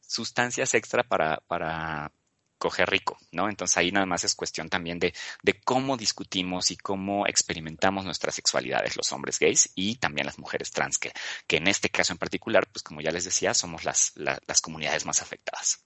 sustancias 0.00 0.74
extra 0.74 1.04
para 1.04 1.36
para 1.46 2.10
coge 2.58 2.84
rico, 2.84 3.18
¿no? 3.32 3.48
Entonces 3.48 3.76
ahí 3.76 3.92
nada 3.92 4.06
más 4.06 4.24
es 4.24 4.34
cuestión 4.34 4.68
también 4.68 4.98
de, 4.98 5.14
de 5.42 5.60
cómo 5.60 5.96
discutimos 5.96 6.70
y 6.70 6.76
cómo 6.76 7.26
experimentamos 7.26 8.04
nuestras 8.04 8.34
sexualidades 8.34 8.96
los 8.96 9.12
hombres 9.12 9.38
gays 9.38 9.70
y 9.74 9.96
también 9.96 10.26
las 10.26 10.38
mujeres 10.38 10.70
trans, 10.70 10.98
que, 10.98 11.12
que 11.46 11.56
en 11.56 11.68
este 11.68 11.88
caso 11.88 12.12
en 12.12 12.18
particular, 12.18 12.68
pues 12.70 12.82
como 12.82 13.00
ya 13.00 13.10
les 13.10 13.24
decía, 13.24 13.54
somos 13.54 13.84
las, 13.84 14.12
comunidades 14.60 15.06
más 15.06 15.22
afectadas. 15.22 15.80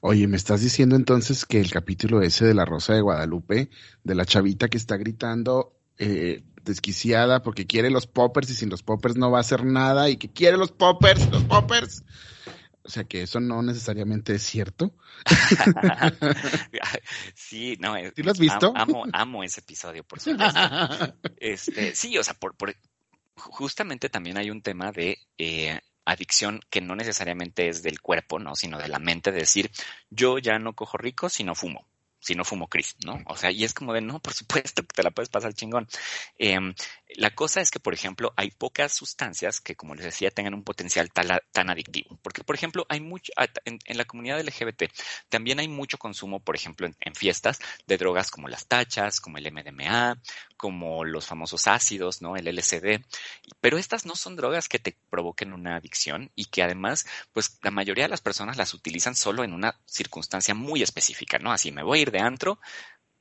Oye, 0.00 0.26
me 0.26 0.36
estás 0.36 0.62
diciendo 0.62 0.96
entonces 0.96 1.44
que 1.44 1.60
el 1.60 1.70
capítulo 1.70 2.22
ese 2.22 2.46
de 2.46 2.54
la 2.54 2.64
Rosa 2.64 2.94
de 2.94 3.02
Guadalupe, 3.02 3.70
de 4.02 4.14
la 4.14 4.24
chavita 4.24 4.68
que 4.68 4.78
está 4.78 4.96
gritando 4.96 5.76
eh, 5.98 6.42
desquiciada 6.64 7.42
porque 7.42 7.66
quiere 7.66 7.90
los 7.90 8.06
poppers 8.06 8.50
y 8.50 8.54
sin 8.54 8.70
los 8.70 8.82
poppers 8.82 9.16
no 9.16 9.30
va 9.30 9.38
a 9.38 9.42
hacer 9.42 9.64
nada 9.64 10.08
y 10.08 10.16
que 10.16 10.30
quiere 10.30 10.56
los 10.56 10.72
poppers, 10.72 11.30
los 11.30 11.44
poppers. 11.44 12.02
O 12.82 12.88
sea 12.88 13.04
que 13.04 13.22
eso 13.22 13.40
no 13.40 13.62
necesariamente 13.62 14.34
es 14.34 14.42
cierto. 14.42 14.94
sí, 17.34 17.76
no. 17.78 17.94
¿Sí 18.14 18.22
lo 18.22 18.30
has 18.30 18.38
visto? 18.38 18.72
Amo, 18.74 19.04
amo, 19.12 19.44
ese 19.44 19.60
episodio, 19.60 20.02
por 20.04 20.20
supuesto. 20.20 21.14
Este, 21.36 21.94
sí, 21.94 22.16
o 22.16 22.24
sea, 22.24 22.34
por, 22.34 22.56
por, 22.56 22.74
justamente 23.34 24.08
también 24.08 24.38
hay 24.38 24.50
un 24.50 24.62
tema 24.62 24.92
de 24.92 25.18
eh, 25.36 25.78
adicción 26.04 26.60
que 26.70 26.80
no 26.80 26.96
necesariamente 26.96 27.68
es 27.68 27.82
del 27.82 28.00
cuerpo, 28.00 28.38
¿no? 28.38 28.56
Sino 28.56 28.78
de 28.78 28.88
la 28.88 28.98
mente, 28.98 29.30
de 29.30 29.40
decir, 29.40 29.70
yo 30.08 30.38
ya 30.38 30.58
no 30.58 30.74
cojo 30.74 30.96
rico 30.96 31.28
si 31.28 31.44
no 31.44 31.54
fumo 31.54 31.86
si 32.20 32.34
no 32.34 32.44
fumo 32.44 32.68
Chris, 32.68 32.96
¿no? 33.04 33.18
O 33.26 33.36
sea, 33.36 33.50
y 33.50 33.64
es 33.64 33.74
como 33.74 33.94
de, 33.94 34.02
no, 34.02 34.20
por 34.20 34.34
supuesto 34.34 34.82
que 34.82 34.94
te 34.94 35.02
la 35.02 35.10
puedes 35.10 35.30
pasar 35.30 35.54
chingón. 35.54 35.88
Em, 36.38 36.74
la 37.16 37.30
cosa 37.30 37.60
es 37.60 37.70
que, 37.70 37.80
por 37.80 37.94
ejemplo, 37.94 38.32
hay 38.36 38.50
pocas 38.50 38.92
sustancias 38.92 39.60
que, 39.60 39.74
como 39.74 39.94
les 39.94 40.04
decía, 40.04 40.30
tengan 40.30 40.54
un 40.54 40.64
potencial 40.64 41.10
tan, 41.12 41.70
adictivo. 41.70 42.18
Porque, 42.22 42.44
por 42.44 42.54
ejemplo, 42.54 42.86
hay 42.88 43.00
mucho, 43.00 43.32
en, 43.64 43.78
la 43.96 44.04
comunidad 44.04 44.40
LGBT 44.40 44.84
también 45.28 45.60
hay 45.60 45.68
mucho 45.68 45.98
consumo, 45.98 46.40
por 46.40 46.56
ejemplo, 46.56 46.86
en, 46.86 47.14
fiestas 47.14 47.58
de 47.86 47.98
drogas 47.98 48.30
como 48.30 48.48
las 48.48 48.66
tachas, 48.66 49.20
como 49.20 49.38
el 49.38 49.52
MDMA, 49.52 50.20
como 50.56 51.04
los 51.04 51.26
famosos 51.26 51.66
ácidos, 51.66 52.22
¿no? 52.22 52.36
El 52.36 52.46
LSD. 52.46 53.04
Pero 53.60 53.78
estas 53.78 54.06
no 54.06 54.14
son 54.14 54.36
drogas 54.36 54.68
que 54.68 54.78
te 54.78 54.96
provoquen 55.10 55.52
una 55.52 55.76
adicción 55.76 56.30
y 56.34 56.46
que 56.46 56.62
además, 56.62 57.06
pues 57.32 57.58
la 57.62 57.70
mayoría 57.70 58.04
de 58.04 58.10
las 58.10 58.20
personas 58.20 58.56
las 58.56 58.74
utilizan 58.74 59.16
solo 59.16 59.44
en 59.44 59.52
una 59.52 59.78
circunstancia 59.86 60.54
muy 60.54 60.82
específica, 60.82 61.38
¿no? 61.38 61.52
Así 61.52 61.72
me 61.72 61.82
voy 61.82 61.98
a 61.98 62.02
ir 62.02 62.10
de 62.10 62.20
antro, 62.20 62.58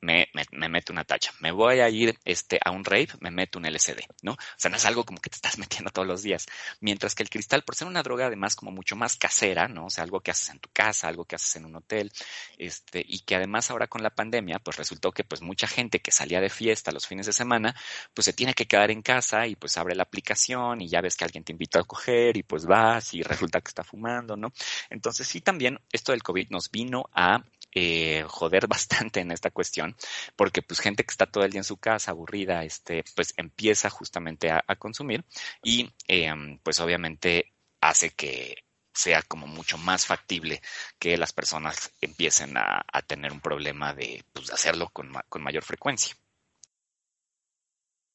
me, 0.02 0.30
me, 0.52 0.70
meto 0.70 0.94
una 0.94 1.04
tacha. 1.04 1.34
Me 1.40 1.52
voy 1.52 1.80
a 1.80 1.90
ir 1.90 2.18
este, 2.26 2.60
a 2.64 2.72
un 2.72 2.86
rave, 2.86 3.10
me 3.20 3.32
meto 3.32 3.60
un 3.60 3.66
LCD, 3.66 4.02
¿no? 4.22 4.34
O 4.34 4.38
sea, 4.58 4.72
no 4.72 4.78
es 4.78 4.86
algo 4.86 5.04
como 5.04 5.20
que 5.20 5.30
te 5.30 5.36
estás 5.36 5.58
metiendo 5.60 5.92
todos 5.92 6.08
los 6.08 6.24
días. 6.24 6.46
Mientras 6.80 7.16
que 7.16 7.24
el 7.24 7.30
cristal, 7.30 7.64
por 7.64 7.76
ser 7.76 7.88
una 7.88 8.04
droga 8.04 8.28
además 8.28 8.56
como 8.56 8.72
mucho 8.72 8.96
más 8.96 9.18
casera, 9.18 9.68
¿no? 9.68 9.86
O 9.86 9.90
sea, 9.90 10.04
algo 10.04 10.22
que 10.22 10.32
haces 10.32 10.50
en 10.50 10.60
tu 10.60 10.70
casa, 10.72 11.08
algo 11.08 11.26
que 11.26 11.36
haces 11.36 11.56
en 11.58 11.66
un 11.66 11.76
hotel, 11.76 12.12
este, 12.58 13.04
y 13.08 13.20
que 13.20 13.36
además 13.36 13.70
ahora 13.72 13.88
con 13.88 14.04
la 14.04 14.10
pandemia, 14.10 14.60
pues 14.60 14.78
resultó 14.78 15.12
que 15.12 15.24
pues 15.24 15.42
mucha 15.42 15.68
gente 15.68 16.00
que 16.00 16.12
salía 16.12 16.42
de 16.42 16.50
fiesta 16.50 16.92
los 16.92 17.08
fines 17.08 17.26
de 17.26 17.34
semana, 17.34 17.76
pues 18.14 18.26
se 18.26 18.34
tiene 18.34 18.54
que 18.54 18.68
quedar 18.68 18.92
en 18.92 19.02
casa 19.02 19.48
y 19.48 19.56
pues 19.56 19.78
abre 19.78 19.96
la 19.96 20.04
aplicación 20.04 20.82
y 20.82 20.88
ya 20.88 21.02
ves 21.02 21.16
que 21.16 21.26
alguien 21.26 21.44
te 21.44 21.52
invita 21.52 21.80
a 21.80 21.84
coger 21.84 22.38
y 22.38 22.44
pues 22.44 22.66
vas 22.66 23.14
y 23.14 23.22
resulta 23.22 23.62
que 23.62 23.70
está 23.70 23.84
fumando, 23.84 24.36
¿no? 24.36 24.52
Entonces 24.90 25.28
sí 25.28 25.42
también 25.42 25.80
esto 25.92 26.12
del 26.12 26.24
COVID 26.24 26.50
nos 26.50 26.72
vino 26.72 27.10
a 27.14 27.44
eh, 27.74 28.24
joder 28.28 28.68
bastante 28.68 29.20
en 29.22 29.32
esta 29.32 29.52
cuestión, 29.52 29.96
porque 30.36 30.62
pues 30.62 30.80
gente 30.80 31.04
que 31.04 31.12
está 31.12 31.26
todo 31.26 31.44
el 31.44 31.52
día 31.52 31.60
en 31.60 31.66
su 31.66 31.78
casa 31.78 32.12
aburrida, 32.12 32.64
este, 32.64 33.04
pues 33.16 33.34
empieza 33.38 33.90
justamente 33.90 34.52
a, 34.52 34.64
consumir 34.78 35.26
y 35.64 35.92
em, 36.08 36.60
pues 36.60 36.80
obviamente 36.80 37.54
hace 37.82 38.12
que 38.12 38.64
sea 38.94 39.22
como 39.22 39.48
mucho 39.48 39.78
más 39.78 40.06
factible 40.06 40.62
que 41.00 41.18
las 41.18 41.34
personas 41.34 41.92
empiecen 42.02 42.58
a, 42.58 42.84
tener 43.08 43.32
un 43.32 43.42
problema 43.42 43.94
de 43.94 44.24
pues, 44.34 44.52
hacerlo 44.52 44.90
con, 44.90 45.12
con 45.30 45.42
mayor 45.42 45.64
frecuencia. 45.64 46.16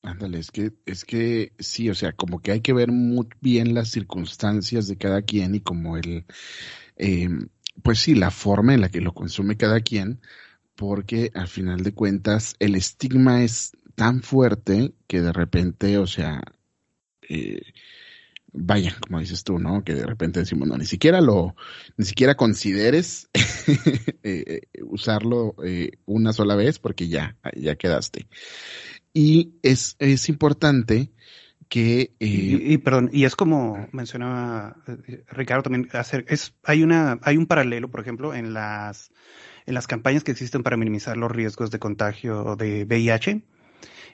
Ándale, 0.04 0.38
es 0.38 0.50
que, 0.50 0.72
es 0.84 1.06
que 1.06 1.54
sí, 1.58 1.88
o 1.88 1.94
sea, 1.94 2.12
como 2.12 2.42
que 2.42 2.52
hay 2.52 2.60
que 2.60 2.74
ver 2.74 2.92
muy 2.92 3.26
bien 3.40 3.72
las 3.72 3.90
circunstancias 3.90 4.86
de 4.86 4.98
cada 4.98 5.22
quien 5.22 5.54
y 5.54 5.60
como 5.60 5.96
el, 5.96 6.26
eh, 6.96 7.30
pues 7.82 7.98
sí, 7.98 8.14
la 8.14 8.30
forma 8.30 8.74
en 8.74 8.80
la 8.80 8.88
que 8.88 9.00
lo 9.00 9.12
consume 9.12 9.56
cada 9.56 9.80
quien, 9.80 10.20
porque 10.74 11.30
al 11.34 11.48
final 11.48 11.82
de 11.82 11.92
cuentas 11.92 12.56
el 12.58 12.74
estigma 12.74 13.42
es 13.42 13.72
tan 13.94 14.22
fuerte 14.22 14.94
que 15.06 15.20
de 15.20 15.32
repente, 15.32 15.98
o 15.98 16.06
sea, 16.06 16.42
eh, 17.28 17.62
vaya, 18.52 18.96
como 19.00 19.20
dices 19.20 19.44
tú, 19.44 19.58
¿no? 19.58 19.84
Que 19.84 19.94
de 19.94 20.06
repente 20.06 20.40
decimos, 20.40 20.68
no, 20.68 20.76
ni 20.76 20.86
siquiera 20.86 21.20
lo, 21.20 21.54
ni 21.96 22.04
siquiera 22.04 22.36
consideres 22.36 23.28
eh, 24.22 24.62
usarlo 24.82 25.54
eh, 25.64 25.92
una 26.06 26.32
sola 26.32 26.54
vez 26.56 26.78
porque 26.78 27.08
ya, 27.08 27.36
ya 27.56 27.76
quedaste. 27.76 28.28
Y 29.12 29.54
es, 29.62 29.96
es 29.98 30.28
importante 30.28 31.12
que 31.74 32.14
y, 32.20 32.72
eh, 32.72 32.78
perdón 32.78 33.10
y 33.12 33.24
es 33.24 33.34
como 33.34 33.88
mencionaba 33.90 34.76
eh, 34.86 35.24
Ricardo 35.26 35.64
también 35.64 35.88
hacer 35.94 36.24
es 36.28 36.54
hay 36.62 36.84
una 36.84 37.18
hay 37.22 37.36
un 37.36 37.46
paralelo 37.46 37.90
por 37.90 37.98
ejemplo 37.98 38.32
en 38.32 38.54
las 38.54 39.10
en 39.66 39.74
las 39.74 39.88
campañas 39.88 40.22
que 40.22 40.30
existen 40.30 40.62
para 40.62 40.76
minimizar 40.76 41.16
los 41.16 41.32
riesgos 41.32 41.72
de 41.72 41.80
contagio 41.80 42.54
de 42.54 42.84
VIH 42.84 43.42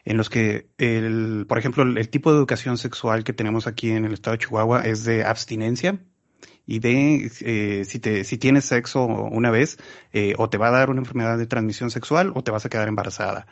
en 0.07 0.17
los 0.17 0.31
que 0.31 0.71
el 0.79 1.45
por 1.47 1.59
ejemplo 1.59 1.83
el, 1.83 2.09
tipo 2.09 2.33
de 2.33 2.39
educación 2.39 2.79
sexual 2.79 3.25
que 3.25 3.35
tenemos 3.35 3.67
aquí 3.67 3.91
en 3.91 4.07
el 4.07 4.15
estado 4.15 4.39
de 4.39 4.45
Chihuahua 4.47 4.81
es 4.87 5.05
de 5.05 5.27
abstinencia 5.27 6.01
y 6.65 6.79
de 6.79 7.31
eh, 7.43 7.85
si 7.85 7.99
te 7.99 8.25
si 8.25 8.39
tienes 8.39 8.65
sexo 8.65 9.05
una 9.05 9.51
vez 9.51 9.77
o 10.39 10.49
te 10.49 10.57
va 10.57 10.69
a 10.69 10.71
dar 10.71 10.89
una 10.89 11.01
enfermedad 11.01 11.37
de 11.37 11.47
transmisión 11.47 11.91
sexual 11.91 12.33
o 12.35 12.43
te 12.43 12.53
vas 12.53 12.65
a 12.65 12.71
quedar 12.71 12.89
embarazada 12.89 13.47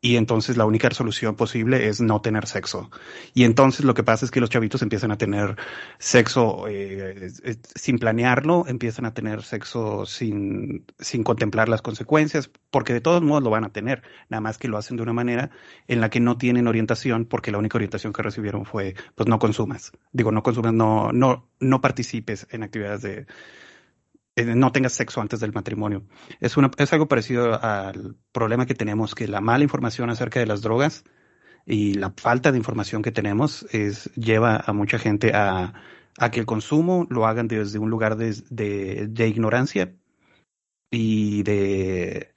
y 0.00 0.16
entonces 0.16 0.56
la 0.56 0.66
única 0.66 0.90
solución 0.90 1.36
posible 1.36 1.88
es 1.88 2.00
no 2.00 2.20
tener 2.20 2.46
sexo. 2.46 2.90
Y 3.34 3.44
entonces 3.44 3.84
lo 3.84 3.94
que 3.94 4.04
pasa 4.04 4.24
es 4.24 4.30
que 4.30 4.40
los 4.40 4.50
chavitos 4.50 4.82
empiezan 4.82 5.10
a 5.10 5.18
tener 5.18 5.56
sexo 5.98 6.66
eh, 6.68 7.30
sin 7.74 7.98
planearlo, 7.98 8.64
empiezan 8.68 9.06
a 9.06 9.14
tener 9.14 9.42
sexo 9.42 10.06
sin, 10.06 10.84
sin 10.98 11.24
contemplar 11.24 11.68
las 11.68 11.82
consecuencias, 11.82 12.50
porque 12.70 12.92
de 12.92 13.00
todos 13.00 13.22
modos 13.22 13.42
lo 13.42 13.50
van 13.50 13.64
a 13.64 13.72
tener, 13.72 14.02
nada 14.28 14.40
más 14.40 14.58
que 14.58 14.68
lo 14.68 14.78
hacen 14.78 14.96
de 14.96 15.02
una 15.02 15.12
manera 15.12 15.50
en 15.88 16.00
la 16.00 16.10
que 16.10 16.20
no 16.20 16.36
tienen 16.36 16.68
orientación, 16.68 17.24
porque 17.24 17.50
la 17.50 17.58
única 17.58 17.78
orientación 17.78 18.12
que 18.12 18.22
recibieron 18.22 18.64
fue, 18.64 18.94
pues 19.14 19.28
no 19.28 19.38
consumas. 19.38 19.92
Digo, 20.12 20.30
no 20.30 20.42
consumas, 20.42 20.74
no, 20.74 21.10
no, 21.12 21.48
no 21.58 21.80
participes 21.80 22.46
en 22.50 22.62
actividades 22.62 23.02
de, 23.02 23.26
no 24.44 24.72
tengas 24.72 24.92
sexo 24.92 25.20
antes 25.20 25.40
del 25.40 25.52
matrimonio. 25.52 26.04
Es, 26.40 26.56
una, 26.56 26.70
es 26.76 26.92
algo 26.92 27.08
parecido 27.08 27.62
al 27.62 28.16
problema 28.32 28.66
que 28.66 28.74
tenemos, 28.74 29.14
que 29.14 29.28
la 29.28 29.40
mala 29.40 29.64
información 29.64 30.10
acerca 30.10 30.40
de 30.40 30.46
las 30.46 30.60
drogas 30.60 31.04
y 31.64 31.94
la 31.94 32.12
falta 32.16 32.52
de 32.52 32.58
información 32.58 33.02
que 33.02 33.12
tenemos 33.12 33.66
es, 33.72 34.10
lleva 34.14 34.62
a 34.64 34.72
mucha 34.72 34.98
gente 34.98 35.32
a, 35.34 35.74
a 36.18 36.30
que 36.30 36.40
el 36.40 36.46
consumo 36.46 37.06
lo 37.08 37.26
hagan 37.26 37.48
desde 37.48 37.78
un 37.78 37.90
lugar 37.90 38.16
de, 38.16 38.36
de, 38.50 39.06
de 39.08 39.28
ignorancia 39.28 39.94
y 40.90 41.42
de, 41.42 42.34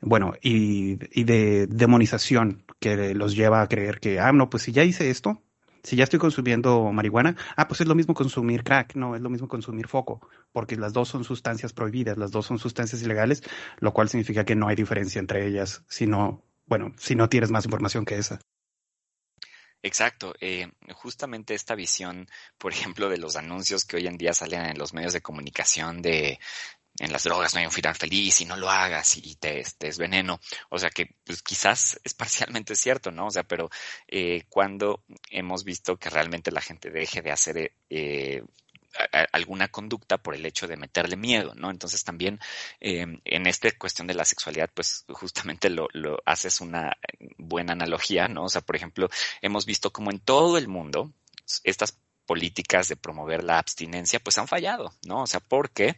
bueno, 0.00 0.34
y, 0.42 0.98
y, 1.18 1.24
de 1.24 1.66
demonización 1.68 2.64
que 2.80 3.14
los 3.14 3.34
lleva 3.36 3.62
a 3.62 3.68
creer 3.68 4.00
que, 4.00 4.20
ah, 4.20 4.32
no, 4.32 4.50
pues 4.50 4.64
si 4.64 4.72
ya 4.72 4.84
hice 4.84 5.10
esto, 5.10 5.42
si 5.86 5.94
ya 5.94 6.02
estoy 6.02 6.18
consumiendo 6.18 6.90
marihuana, 6.90 7.36
ah, 7.54 7.68
pues 7.68 7.80
es 7.80 7.86
lo 7.86 7.94
mismo 7.94 8.12
consumir 8.12 8.64
crack, 8.64 8.96
no, 8.96 9.14
es 9.14 9.22
lo 9.22 9.30
mismo 9.30 9.46
consumir 9.46 9.86
foco, 9.86 10.20
porque 10.50 10.74
las 10.74 10.92
dos 10.92 11.08
son 11.08 11.22
sustancias 11.22 11.72
prohibidas, 11.72 12.18
las 12.18 12.32
dos 12.32 12.44
son 12.44 12.58
sustancias 12.58 13.02
ilegales, 13.02 13.44
lo 13.78 13.92
cual 13.92 14.08
significa 14.08 14.44
que 14.44 14.56
no 14.56 14.66
hay 14.66 14.74
diferencia 14.74 15.20
entre 15.20 15.46
ellas, 15.46 15.84
si 15.88 16.08
no, 16.08 16.42
bueno, 16.66 16.92
si 16.98 17.14
no 17.14 17.28
tienes 17.28 17.52
más 17.52 17.66
información 17.66 18.04
que 18.04 18.16
esa. 18.16 18.40
Exacto. 19.80 20.34
Eh, 20.40 20.72
justamente 20.94 21.54
esta 21.54 21.76
visión, 21.76 22.26
por 22.58 22.72
ejemplo, 22.72 23.08
de 23.08 23.18
los 23.18 23.36
anuncios 23.36 23.84
que 23.84 23.96
hoy 23.96 24.08
en 24.08 24.18
día 24.18 24.32
salen 24.32 24.66
en 24.66 24.78
los 24.78 24.92
medios 24.92 25.12
de 25.12 25.20
comunicación 25.20 26.02
de 26.02 26.40
en 26.98 27.12
las 27.12 27.24
drogas 27.24 27.54
no 27.54 27.60
hay 27.60 27.66
un 27.66 27.72
final 27.72 27.94
feliz 27.94 28.40
y 28.40 28.44
no 28.44 28.56
lo 28.56 28.70
hagas 28.70 29.16
y 29.16 29.34
te, 29.36 29.60
es 29.60 29.98
veneno. 29.98 30.40
O 30.70 30.78
sea 30.78 30.90
que 30.90 31.14
pues, 31.24 31.42
quizás 31.42 32.00
es 32.04 32.14
parcialmente 32.14 32.74
cierto, 32.74 33.10
¿no? 33.10 33.26
O 33.26 33.30
sea, 33.30 33.42
pero 33.42 33.70
eh, 34.08 34.44
cuando 34.48 35.04
hemos 35.30 35.64
visto 35.64 35.96
que 35.96 36.10
realmente 36.10 36.50
la 36.50 36.60
gente 36.60 36.90
deje 36.90 37.22
de 37.22 37.32
hacer 37.32 37.72
eh, 37.90 38.42
alguna 39.32 39.68
conducta 39.68 40.18
por 40.18 40.34
el 40.34 40.46
hecho 40.46 40.66
de 40.66 40.76
meterle 40.76 41.16
miedo, 41.16 41.54
¿no? 41.54 41.70
Entonces 41.70 42.02
también 42.04 42.40
eh, 42.80 43.06
en 43.24 43.46
esta 43.46 43.70
cuestión 43.72 44.06
de 44.06 44.14
la 44.14 44.24
sexualidad, 44.24 44.70
pues 44.72 45.04
justamente 45.08 45.68
lo, 45.68 45.88
lo 45.92 46.22
haces 46.24 46.60
una 46.60 46.96
buena 47.36 47.72
analogía, 47.72 48.28
¿no? 48.28 48.44
O 48.44 48.48
sea, 48.48 48.62
por 48.62 48.76
ejemplo, 48.76 49.08
hemos 49.42 49.66
visto 49.66 49.92
como 49.92 50.10
en 50.10 50.20
todo 50.20 50.56
el 50.56 50.68
mundo 50.68 51.12
estas 51.62 51.98
políticas 52.26 52.88
de 52.88 52.96
promover 52.96 53.44
la 53.44 53.58
abstinencia, 53.58 54.20
pues 54.20 54.36
han 54.38 54.48
fallado, 54.48 54.92
¿no? 55.06 55.22
O 55.22 55.26
sea, 55.26 55.40
porque, 55.40 55.96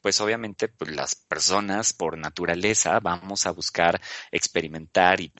pues 0.00 0.20
obviamente, 0.20 0.68
pues 0.68 0.90
las 0.94 1.14
personas 1.14 1.92
por 1.92 2.18
naturaleza 2.18 2.98
vamos 3.00 3.46
a 3.46 3.52
buscar 3.52 4.00
experimentar 4.32 5.20
y, 5.20 5.32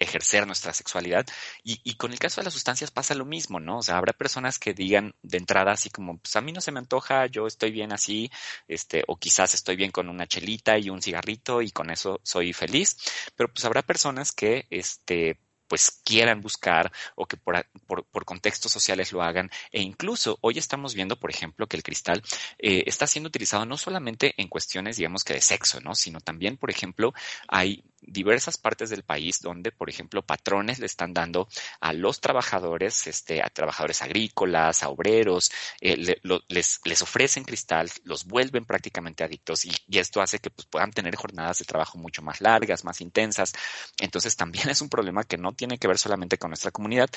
ejercer 0.00 0.46
nuestra 0.46 0.72
sexualidad. 0.72 1.26
Y, 1.62 1.94
con 1.96 2.12
el 2.12 2.18
caso 2.18 2.40
de 2.40 2.46
las 2.46 2.54
sustancias 2.54 2.90
pasa 2.90 3.14
lo 3.14 3.24
mismo, 3.24 3.60
¿no? 3.60 3.78
O 3.78 3.82
sea, 3.82 3.98
habrá 3.98 4.12
personas 4.12 4.58
que 4.58 4.74
digan 4.74 5.14
de 5.22 5.38
entrada 5.38 5.72
así 5.72 5.90
como, 5.90 6.18
pues 6.18 6.34
a 6.36 6.40
mí 6.40 6.52
no 6.52 6.60
se 6.60 6.72
me 6.72 6.78
antoja, 6.78 7.26
yo 7.26 7.46
estoy 7.46 7.70
bien 7.70 7.92
así, 7.92 8.30
este, 8.68 9.04
o 9.06 9.16
quizás 9.16 9.54
estoy 9.54 9.76
bien 9.76 9.90
con 9.90 10.08
una 10.08 10.26
chelita 10.26 10.78
y 10.78 10.90
un 10.90 11.02
cigarrito 11.02 11.62
y 11.62 11.70
con 11.70 11.90
eso 11.90 12.20
soy 12.22 12.52
feliz. 12.52 12.96
Pero 13.36 13.52
pues 13.52 13.64
habrá 13.64 13.82
personas 13.82 14.32
que, 14.32 14.66
este, 14.70 15.38
pues 15.74 15.90
quieran 16.04 16.40
buscar 16.40 16.92
o 17.16 17.26
que 17.26 17.36
por, 17.36 17.66
por, 17.88 18.24
contextos 18.24 18.70
sociales 18.70 19.10
lo 19.10 19.24
hagan. 19.24 19.50
E 19.72 19.82
incluso 19.82 20.38
hoy 20.40 20.56
estamos 20.56 20.94
viendo, 20.94 21.18
por 21.18 21.30
ejemplo, 21.30 21.66
que 21.66 21.76
el 21.76 21.82
cristal 21.82 22.22
eh, 22.58 22.84
está 22.86 23.08
siendo 23.08 23.26
utilizado 23.26 23.66
no 23.66 23.76
solamente 23.76 24.34
en 24.36 24.46
cuestiones, 24.46 24.98
digamos 24.98 25.24
que 25.24 25.34
de 25.34 25.40
sexo, 25.40 25.80
¿no? 25.80 25.96
Sino 25.96 26.20
también, 26.20 26.58
por 26.58 26.70
ejemplo, 26.70 27.12
hay 27.48 27.82
diversas 28.06 28.58
partes 28.58 28.90
del 28.90 29.02
país 29.02 29.40
donde, 29.40 29.72
por 29.72 29.88
ejemplo, 29.88 30.22
patrones 30.22 30.78
le 30.78 30.86
están 30.86 31.14
dando 31.14 31.48
a 31.80 31.92
los 31.92 32.20
trabajadores, 32.20 33.06
este, 33.06 33.42
a 33.42 33.48
trabajadores 33.48 34.02
agrícolas, 34.02 34.82
a 34.82 34.88
obreros, 34.88 35.50
eh, 35.80 36.18
les, 36.48 36.80
les 36.84 37.02
ofrecen 37.02 37.44
cristal, 37.44 37.90
los 38.04 38.24
vuelven 38.24 38.64
prácticamente 38.64 39.24
adictos 39.24 39.64
y, 39.64 39.72
esto 39.94 40.20
hace 40.20 40.38
que 40.38 40.50
pues, 40.50 40.66
puedan 40.66 40.92
tener 40.92 41.14
jornadas 41.16 41.60
de 41.60 41.64
trabajo 41.64 41.98
mucho 41.98 42.20
más 42.20 42.40
largas, 42.40 42.84
más 42.84 43.00
intensas. 43.00 43.52
Entonces 43.98 44.36
también 44.36 44.68
es 44.70 44.80
un 44.82 44.88
problema 44.88 45.24
que 45.24 45.38
no 45.38 45.52
tiene 45.52 45.63
que 45.78 45.88
ver 45.88 45.98
solamente 45.98 46.38
con 46.38 46.50
nuestra 46.50 46.70
comunidad, 46.70 47.08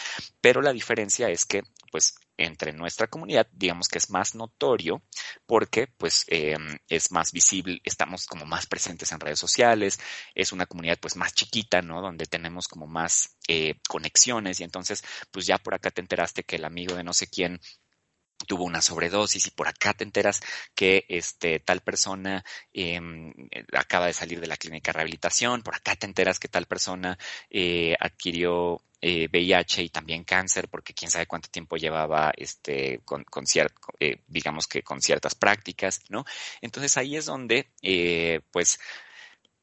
pero 0.41 0.61
la 0.61 0.73
diferencia 0.73 1.29
es 1.29 1.45
que, 1.45 1.63
pues, 1.91 2.15
entre 2.37 2.71
nuestra 2.71 3.07
comunidad, 3.07 3.47
digamos 3.51 3.87
que 3.87 3.97
es 3.97 4.09
más 4.09 4.35
notorio 4.35 5.01
porque 5.45 5.87
pues 5.97 6.23
em, 6.27 6.77
es 6.87 7.11
más 7.11 7.31
visible, 7.31 7.81
estamos 7.83 8.25
como 8.25 8.45
más 8.45 8.67
presentes 8.67 9.11
en 9.11 9.19
redes 9.19 9.39
sociales, 9.39 9.99
es 10.35 10.51
una 10.51 10.67
comunidad 10.67 10.99
pues 11.01 11.15
más 11.15 11.33
chiquita, 11.33 11.81
¿no? 11.81 12.01
Donde 12.01 12.25
tenemos 12.27 12.67
como 12.67 12.87
más 12.87 13.37
eh, 13.47 13.75
conexiones 13.89 14.59
y 14.59 14.63
entonces 14.63 15.03
pues 15.31 15.47
ya 15.47 15.57
por 15.57 15.73
acá 15.73 15.89
te 15.91 16.01
enteraste 16.01 16.43
que 16.43 16.57
el 16.57 16.65
amigo 16.65 16.95
de 16.95 17.03
no 17.03 17.13
sé 17.13 17.27
quién 17.27 17.59
tuvo 18.45 18.63
una 18.63 18.81
sobredosis 18.81 19.47
y 19.47 19.51
por 19.51 19.67
acá 19.67 19.93
te 19.93 20.03
enteras 20.03 20.41
que 20.75 21.05
este 21.09 21.59
tal 21.59 21.81
persona 21.81 22.43
em, 22.73 23.33
acaba 23.73 24.07
de 24.07 24.13
salir 24.13 24.39
de 24.39 24.47
la 24.47 24.57
clínica 24.57 24.91
de 24.91 24.97
rehabilitación, 24.97 25.63
por 25.63 25.75
acá 25.75 25.95
te 25.95 26.05
enteras 26.05 26.39
que 26.39 26.47
tal 26.47 26.65
persona 26.65 27.17
eh, 27.49 27.95
adquirió 27.99 28.81
eh, 28.99 29.27
VIH 29.31 29.83
y 29.83 29.89
también 29.89 30.23
cáncer, 30.23 30.69
porque 30.69 30.93
quién 30.93 31.11
sabe 31.11 31.27
cuánto 31.27 31.49
tiempo 31.49 31.77
llevaba 31.77 32.33
este, 32.35 32.99
con, 33.05 33.23
eh, 33.99 34.21
digamos 34.27 34.67
que 34.67 34.81
con 34.81 35.01
ciertas 35.01 35.35
prácticas, 35.35 36.01
¿no? 36.09 36.25
Entonces 36.61 36.97
ahí 36.97 37.15
es 37.15 37.25
donde, 37.25 37.67
eh, 37.83 38.41
pues, 38.51 38.79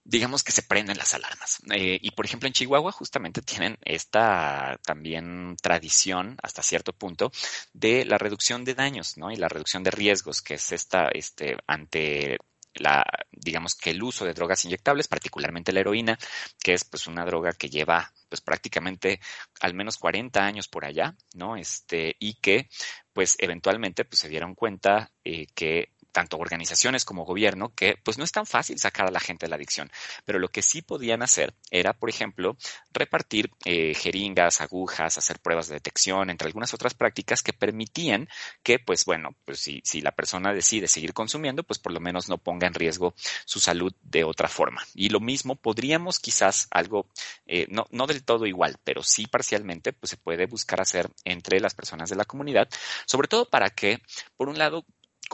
digamos 0.04 0.42
que 0.42 0.52
se 0.52 0.62
prenden 0.62 0.98
las 0.98 1.14
alarmas. 1.14 1.60
Eh, 1.72 1.98
y 2.00 2.10
por 2.12 2.26
ejemplo, 2.26 2.46
en 2.46 2.52
Chihuahua 2.52 2.92
justamente 2.92 3.42
tienen 3.42 3.78
esta 3.82 4.78
también 4.84 5.56
tradición 5.60 6.36
hasta 6.42 6.62
cierto 6.62 6.92
punto 6.92 7.32
de 7.72 8.04
la 8.04 8.18
reducción 8.18 8.64
de 8.64 8.74
daños, 8.74 9.16
¿no? 9.16 9.30
Y 9.30 9.36
la 9.36 9.48
reducción 9.48 9.82
de 9.82 9.90
riesgos, 9.90 10.42
que 10.42 10.54
es 10.54 10.72
esta, 10.72 11.08
este, 11.08 11.56
ante 11.66 12.38
la, 12.74 13.04
digamos 13.30 13.74
que 13.74 13.90
el 13.90 14.02
uso 14.02 14.24
de 14.24 14.34
drogas 14.34 14.64
inyectables, 14.64 15.08
particularmente 15.08 15.72
la 15.72 15.80
heroína, 15.80 16.18
que 16.62 16.74
es 16.74 16.84
pues 16.84 17.06
una 17.06 17.24
droga 17.24 17.52
que 17.52 17.70
lleva 17.70 18.12
pues 18.28 18.40
prácticamente 18.40 19.20
al 19.60 19.74
menos 19.74 19.96
40 19.96 20.44
años 20.44 20.68
por 20.68 20.84
allá, 20.84 21.16
¿no? 21.34 21.56
Este, 21.56 22.16
y 22.18 22.34
que 22.34 22.68
pues 23.12 23.36
eventualmente 23.38 24.04
pues 24.04 24.20
se 24.20 24.28
dieron 24.28 24.54
cuenta 24.54 25.12
eh, 25.24 25.46
que 25.54 25.93
tanto 26.14 26.38
organizaciones 26.38 27.04
como 27.04 27.24
gobierno, 27.24 27.74
que 27.74 27.98
pues 28.02 28.18
no 28.18 28.24
es 28.24 28.30
tan 28.30 28.46
fácil 28.46 28.78
sacar 28.78 29.08
a 29.08 29.10
la 29.10 29.18
gente 29.18 29.46
de 29.46 29.50
la 29.50 29.56
adicción, 29.56 29.90
pero 30.24 30.38
lo 30.38 30.48
que 30.48 30.62
sí 30.62 30.80
podían 30.80 31.22
hacer 31.22 31.54
era, 31.72 31.92
por 31.92 32.08
ejemplo, 32.08 32.56
repartir 32.92 33.50
eh, 33.64 33.94
jeringas, 33.94 34.60
agujas, 34.60 35.18
hacer 35.18 35.40
pruebas 35.40 35.66
de 35.66 35.74
detección, 35.74 36.30
entre 36.30 36.46
algunas 36.46 36.72
otras 36.72 36.94
prácticas 36.94 37.42
que 37.42 37.52
permitían 37.52 38.28
que, 38.62 38.78
pues 38.78 39.04
bueno, 39.04 39.34
pues 39.44 39.58
si, 39.58 40.00
la 40.02 40.12
persona 40.12 40.54
decide 40.54 40.86
seguir 40.86 41.14
consumiendo, 41.14 41.64
pues 41.64 41.80
por 41.80 41.92
lo 41.92 41.98
menos 41.98 42.28
no 42.28 42.38
ponga 42.38 42.68
en 42.68 42.74
riesgo 42.74 43.14
su 43.44 43.58
salud 43.58 43.92
de 44.02 44.22
otra 44.22 44.48
forma. 44.48 44.82
Y 44.94 45.08
lo 45.08 45.18
mismo 45.18 45.56
podríamos 45.56 46.20
quizás 46.20 46.68
algo, 46.70 47.08
eh, 47.46 47.66
no, 47.70 47.86
no 47.90 48.06
del 48.06 48.22
todo 48.22 48.46
igual, 48.46 48.76
pero 48.84 49.02
sí 49.02 49.26
parcialmente, 49.26 49.92
pues 49.92 50.10
se 50.10 50.16
puede 50.16 50.46
buscar 50.46 50.80
hacer 50.80 51.10
entre 51.24 51.58
las 51.58 51.74
personas 51.74 52.08
de 52.08 52.16
la 52.16 52.24
comunidad, 52.24 52.68
sobre 53.04 53.26
todo 53.26 53.46
para 53.46 53.70
que, 53.70 54.00
por 54.36 54.48
un 54.48 54.58
lado, 54.58 54.84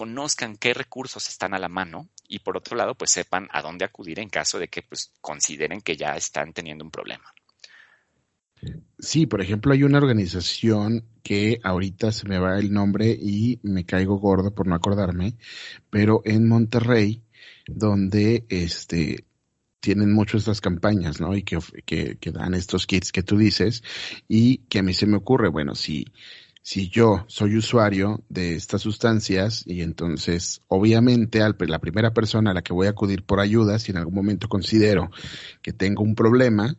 conozcan 0.01 0.57
qué 0.57 0.73
recursos 0.73 1.29
están 1.29 1.53
a 1.53 1.59
la 1.59 1.69
mano 1.69 2.09
y 2.27 2.39
por 2.39 2.57
otro 2.57 2.75
lado, 2.75 2.95
pues 2.95 3.11
sepan 3.11 3.49
a 3.53 3.61
dónde 3.61 3.85
acudir 3.85 4.19
en 4.19 4.31
caso 4.31 4.59
de 4.59 4.69
que 4.69 4.81
pues 4.81 5.13
consideren 5.21 5.83
que 5.83 5.95
ya 5.95 6.17
están 6.17 6.55
teniendo 6.55 6.83
un 6.83 6.91
problema. 6.91 7.35
Sí, 8.99 9.27
por 9.27 9.43
ejemplo, 9.43 9.75
hay 9.75 9.83
una 9.83 9.99
organización 9.99 11.05
que 11.23 11.59
ahorita 11.63 12.13
se 12.13 12.27
me 12.27 12.39
va 12.39 12.59
el 12.59 12.73
nombre 12.73 13.11
y 13.11 13.61
me 13.63 13.85
caigo 13.85 14.17
gordo 14.17 14.55
por 14.55 14.67
no 14.67 14.75
acordarme, 14.75 15.37
pero 15.91 16.23
en 16.25 16.49
Monterrey, 16.49 17.23
donde 17.67 18.47
este 18.49 19.27
tienen 19.81 20.15
mucho 20.15 20.39
estas 20.39 20.63
campañas, 20.63 21.21
¿no? 21.21 21.37
Y 21.37 21.43
que, 21.43 21.59
que, 21.85 22.17
que 22.17 22.33
dan 22.33 22.55
estos 22.55 22.87
kits 22.87 23.13
que 23.13 23.23
tú 23.23 23.37
dices, 23.37 23.83
y 24.29 24.59
que 24.69 24.79
a 24.79 24.83
mí 24.83 24.95
se 24.95 25.07
me 25.07 25.19
ocurre, 25.19 25.51
bueno, 25.51 25.75
si, 25.75 26.07
si 26.63 26.89
yo 26.89 27.25
soy 27.27 27.57
usuario 27.57 28.23
de 28.29 28.55
estas 28.55 28.83
sustancias 28.83 29.65
y 29.67 29.83
entonces 29.83 30.63
obviamente 30.69 31.43
al, 31.43 31.57
la 31.59 31.79
primera 31.79 32.13
persona 32.13 32.51
a 32.51 32.55
la 32.55 32.63
que 32.63 32.73
voy 32.73 32.87
a 32.87 32.91
acudir 32.91 33.25
por 33.25 33.41
ayuda, 33.41 33.79
si 33.79 33.93
en 33.93 33.99
algún 33.99 34.15
momento 34.15 34.49
considero 34.49 35.11
que 35.63 35.73
tengo 35.73 36.03
un 36.03 36.15
problema, 36.15 36.77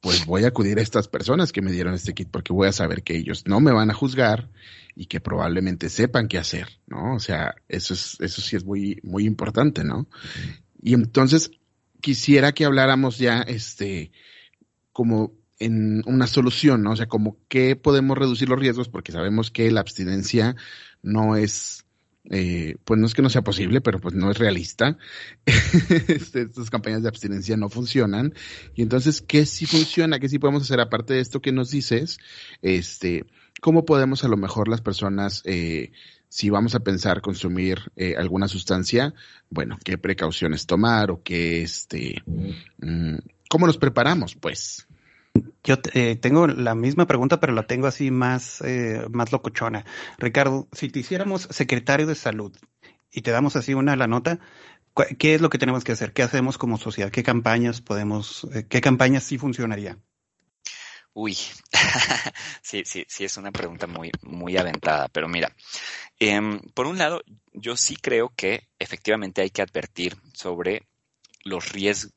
pues 0.00 0.26
voy 0.26 0.44
a 0.44 0.48
acudir 0.48 0.78
a 0.78 0.82
estas 0.82 1.08
personas 1.08 1.50
que 1.50 1.62
me 1.62 1.72
dieron 1.72 1.94
este 1.94 2.14
kit 2.14 2.28
porque 2.30 2.52
voy 2.52 2.68
a 2.68 2.72
saber 2.72 3.02
que 3.02 3.16
ellos 3.16 3.44
no 3.46 3.60
me 3.60 3.72
van 3.72 3.90
a 3.90 3.94
juzgar 3.94 4.48
y 4.94 5.06
que 5.06 5.20
probablemente 5.20 5.88
sepan 5.88 6.28
qué 6.28 6.38
hacer, 6.38 6.68
¿no? 6.86 7.14
O 7.14 7.20
sea, 7.20 7.56
eso 7.68 7.94
es, 7.94 8.16
eso 8.20 8.40
sí 8.40 8.56
es 8.56 8.64
muy, 8.64 9.00
muy 9.02 9.26
importante, 9.26 9.82
¿no? 9.82 10.08
Y 10.80 10.94
entonces 10.94 11.50
quisiera 12.00 12.52
que 12.52 12.64
habláramos 12.64 13.18
ya, 13.18 13.42
este, 13.42 14.12
como 14.92 15.32
en 15.58 16.02
una 16.06 16.26
solución, 16.26 16.82
¿no? 16.82 16.92
O 16.92 16.96
sea, 16.96 17.06
como 17.06 17.36
qué 17.48 17.76
podemos 17.76 18.16
reducir 18.16 18.48
los 18.48 18.58
riesgos, 18.58 18.88
porque 18.88 19.12
sabemos 19.12 19.50
que 19.50 19.70
la 19.70 19.80
abstinencia 19.80 20.56
no 21.02 21.36
es, 21.36 21.84
eh, 22.30 22.76
pues 22.84 23.00
no 23.00 23.06
es 23.06 23.14
que 23.14 23.22
no 23.22 23.30
sea 23.30 23.42
posible, 23.42 23.80
pero 23.80 24.00
pues 24.00 24.14
no 24.14 24.30
es 24.30 24.38
realista. 24.38 24.98
Este, 26.08 26.42
estas 26.42 26.70
campañas 26.70 27.02
de 27.02 27.08
abstinencia 27.08 27.56
no 27.56 27.68
funcionan. 27.68 28.34
Y 28.74 28.82
entonces, 28.82 29.20
¿qué 29.20 29.46
sí 29.46 29.66
funciona? 29.66 30.18
¿Qué 30.18 30.28
sí 30.28 30.38
podemos 30.38 30.62
hacer 30.62 30.80
aparte 30.80 31.14
de 31.14 31.20
esto 31.20 31.40
que 31.40 31.52
nos 31.52 31.70
dices? 31.70 32.18
Este, 32.62 33.24
¿cómo 33.60 33.84
podemos 33.84 34.24
a 34.24 34.28
lo 34.28 34.36
mejor 34.36 34.68
las 34.68 34.80
personas, 34.80 35.42
eh, 35.44 35.92
si 36.28 36.50
vamos 36.50 36.74
a 36.74 36.80
pensar 36.80 37.20
consumir 37.20 37.90
eh, 37.96 38.14
alguna 38.16 38.48
sustancia, 38.48 39.14
bueno, 39.50 39.78
qué 39.84 39.98
precauciones 39.98 40.66
tomar 40.66 41.10
o 41.10 41.22
qué, 41.22 41.62
este, 41.62 42.22
mm, 42.78 43.16
cómo 43.48 43.66
nos 43.66 43.78
preparamos, 43.78 44.36
pues? 44.36 44.87
Yo 45.64 45.76
eh, 45.94 46.16
tengo 46.16 46.46
la 46.46 46.74
misma 46.74 47.06
pregunta, 47.06 47.40
pero 47.40 47.52
la 47.52 47.66
tengo 47.66 47.86
así 47.86 48.10
más, 48.10 48.60
eh, 48.62 49.06
más 49.10 49.32
locochona. 49.32 49.84
Ricardo, 50.18 50.68
si 50.72 50.88
te 50.88 51.00
hiciéramos 51.00 51.42
secretario 51.50 52.06
de 52.06 52.14
salud 52.14 52.56
y 53.10 53.22
te 53.22 53.30
damos 53.30 53.56
así 53.56 53.74
una 53.74 53.96
la 53.96 54.06
nota, 54.06 54.38
¿qué 55.18 55.34
es 55.34 55.40
lo 55.40 55.50
que 55.50 55.58
tenemos 55.58 55.84
que 55.84 55.92
hacer? 55.92 56.12
¿Qué 56.12 56.22
hacemos 56.22 56.58
como 56.58 56.78
sociedad? 56.78 57.10
¿Qué 57.10 57.22
campañas 57.22 57.80
podemos, 57.80 58.46
eh, 58.54 58.66
qué 58.68 58.80
campañas 58.80 59.24
sí 59.24 59.38
funcionaría? 59.38 59.98
Uy, 61.14 61.36
sí, 62.62 62.82
sí, 62.84 63.04
sí, 63.08 63.24
es 63.24 63.36
una 63.36 63.50
pregunta 63.50 63.86
muy, 63.86 64.12
muy 64.22 64.56
aventada, 64.56 65.08
pero 65.08 65.28
mira, 65.28 65.52
em, 66.20 66.60
por 66.74 66.86
un 66.86 66.98
lado, 66.98 67.22
yo 67.52 67.76
sí 67.76 67.96
creo 67.96 68.32
que 68.36 68.68
efectivamente 68.78 69.42
hay 69.42 69.50
que 69.50 69.62
advertir 69.62 70.16
sobre 70.32 70.86
los 71.42 71.72
riesgos, 71.72 72.12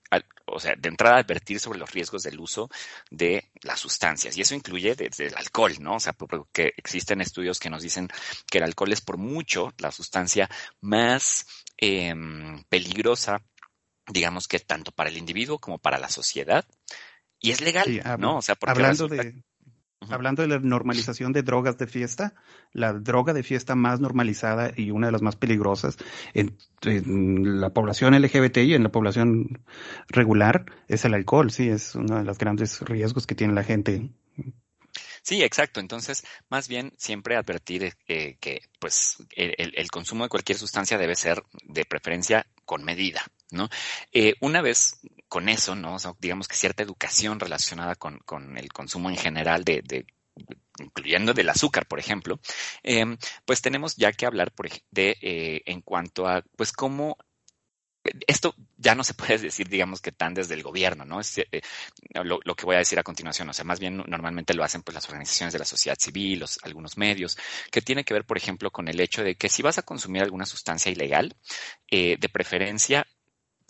o 0.51 0.59
sea, 0.59 0.75
de 0.75 0.89
entrada 0.89 1.17
advertir 1.17 1.59
sobre 1.59 1.79
los 1.79 1.91
riesgos 1.91 2.23
del 2.23 2.39
uso 2.39 2.69
de 3.09 3.49
las 3.61 3.79
sustancias. 3.79 4.37
Y 4.37 4.41
eso 4.41 4.55
incluye 4.55 4.95
desde 4.95 5.27
el 5.27 5.35
alcohol, 5.35 5.73
¿no? 5.79 5.95
O 5.95 5.99
sea, 5.99 6.13
porque 6.13 6.73
existen 6.77 7.21
estudios 7.21 7.59
que 7.59 7.69
nos 7.69 7.83
dicen 7.83 8.09
que 8.49 8.59
el 8.59 8.63
alcohol 8.63 8.91
es 8.91 9.01
por 9.01 9.17
mucho 9.17 9.73
la 9.77 9.91
sustancia 9.91 10.49
más 10.81 11.45
em, 11.77 12.63
peligrosa, 12.69 13.43
digamos 14.07 14.47
que 14.47 14.59
tanto 14.59 14.91
para 14.91 15.09
el 15.09 15.17
individuo 15.17 15.59
como 15.59 15.77
para 15.79 15.99
la 15.99 16.09
sociedad. 16.09 16.65
Y 17.39 17.51
es 17.51 17.61
legal, 17.61 18.03
¿no? 18.19 18.37
O 18.37 18.41
sea, 18.41 18.55
porque 18.55 18.71
hablando 18.71 19.07
de 19.07 19.41
Hablando 20.09 20.41
de 20.41 20.47
la 20.47 20.59
normalización 20.59 21.31
de 21.31 21.43
drogas 21.43 21.77
de 21.77 21.85
fiesta, 21.85 22.33
la 22.73 22.91
droga 22.91 23.33
de 23.33 23.43
fiesta 23.43 23.75
más 23.75 23.99
normalizada 23.99 24.71
y 24.75 24.89
una 24.89 25.07
de 25.07 25.11
las 25.11 25.21
más 25.21 25.35
peligrosas 25.35 25.97
en, 26.33 26.57
la 27.59 27.69
población 27.69 28.19
LGBT 28.19 28.57
y 28.57 28.73
en 28.73 28.83
la 28.83 28.91
población 28.91 29.63
regular 30.07 30.65
es 30.87 31.05
el 31.05 31.13
alcohol, 31.13 31.51
sí, 31.51 31.69
es 31.69 31.93
uno 31.93 32.17
de 32.17 32.23
los 32.23 32.39
grandes 32.39 32.81
riesgos 32.81 33.27
que 33.27 33.35
tiene 33.35 33.53
la 33.53 33.63
gente. 33.63 34.09
Sí, 35.21 35.43
exacto. 35.43 35.79
Entonces, 35.79 36.23
más 36.49 36.67
bien 36.67 36.93
siempre 36.97 37.35
advertir 37.35 37.93
eh, 38.07 38.37
que 38.39 38.61
pues 38.79 39.17
el, 39.35 39.73
el, 39.75 39.91
consumo 39.91 40.23
de 40.23 40.29
cualquier 40.29 40.57
sustancia 40.57 40.97
debe 40.97 41.15
ser 41.15 41.43
de 41.63 41.85
preferencia 41.85 42.47
con 42.65 42.83
medida, 42.83 43.23
Eh, 44.11 44.35
una 44.39 44.61
vez 44.61 44.99
con 45.31 45.47
eso, 45.47 45.75
¿no? 45.75 45.95
Digamos 46.19 46.49
que 46.49 46.57
cierta 46.57 46.83
educación 46.83 47.39
relacionada 47.39 47.95
con, 47.95 48.57
el 48.57 48.73
consumo 48.73 49.09
en 49.09 49.15
general 49.15 49.63
de, 49.63 50.05
incluyendo 50.77 51.33
del 51.33 51.47
azúcar, 51.47 51.87
por 51.87 51.99
ejemplo, 51.99 52.39
eh, 52.83 53.17
pues 53.45 53.61
tenemos 53.61 53.95
ya 53.95 54.11
que 54.11 54.25
hablar 54.25 54.51
de 54.91 55.17
eh, 55.21 55.61
en 55.65 55.81
cuanto 55.81 56.27
a 56.27 56.43
pues 56.57 56.73
cómo 56.73 57.17
esto 58.25 58.55
ya 58.77 58.93
no 58.93 59.05
se 59.05 59.13
puede 59.13 59.37
decir, 59.37 59.69
digamos, 59.69 60.01
que 60.01 60.11
tan 60.11 60.33
desde 60.33 60.55
el 60.55 60.63
gobierno, 60.63 61.05
¿no? 61.05 61.21
Eh, 61.21 61.61
lo, 62.23 62.55
que 62.55 62.65
voy 62.65 62.75
a 62.75 62.79
decir 62.79 62.99
a 62.99 63.03
continuación, 63.03 63.47
o 63.47 63.53
sea, 63.53 63.63
más 63.63 63.79
bien 63.79 64.03
normalmente 64.07 64.53
lo 64.53 64.65
hacen 64.65 64.83
pues 64.83 64.95
las 64.95 65.05
organizaciones 65.05 65.53
de 65.53 65.59
la 65.59 65.65
sociedad 65.65 65.97
civil, 65.97 66.43
algunos 66.63 66.97
medios, 66.97 67.37
que 67.71 67.81
tiene 67.81 68.03
que 68.03 68.13
ver, 68.13 68.25
por 68.25 68.37
ejemplo, 68.37 68.69
con 68.69 68.89
el 68.89 68.99
hecho 68.99 69.23
de 69.23 69.35
que 69.35 69.47
si 69.47 69.61
vas 69.61 69.77
a 69.77 69.83
consumir 69.83 70.23
alguna 70.23 70.45
sustancia 70.45 70.91
ilegal, 70.91 71.37
de 71.89 72.29
preferencia 72.31 73.07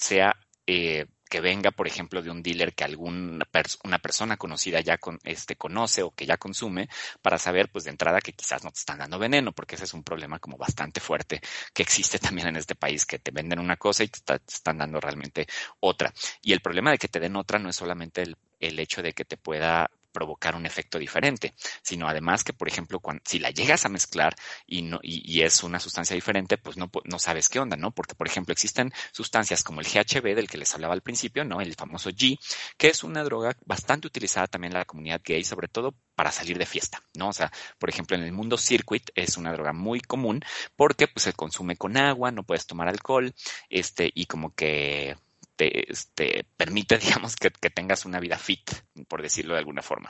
sea 0.01 0.35
eh, 0.67 1.05
que 1.31 1.39
venga, 1.39 1.71
por 1.71 1.87
ejemplo, 1.87 2.21
de 2.21 2.29
un 2.29 2.43
dealer 2.43 2.73
que 2.73 2.83
alguna 2.83 3.47
una 3.85 3.99
persona 3.99 4.35
conocida 4.35 4.81
ya 4.81 4.97
con, 4.97 5.17
este, 5.23 5.55
conoce 5.55 6.03
o 6.03 6.11
que 6.11 6.25
ya 6.25 6.35
consume, 6.35 6.89
para 7.21 7.37
saber, 7.37 7.71
pues, 7.71 7.85
de 7.85 7.91
entrada 7.91 8.19
que 8.19 8.33
quizás 8.33 8.65
no 8.65 8.71
te 8.71 8.79
están 8.79 8.99
dando 8.99 9.17
veneno, 9.17 9.53
porque 9.53 9.75
ese 9.75 9.85
es 9.85 9.93
un 9.93 10.03
problema 10.03 10.39
como 10.39 10.57
bastante 10.57 10.99
fuerte 10.99 11.39
que 11.73 11.83
existe 11.83 12.19
también 12.19 12.49
en 12.49 12.57
este 12.57 12.75
país, 12.75 13.05
que 13.05 13.19
te 13.19 13.31
venden 13.31 13.59
una 13.59 13.77
cosa 13.77 14.03
y 14.03 14.09
te, 14.09 14.19
te 14.21 14.53
están 14.53 14.77
dando 14.77 14.99
realmente 14.99 15.47
otra. 15.79 16.13
Y 16.41 16.51
el 16.51 16.61
problema 16.61 16.91
de 16.91 16.97
que 16.97 17.07
te 17.07 17.21
den 17.21 17.37
otra 17.37 17.59
no 17.59 17.69
es 17.69 17.77
solamente 17.77 18.21
el, 18.23 18.35
el 18.59 18.77
hecho 18.79 19.01
de 19.01 19.13
que 19.13 19.23
te 19.23 19.37
pueda 19.37 19.89
provocar 20.11 20.55
un 20.55 20.65
efecto 20.65 20.99
diferente, 20.99 21.53
sino 21.81 22.07
además 22.07 22.43
que, 22.43 22.53
por 22.53 22.67
ejemplo, 22.67 23.01
si 23.25 23.39
la 23.39 23.51
llegas 23.51 23.85
a 23.85 23.89
mezclar 23.89 24.35
y, 24.65 24.81
no, 24.81 24.99
y, 25.01 25.21
y, 25.31 25.41
es 25.41 25.63
una 25.63 25.79
sustancia 25.79 26.13
diferente, 26.13 26.57
pues 26.57 26.77
no, 26.77 26.89
no 27.05 27.19
sabes 27.19 27.49
qué 27.49 27.59
onda, 27.59 27.77
¿no? 27.77 27.91
Porque, 27.91 28.15
por 28.15 28.27
ejemplo, 28.27 28.51
existen 28.51 28.91
sustancias 29.11 29.63
como 29.63 29.81
el 29.81 29.87
GHB 29.87 30.35
del 30.35 30.49
que 30.49 30.57
les 30.57 30.73
hablaba 30.73 30.93
al 30.93 31.01
principio, 31.01 31.43
¿no? 31.45 31.61
El 31.61 31.75
famoso 31.75 32.09
G, 32.09 32.37
que 32.77 32.89
es 32.89 33.03
una 33.03 33.23
droga 33.23 33.55
bastante 33.65 34.07
utilizada 34.07 34.47
también 34.47 34.73
en 34.73 34.79
la 34.79 34.85
comunidad 34.85 35.21
gay, 35.23 35.43
sobre 35.43 35.67
todo 35.67 35.95
para 36.15 36.31
salir 36.31 36.57
de 36.57 36.65
fiesta, 36.65 37.01
¿no? 37.15 37.29
O 37.29 37.33
sea, 37.33 37.51
por 37.79 37.89
ejemplo, 37.89 38.15
en 38.15 38.23
el 38.23 38.31
mundo 38.31 38.57
circuit 38.57 39.09
es 39.15 39.37
una 39.37 39.51
droga 39.51 39.73
muy 39.73 40.01
común 40.01 40.41
porque 40.75 41.07
pues 41.07 41.23
se 41.23 41.33
consume 41.33 41.77
con 41.77 41.97
agua, 41.97 42.31
no 42.31 42.43
puedes 42.43 42.67
tomar 42.67 42.87
alcohol, 42.87 43.33
este, 43.69 44.11
y 44.13 44.25
como 44.25 44.53
que 44.53 45.15
te, 45.55 45.91
este, 45.91 46.45
permite, 46.57 46.97
digamos, 46.99 47.35
que, 47.35 47.49
tengas 47.51 48.05
una 48.05 48.19
vida 48.19 48.37
fit, 48.37 48.69
por 49.07 49.21
decirlo 49.21 49.53
de 49.53 49.59
alguna 49.59 49.81
forma. 49.81 50.09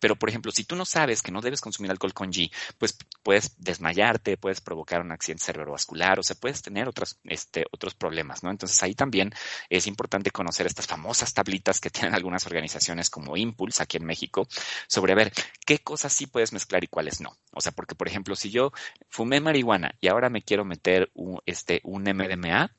Pero, 0.00 0.16
por 0.16 0.28
ejemplo, 0.28 0.52
si 0.52 0.64
tú 0.64 0.76
no 0.76 0.84
sabes 0.84 1.22
que 1.22 1.32
no 1.32 1.40
debes 1.40 1.60
consumir 1.60 1.90
alcohol 1.90 2.14
con 2.14 2.32
G, 2.32 2.50
pues 2.78 2.96
puedes 3.22 3.54
desmayarte, 3.58 4.36
puedes 4.36 4.60
provocar 4.60 5.00
un 5.00 5.12
accidente 5.12 5.44
cerebrovascular, 5.44 6.18
o 6.18 6.22
sea, 6.22 6.36
puedes 6.36 6.62
tener 6.62 6.88
otros, 6.88 7.18
este, 7.24 7.64
otros 7.70 7.94
problemas, 7.94 8.42
¿no? 8.42 8.50
Entonces 8.50 8.82
ahí 8.82 8.94
también 8.94 9.32
es 9.68 9.86
importante 9.86 10.30
conocer 10.30 10.66
estas 10.66 10.86
famosas 10.86 11.34
tablitas 11.34 11.80
que 11.80 11.90
tienen 11.90 12.14
algunas 12.14 12.46
organizaciones 12.46 13.10
como 13.10 13.36
Impulse 13.36 13.82
aquí 13.82 13.96
en 13.96 14.04
México 14.04 14.46
sobre 14.88 15.12
a 15.12 15.16
ver 15.16 15.32
qué 15.66 15.78
cosas 15.78 16.12
sí 16.12 16.26
puedes 16.26 16.52
mezclar 16.52 16.84
y 16.84 16.88
cuáles 16.88 17.20
no. 17.20 17.36
O 17.52 17.60
sea, 17.60 17.72
porque, 17.72 17.94
por 17.94 18.08
ejemplo, 18.08 18.36
si 18.36 18.50
yo 18.50 18.72
fumé 19.08 19.40
marihuana 19.40 19.94
y 20.00 20.08
ahora 20.08 20.30
me 20.30 20.42
quiero 20.42 20.64
meter 20.64 21.12
este, 21.46 21.80
un 21.84 22.02
MDMA, 22.02 22.74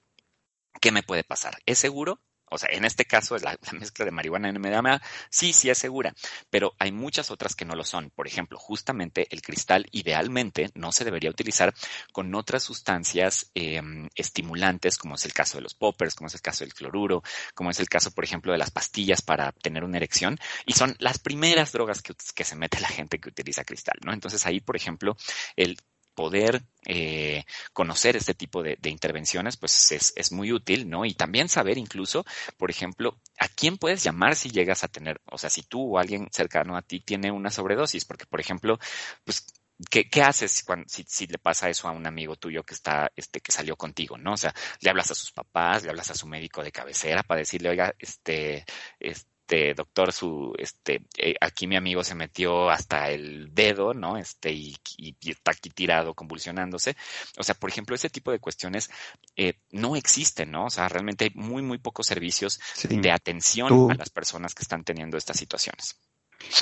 ¿qué 0.83 0.91
me 0.91 1.01
puede 1.01 1.23
pasar? 1.23 1.57
¿Es 1.65 1.79
seguro? 1.79 2.19
O 2.51 2.57
sea, 2.57 2.67
en 2.73 2.83
este 2.83 3.05
caso 3.05 3.37
la, 3.37 3.57
la 3.71 3.79
mezcla 3.79 4.03
de 4.03 4.11
marihuana 4.11 4.49
en 4.49 4.59
MDMA, 4.59 5.01
sí, 5.29 5.53
sí 5.53 5.69
es 5.69 5.77
segura, 5.77 6.13
pero 6.49 6.75
hay 6.77 6.91
muchas 6.91 7.31
otras 7.31 7.55
que 7.55 7.63
no 7.63 7.73
lo 7.73 7.85
son. 7.85 8.09
Por 8.09 8.27
ejemplo, 8.27 8.59
justamente 8.59 9.25
el 9.31 9.41
cristal 9.41 9.87
idealmente 9.93 10.71
no 10.75 10.91
se 10.91 11.05
debería 11.05 11.29
utilizar 11.29 11.73
con 12.11 12.35
otras 12.35 12.63
sustancias 12.63 13.49
eh, 13.55 13.81
estimulantes, 14.15 14.97
como 14.97 15.15
es 15.15 15.23
el 15.23 15.31
caso 15.31 15.57
de 15.57 15.61
los 15.61 15.73
poppers, 15.73 16.15
como 16.15 16.27
es 16.27 16.33
el 16.33 16.41
caso 16.41 16.65
del 16.65 16.73
cloruro, 16.73 17.23
como 17.55 17.71
es 17.71 17.79
el 17.79 17.87
caso, 17.87 18.11
por 18.11 18.25
ejemplo, 18.25 18.51
de 18.51 18.57
las 18.57 18.71
pastillas 18.71 19.21
para 19.21 19.53
tener 19.53 19.85
una 19.85 19.95
erección, 19.95 20.37
y 20.65 20.73
son 20.73 20.97
las 20.99 21.17
primeras 21.17 21.71
drogas 21.71 22.01
que, 22.01 22.13
que 22.35 22.43
se 22.43 22.57
mete 22.57 22.81
la 22.81 22.89
gente 22.89 23.19
que 23.19 23.29
utiliza 23.29 23.63
cristal, 23.63 23.95
¿no? 24.03 24.11
Entonces 24.11 24.45
ahí, 24.45 24.59
por 24.59 24.75
ejemplo, 24.75 25.15
el 25.55 25.77
poder 26.15 26.63
eh, 26.85 27.45
conocer 27.73 28.15
este 28.15 28.33
tipo 28.33 28.63
de, 28.63 28.77
intervenciones, 28.85 29.57
pues 29.57 29.91
es, 29.91 30.13
es, 30.15 30.31
muy 30.31 30.51
útil, 30.51 30.89
¿no? 30.89 31.05
Y 31.05 31.13
también 31.13 31.49
saber 31.49 31.77
incluso, 31.77 32.25
por 32.57 32.69
ejemplo, 32.69 33.19
a 33.39 33.47
quién 33.47 33.77
puedes 33.77 34.03
llamar 34.03 34.35
si 34.35 34.49
llegas 34.49 34.83
a 34.83 34.87
tener, 34.87 35.21
o 35.31 35.37
sea, 35.37 35.49
si 35.49 35.63
tú 35.63 35.95
o 35.95 35.99
alguien 35.99 36.27
cercano 36.31 36.77
a 36.77 36.81
ti 36.81 36.99
tiene 36.99 37.31
una 37.31 37.51
sobredosis, 37.51 38.05
porque, 38.05 38.25
por 38.25 38.39
ejemplo, 38.39 38.79
pues 39.23 39.45
¿Qué, 39.89 40.07
¿qué, 40.09 40.21
haces 40.21 40.63
cuando, 40.63 40.85
si, 40.87 41.03
si, 41.07 41.27
le 41.27 41.39
pasa 41.39 41.67
eso 41.67 41.87
a 41.87 41.91
un 41.91 42.05
amigo 42.05 42.35
tuyo 42.35 42.63
que 42.63 42.75
está, 42.75 43.11
este, 43.15 43.41
que 43.41 43.51
salió 43.51 43.75
contigo, 43.75 44.17
¿no? 44.17 44.33
O 44.33 44.37
sea, 44.37 44.53
le 44.79 44.89
hablas 44.89 45.11
a 45.11 45.15
sus 45.15 45.31
papás, 45.31 45.83
le 45.83 45.89
hablas 45.89 46.11
a 46.11 46.15
su 46.15 46.27
médico 46.27 46.63
de 46.63 46.71
cabecera 46.71 47.23
para 47.23 47.39
decirle, 47.39 47.69
oiga, 47.69 47.93
este, 47.99 48.65
este 48.99 49.32
este 49.53 49.73
doctor, 49.75 50.11
su, 50.11 50.53
este, 50.57 51.05
eh, 51.17 51.35
aquí 51.39 51.67
mi 51.67 51.75
amigo 51.75 52.03
se 52.03 52.15
metió 52.15 52.69
hasta 52.69 53.09
el 53.09 53.53
dedo, 53.53 53.93
¿no? 53.93 54.17
Este, 54.17 54.51
y, 54.51 54.75
y, 54.97 55.15
y, 55.21 55.31
está 55.31 55.51
aquí 55.51 55.69
tirado, 55.69 56.13
convulsionándose. 56.13 56.95
O 57.37 57.43
sea, 57.43 57.55
por 57.55 57.69
ejemplo, 57.69 57.95
ese 57.95 58.09
tipo 58.09 58.31
de 58.31 58.39
cuestiones 58.39 58.89
eh, 59.35 59.53
no 59.71 59.95
existen, 59.95 60.51
¿no? 60.51 60.65
O 60.65 60.69
sea, 60.69 60.89
realmente 60.89 61.25
hay 61.25 61.31
muy, 61.35 61.61
muy 61.61 61.77
pocos 61.77 62.07
servicios 62.07 62.59
sí. 62.73 62.87
de 62.87 63.11
atención 63.11 63.67
Tú. 63.69 63.91
a 63.91 63.95
las 63.95 64.09
personas 64.09 64.55
que 64.55 64.63
están 64.63 64.83
teniendo 64.83 65.17
estas 65.17 65.37
situaciones. 65.37 65.97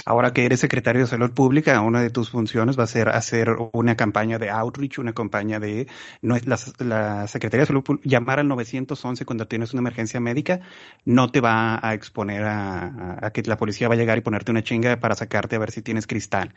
Ahora 0.06 0.34
que 0.34 0.46
eres 0.46 0.60
secretario 0.60 1.02
de 1.02 1.08
Salud 1.08 1.32
Pública, 1.32 1.80
una 1.82 2.02
de 2.02 2.10
tus 2.10 2.30
funciones 2.30 2.78
va 2.78 2.84
a 2.84 2.88
ser 2.88 3.10
hacer 3.10 3.50
una 3.74 3.96
campaña 3.96 4.38
de 4.40 4.50
outreach, 4.50 5.00
una 5.00 5.14
campaña 5.14 5.60
de 5.60 5.88
no, 6.22 6.38
la, 6.46 6.58
la 6.80 7.28
Secretaría 7.28 7.62
de 7.62 7.68
Salud 7.68 7.84
Pública, 7.84 8.10
llamar 8.10 8.40
al 8.40 8.48
911 8.48 9.26
cuando 9.26 9.48
tienes 9.48 9.74
una 9.74 9.82
emergencia 9.82 10.20
médica, 10.20 10.62
no 11.06 11.32
te 11.32 11.42
va 11.42 11.80
a 11.86 11.94
exponer 11.94 12.44
a, 12.44 12.86
a, 12.88 13.28
a, 13.28 13.32
que 13.32 13.42
la 13.44 13.58
policía 13.58 13.88
va 13.88 13.96
a 13.96 13.98
llegar 13.98 14.18
y 14.18 14.22
ponerte 14.22 14.52
una 14.52 14.64
chinga 14.64 15.00
para 15.00 15.16
sacarte 15.16 15.56
a 15.56 15.60
ver 15.60 15.72
si 15.72 15.82
tienes 15.82 16.08
cristal. 16.08 16.54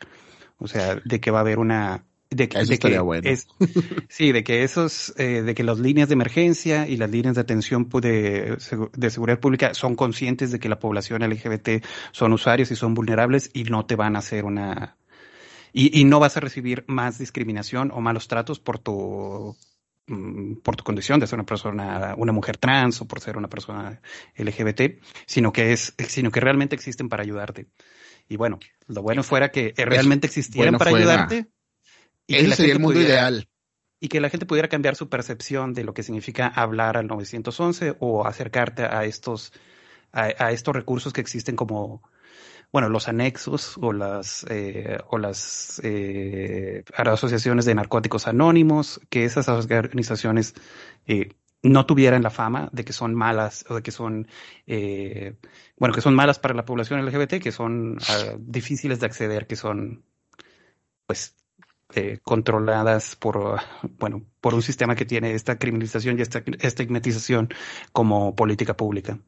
O 0.59 0.69
sea, 0.69 0.97
de 1.05 1.21
que 1.21 1.31
va 1.31 1.39
a 1.39 1.41
haber 1.43 1.59
una, 1.59 2.05
de, 2.35 2.49
Eso 2.53 2.73
de 2.73 2.79
que 2.79 2.99
bueno. 2.99 3.29
es, 3.29 3.47
sí, 4.09 4.33
de 4.33 4.45
que 4.45 4.63
esos, 4.63 5.15
eh, 5.17 5.43
de 5.43 5.55
que 5.55 5.63
las 5.63 5.79
líneas 5.79 6.09
de 6.09 6.15
emergencia 6.15 6.89
y 6.89 6.97
las 6.97 7.11
líneas 7.11 7.35
de 7.35 7.41
atención 7.41 7.89
de, 7.89 8.57
de, 8.95 9.11
seguridad 9.11 9.41
pública 9.41 9.75
son 9.75 9.97
conscientes 9.97 10.51
de 10.51 10.59
que 10.59 10.69
la 10.69 10.79
población 10.79 11.23
LGBT 11.23 11.85
son 12.13 12.33
usuarios 12.33 12.71
y 12.71 12.77
son 12.77 12.95
vulnerables 12.95 13.51
y 13.53 13.65
no 13.65 13.87
te 13.87 13.97
van 13.97 14.17
a 14.17 14.21
hacer 14.21 14.45
una, 14.45 14.97
y, 15.75 16.01
y 16.01 16.05
no 16.05 16.21
vas 16.21 16.37
a 16.37 16.41
recibir 16.41 16.85
más 16.87 17.19
discriminación 17.19 17.91
o 17.93 18.01
malos 18.01 18.29
tratos 18.29 18.61
por 18.61 18.79
tu, 18.79 19.57
mm, 20.07 20.55
por 20.63 20.77
tu 20.77 20.85
condición 20.85 21.21
de 21.21 21.27
ser 21.27 21.39
una 21.39 21.47
persona, 21.47 22.15
una 22.17 22.33
mujer 22.33 22.57
trans 22.57 23.01
o 23.03 23.07
por 23.07 23.21
ser 23.21 23.37
una 23.37 23.49
persona 23.49 24.01
LGBT, 24.37 25.01
sino 25.27 25.53
que 25.53 25.73
es, 25.73 25.95
sino 26.09 26.31
que 26.31 26.41
realmente 26.41 26.77
existen 26.77 27.09
para 27.09 27.25
ayudarte. 27.25 27.67
Y 28.29 28.37
bueno, 28.37 28.59
lo 28.87 29.03
bueno 29.03 29.23
fuera 29.23 29.51
que 29.51 29.75
realmente 29.77 30.27
existieran 30.27 30.73
bueno 30.73 30.79
para 30.79 30.91
fuera. 30.93 31.05
ayudarte 31.05 31.54
y 32.27 32.37
Ese 32.37 32.57
sería 32.57 32.73
el 32.75 32.81
mundo 32.81 32.95
pudiera, 32.95 33.15
ideal. 33.15 33.49
Y 34.01 34.09
que 34.09 34.21
la 34.21 34.31
gente 34.31 34.47
pudiera 34.47 34.69
cambiar 34.69 34.97
su 34.97 35.09
percepción 35.09 35.75
de 35.75 35.85
lo 35.85 35.95
que 35.95 36.03
significa 36.03 36.47
hablar 36.47 36.97
al 36.97 37.07
911 37.07 37.97
o 38.01 38.27
acercarte 38.27 38.83
a 38.85 39.05
estos, 39.05 39.53
a, 40.13 40.25
a 40.39 40.53
estos 40.53 40.75
recursos 40.75 41.13
que 41.13 41.21
existen 41.21 41.57
como, 41.57 42.03
bueno, 42.73 42.89
los 42.89 43.09
anexos 43.09 43.77
o 43.81 43.93
las, 43.93 44.45
eh, 44.51 44.99
o 45.09 45.19
las 45.19 45.81
eh, 45.85 46.83
asociaciones 46.95 47.65
de 47.65 47.75
narcóticos 47.75 48.27
anónimos, 48.27 49.01
que 49.11 49.25
esas 49.25 49.49
organizaciones 49.49 50.55
eh, 51.07 51.29
no 51.65 51.87
tuvieran 51.87 52.23
la 52.23 52.31
fama 52.31 52.69
de 52.73 52.85
que 52.85 52.93
son 52.93 53.15
malas 53.15 53.65
o 53.69 53.77
de 53.77 53.83
que 53.83 53.91
son, 53.91 54.29
eh, 54.67 55.37
bueno, 55.79 55.95
que 55.95 56.03
son 56.03 56.15
malas 56.15 56.39
para 56.39 56.55
la 56.55 56.65
población 56.65 57.05
LGBT, 57.05 57.41
que 57.41 57.53
son 57.53 57.97
uh, 57.97 58.37
difíciles 58.39 59.01
de 59.01 59.07
acceder, 59.07 59.47
que 59.47 59.57
son, 59.57 60.05
pues, 61.07 61.35
eh, 61.95 62.19
controladas 62.23 63.17
por, 63.17 63.61
bueno, 63.99 64.25
por 64.41 64.55
un 64.55 64.63
sistema 64.63 64.95
que 64.95 65.05
tiene 65.05 65.35
esta 65.35 65.59
criminalización 65.59 66.19
y 66.19 66.23
esta 66.23 66.43
estigmatización 66.61 67.49
como 67.93 68.35
política 68.35 68.77
pública. 68.77 69.19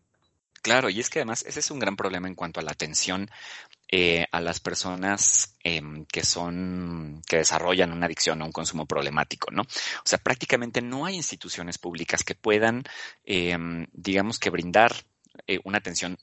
Claro, 0.62 0.90
y 0.90 0.98
es 0.98 1.10
que 1.10 1.20
además 1.20 1.44
ese 1.46 1.60
es 1.60 1.70
un 1.70 1.78
gran 1.78 1.94
problema 1.94 2.26
en 2.26 2.34
cuanto 2.34 2.58
a 2.58 2.62
la 2.64 2.72
atención 2.72 3.30
eh, 3.88 4.26
a 4.32 4.40
las 4.40 4.58
personas 4.58 5.54
eh, 5.62 5.80
que 6.10 6.24
son, 6.24 7.22
que 7.28 7.36
desarrollan 7.36 7.92
una 7.92 8.06
adicción 8.06 8.42
o 8.42 8.46
un 8.46 8.52
consumo 8.52 8.84
problemático, 8.84 9.52
¿no? 9.52 9.62
O 9.62 10.02
sea, 10.04 10.18
prácticamente 10.18 10.82
no 10.82 11.06
hay 11.06 11.14
instituciones 11.14 11.78
públicas 11.78 12.24
que 12.24 12.34
puedan, 12.34 12.82
eh, 13.24 13.56
digamos 13.92 14.40
que 14.40 14.50
brindar 14.50 14.92
eh, 15.46 15.60
una 15.64 15.78
atención 15.78 16.18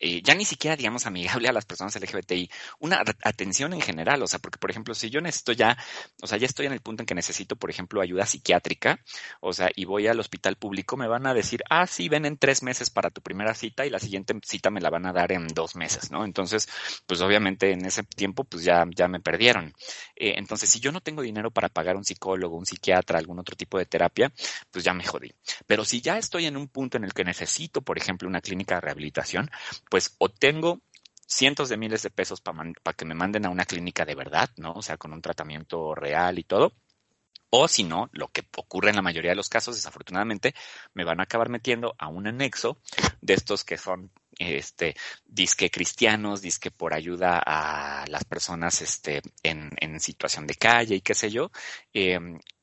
eh, 0.00 0.22
ya 0.22 0.34
ni 0.34 0.44
siquiera, 0.46 0.76
digamos, 0.76 1.06
amigable 1.06 1.48
a 1.48 1.52
las 1.52 1.66
personas 1.66 1.94
LGBTI, 1.94 2.50
una 2.78 3.02
atención 3.22 3.74
en 3.74 3.82
general, 3.82 4.22
o 4.22 4.26
sea, 4.26 4.38
porque, 4.38 4.58
por 4.58 4.70
ejemplo, 4.70 4.94
si 4.94 5.10
yo 5.10 5.20
necesito 5.20 5.52
ya, 5.52 5.76
o 6.22 6.26
sea, 6.26 6.38
ya 6.38 6.46
estoy 6.46 6.66
en 6.66 6.72
el 6.72 6.80
punto 6.80 7.02
en 7.02 7.06
que 7.06 7.14
necesito, 7.14 7.56
por 7.56 7.70
ejemplo, 7.70 8.00
ayuda 8.00 8.24
psiquiátrica, 8.24 9.00
o 9.40 9.52
sea, 9.52 9.68
y 9.76 9.84
voy 9.84 10.06
al 10.06 10.18
hospital 10.18 10.56
público, 10.56 10.96
me 10.96 11.06
van 11.06 11.26
a 11.26 11.34
decir, 11.34 11.62
ah, 11.68 11.86
sí, 11.86 12.08
ven 12.08 12.24
en 12.24 12.38
tres 12.38 12.62
meses 12.62 12.88
para 12.88 13.10
tu 13.10 13.20
primera 13.20 13.54
cita 13.54 13.84
y 13.84 13.90
la 13.90 13.98
siguiente 13.98 14.34
cita 14.42 14.70
me 14.70 14.80
la 14.80 14.88
van 14.88 15.06
a 15.06 15.12
dar 15.12 15.32
en 15.32 15.46
dos 15.48 15.76
meses, 15.76 16.10
¿no? 16.10 16.24
Entonces, 16.24 16.68
pues 17.06 17.20
obviamente 17.20 17.70
en 17.70 17.84
ese 17.84 18.02
tiempo, 18.02 18.44
pues 18.44 18.64
ya, 18.64 18.84
ya 18.96 19.06
me 19.06 19.20
perdieron. 19.20 19.74
Eh, 20.16 20.34
entonces, 20.36 20.70
si 20.70 20.80
yo 20.80 20.92
no 20.92 21.00
tengo 21.00 21.22
dinero 21.22 21.50
para 21.50 21.68
pagar 21.68 21.96
un 21.96 22.04
psicólogo, 22.04 22.56
un 22.56 22.66
psiquiatra, 22.66 23.18
algún 23.18 23.38
otro 23.38 23.54
tipo 23.54 23.78
de 23.78 23.86
terapia, 23.86 24.32
pues 24.70 24.84
ya 24.84 24.94
me 24.94 25.04
jodí. 25.04 25.32
Pero 25.66 25.84
si 25.84 26.00
ya 26.00 26.16
estoy 26.16 26.46
en 26.46 26.56
un 26.56 26.68
punto 26.68 26.96
en 26.96 27.04
el 27.04 27.12
que 27.12 27.24
necesito, 27.24 27.82
por 27.82 27.98
ejemplo, 27.98 28.28
una 28.28 28.40
clínica 28.40 28.76
de 28.76 28.80
rehabilitación, 28.82 29.50
pues 29.90 30.16
o 30.18 30.30
tengo 30.30 30.80
cientos 31.26 31.68
de 31.68 31.76
miles 31.76 32.02
de 32.02 32.10
pesos 32.10 32.40
para 32.40 32.72
que 32.96 33.04
me 33.04 33.14
manden 33.14 33.44
a 33.44 33.50
una 33.50 33.66
clínica 33.66 34.06
de 34.06 34.14
verdad, 34.14 34.48
¿no? 34.56 34.72
O 34.72 34.82
sea, 34.82 34.96
con 34.96 35.12
un 35.12 35.20
tratamiento 35.20 35.94
real 35.94 36.38
y 36.38 36.44
todo. 36.44 36.72
O 37.50 37.68
si 37.68 37.82
no, 37.84 38.08
lo 38.12 38.28
que 38.28 38.44
ocurre 38.56 38.90
en 38.90 38.96
la 38.96 39.02
mayoría 39.02 39.32
de 39.32 39.36
los 39.36 39.48
casos, 39.48 39.74
desafortunadamente, 39.74 40.54
me 40.94 41.04
van 41.04 41.20
a 41.20 41.24
acabar 41.24 41.48
metiendo 41.48 41.94
a 41.98 42.08
un 42.08 42.28
anexo 42.28 42.78
de 43.20 43.34
estos 43.34 43.64
que 43.64 43.76
son 43.76 44.10
este 44.40 44.96
disque 45.24 45.70
cristianos, 45.70 46.42
disque 46.42 46.70
por 46.70 46.94
ayuda 46.94 47.40
a 47.44 48.04
las 48.08 48.24
personas 48.24 48.80
este, 48.82 49.20
en, 49.42 49.70
situación 50.00 50.46
de 50.46 50.54
calle 50.54 50.96
y 50.96 51.00
qué 51.02 51.14
sé 51.14 51.30
yo, 51.30 51.50
eh, 51.92 52.18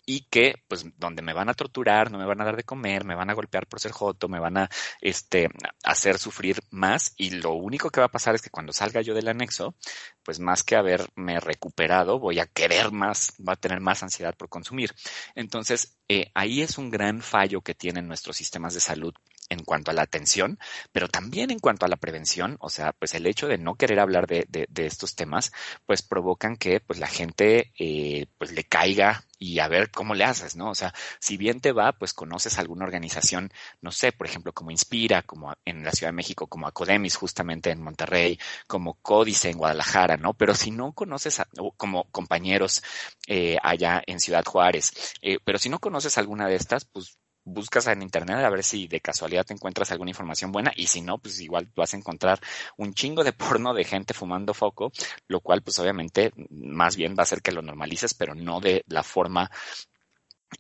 y 0.10 0.22
que, 0.22 0.64
pues, 0.70 0.86
donde 0.98 1.22
me 1.22 1.34
van 1.34 1.50
a 1.50 1.54
torturar, 1.54 2.10
no 2.10 2.18
me 2.18 2.26
van 2.26 2.40
a 2.40 2.46
dar 2.46 2.56
de 2.56 2.64
comer, 2.64 3.04
me 3.04 3.14
van 3.14 3.30
a 3.30 3.34
golpear 3.34 3.68
por 3.68 3.82
ser 3.82 3.92
joto, 3.92 4.30
me 4.30 4.40
van 4.40 4.58
a, 4.58 4.70
este, 5.02 5.50
hacer 5.84 6.18
sufrir 6.18 6.62
más 6.72 7.14
y 7.18 7.32
lo 7.32 7.52
único 7.52 7.90
que 7.90 8.00
va 8.00 8.06
a 8.06 8.12
pasar 8.12 8.34
es 8.34 8.42
que 8.42 8.50
cuando 8.50 8.72
salga 8.72 9.02
yo 9.02 9.14
del 9.14 9.28
anexo, 9.28 9.76
pues 10.24 10.40
más 10.40 10.64
que 10.64 10.78
haberme 10.78 11.42
recuperado, 11.42 12.20
voy 12.20 12.40
a 12.40 12.48
querer 12.48 12.94
más, 12.94 13.34
va 13.46 13.54
a 13.54 13.58
tener 13.58 13.82
más 13.82 14.02
ansiedad 14.02 14.34
por 14.34 14.48
consumir. 14.48 14.96
Entonces, 15.36 15.98
eh, 16.08 16.32
ahí 16.34 16.62
es 16.62 16.78
un 16.78 16.90
gran 16.90 17.22
fallo 17.22 17.60
que 17.60 17.76
tienen 17.76 18.08
nuestros 18.08 18.38
sistemas 18.38 18.74
de 18.74 18.80
salud 18.80 19.14
en 19.50 19.64
cuanto 19.64 19.92
a 19.92 19.94
la 19.94 20.04
atención, 20.04 20.60
pero 20.92 21.08
también 21.08 21.52
en 21.52 21.60
cuanto 21.60 21.86
a 21.86 21.90
la 21.90 21.98
prevención, 21.98 22.58
o 22.60 22.70
sea, 22.70 22.94
pues 22.94 23.14
el 23.16 23.26
hecho 23.28 23.48
de 23.48 23.58
no 23.58 23.76
querer 23.76 24.00
hablar 24.00 24.28
de, 24.28 24.46
de, 24.50 24.68
de 24.70 24.86
estos 24.86 25.16
temas, 25.16 25.52
pues 25.86 26.02
provocan 26.02 26.58
que 26.58 26.80
pues 26.80 27.00
la 27.00 27.08
gente 27.08 27.72
eh, 27.80 28.28
pues 28.38 28.52
le 28.52 28.64
caiga 28.64 29.26
y 29.40 29.60
a 29.60 29.68
ver 29.68 29.92
cómo 29.92 30.16
le 30.16 30.24
haces, 30.24 30.56
¿no? 30.56 30.70
O 30.72 30.76
sea, 30.76 30.94
si 31.20 31.38
bien 31.38 31.60
te 31.62 31.72
va, 31.72 31.94
pues 31.94 32.14
conoces 32.14 32.58
alguna 32.58 32.86
organización, 32.86 33.52
no 33.82 33.92
sé, 33.92 34.12
por 34.12 34.28
ejemplo, 34.28 34.54
como 34.54 34.72
Inspira, 34.72 35.22
como 35.24 35.54
en 35.66 35.84
la 35.84 35.92
Ciudad 35.92 36.10
de 36.10 36.16
México, 36.16 36.48
como 36.48 36.68
Acodemis 36.68 37.16
justamente 37.16 37.72
en 37.72 37.82
Monterrey, 37.82 38.40
como 38.68 38.96
Códice 39.02 39.50
en 39.50 39.58
Guadalajara, 39.58 40.18
¿no? 40.18 40.34
Pero 40.34 40.56
si 40.56 40.72
no 40.72 40.94
conoces 40.94 41.40
a, 41.40 41.48
como 41.78 42.06
compañeros 42.12 42.84
eh, 43.28 43.58
allá 43.62 44.02
en 44.08 44.20
Ciudad 44.20 44.46
Juárez, 44.46 44.94
eh, 45.22 45.38
pero 45.44 45.60
si 45.60 45.70
no 45.70 45.80
conoces 45.80 46.18
alguna 46.18 46.48
de 46.48 46.56
estas, 46.56 46.86
pues 46.86 47.18
buscas 47.48 47.88
en 47.88 48.02
internet 48.02 48.38
a 48.38 48.50
ver 48.50 48.64
si 48.64 48.88
de 48.88 49.00
casualidad 49.00 49.46
te 49.46 49.54
encuentras 49.54 49.92
alguna 49.92 50.12
información 50.12 50.52
buena 50.52 50.72
y 50.76 50.88
si 50.88 51.02
no, 51.02 51.18
pues 51.18 51.40
igual 51.40 51.72
vas 51.76 51.94
a 51.94 51.98
encontrar 51.98 52.40
un 52.78 52.94
chingo 52.94 53.24
de 53.24 53.34
porno 53.34 53.74
de 53.74 53.86
gente 53.86 54.14
fumando 54.14 54.54
foco, 54.54 54.92
lo 55.28 55.40
cual 55.40 55.62
pues 55.62 55.80
obviamente 55.80 56.32
más 56.50 56.96
bien 56.96 57.16
va 57.16 57.22
a 57.22 57.24
hacer 57.24 57.42
que 57.42 57.52
lo 57.52 57.62
normalices, 57.62 58.14
pero 58.14 58.36
no 58.36 58.60
de 58.60 58.84
la 58.88 59.04
forma 59.04 59.50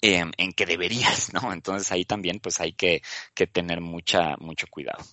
eh, 0.01 0.23
en 0.37 0.51
que 0.53 0.65
deberías, 0.65 1.33
¿no? 1.33 1.51
Entonces 1.53 1.91
ahí 1.91 2.05
también 2.05 2.39
pues 2.39 2.59
hay 2.61 2.73
que, 2.73 3.01
que 3.33 3.47
tener 3.47 3.81
mucha, 3.81 4.37
mucho 4.37 4.67
cuidado. 4.69 5.03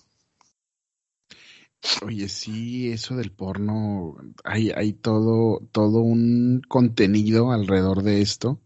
Oye, 2.01 2.29
sí, 2.29 2.91
eso 2.91 3.15
del 3.15 3.31
porno, 3.31 4.15
hay, 4.43 4.71
hay 4.71 4.93
todo, 4.93 5.59
todo 5.71 5.99
un 5.99 6.61
contenido 6.67 7.51
alrededor 7.51 8.01
de 8.01 8.21
esto 8.21 8.59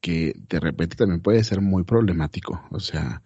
que 0.00 0.34
de 0.48 0.60
repente 0.60 0.96
también 0.96 1.20
puede 1.20 1.44
ser 1.44 1.60
muy 1.60 1.84
problemático, 1.84 2.62
o 2.70 2.80
sea, 2.80 3.22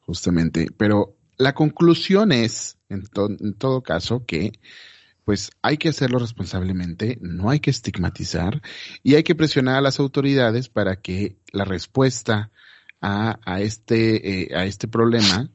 justamente, 0.00 0.68
pero 0.76 1.16
la 1.36 1.54
conclusión 1.54 2.32
es, 2.32 2.78
en, 2.88 3.06
to 3.06 3.28
en 3.28 3.54
todo 3.54 3.82
caso, 3.82 4.24
que 4.26 4.52
pues 5.24 5.50
hay 5.60 5.76
que 5.76 5.90
hacerlo 5.90 6.18
responsablemente, 6.18 7.18
no 7.20 7.50
hay 7.50 7.60
que 7.60 7.70
estigmatizar 7.70 8.62
y 9.02 9.14
hay 9.14 9.22
que 9.22 9.34
presionar 9.34 9.76
a 9.76 9.82
las 9.82 10.00
autoridades 10.00 10.70
para 10.70 10.96
que 10.96 11.36
la 11.52 11.64
respuesta 11.64 12.50
a, 13.00 13.38
a 13.44 13.60
este, 13.60 14.44
eh, 14.52 14.56
a 14.56 14.64
este 14.64 14.88
problema 14.88 15.50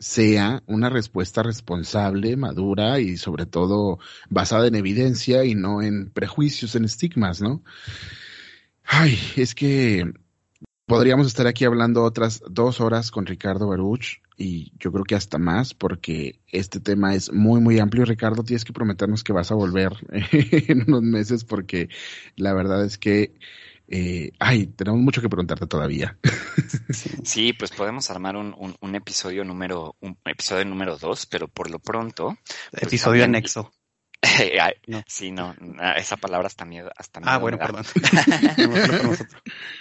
sea 0.00 0.62
una 0.66 0.90
respuesta 0.90 1.42
responsable, 1.42 2.36
madura 2.36 2.98
y 2.98 3.16
sobre 3.16 3.46
todo 3.46 3.98
basada 4.28 4.66
en 4.66 4.74
evidencia 4.74 5.44
y 5.44 5.54
no 5.54 5.80
en 5.80 6.10
prejuicios, 6.10 6.74
en 6.74 6.84
estigmas, 6.84 7.40
¿no? 7.40 7.62
Ay, 8.84 9.18
es 9.36 9.54
que 9.54 10.12
podríamos 10.86 11.26
estar 11.26 11.46
aquí 11.46 11.64
hablando 11.64 12.02
otras 12.02 12.42
dos 12.48 12.80
horas 12.80 13.10
con 13.10 13.26
Ricardo 13.26 13.68
Baruch 13.68 14.20
y 14.36 14.72
yo 14.78 14.92
creo 14.92 15.04
que 15.04 15.14
hasta 15.14 15.38
más 15.38 15.74
porque 15.74 16.40
este 16.48 16.80
tema 16.80 17.14
es 17.14 17.32
muy, 17.32 17.60
muy 17.60 17.78
amplio. 17.78 18.04
Ricardo, 18.04 18.44
tienes 18.44 18.64
que 18.64 18.72
prometernos 18.72 19.24
que 19.24 19.32
vas 19.32 19.50
a 19.50 19.54
volver 19.54 19.92
en 20.10 20.84
unos 20.86 21.02
meses 21.02 21.44
porque 21.44 21.88
la 22.36 22.52
verdad 22.52 22.84
es 22.84 22.98
que 22.98 23.34
eh, 23.86 24.32
ay, 24.38 24.66
tenemos 24.66 25.00
mucho 25.00 25.20
que 25.20 25.28
preguntarte 25.28 25.66
todavía. 25.66 26.16
Sí, 27.24 27.52
pues 27.52 27.70
podemos 27.70 28.10
armar 28.10 28.36
un, 28.36 28.54
un, 28.56 28.74
un 28.80 28.94
episodio 28.94 29.44
número, 29.44 29.96
un 30.00 30.16
episodio 30.24 30.64
número 30.64 30.96
dos, 30.96 31.26
pero 31.26 31.48
por 31.48 31.70
lo 31.70 31.78
pronto. 31.78 32.36
Pues 32.70 32.84
episodio 32.84 33.22
también, 33.22 33.36
anexo. 33.36 33.72
no. 34.86 35.02
Sí, 35.06 35.30
no, 35.30 35.54
esa 35.96 36.16
palabra 36.16 36.46
hasta 36.46 36.64
miedo. 36.64 36.90
Hasta 36.96 37.20
miedo 37.20 37.32
ah, 37.32 37.38
bueno, 37.38 37.58
perdón. 37.58 37.84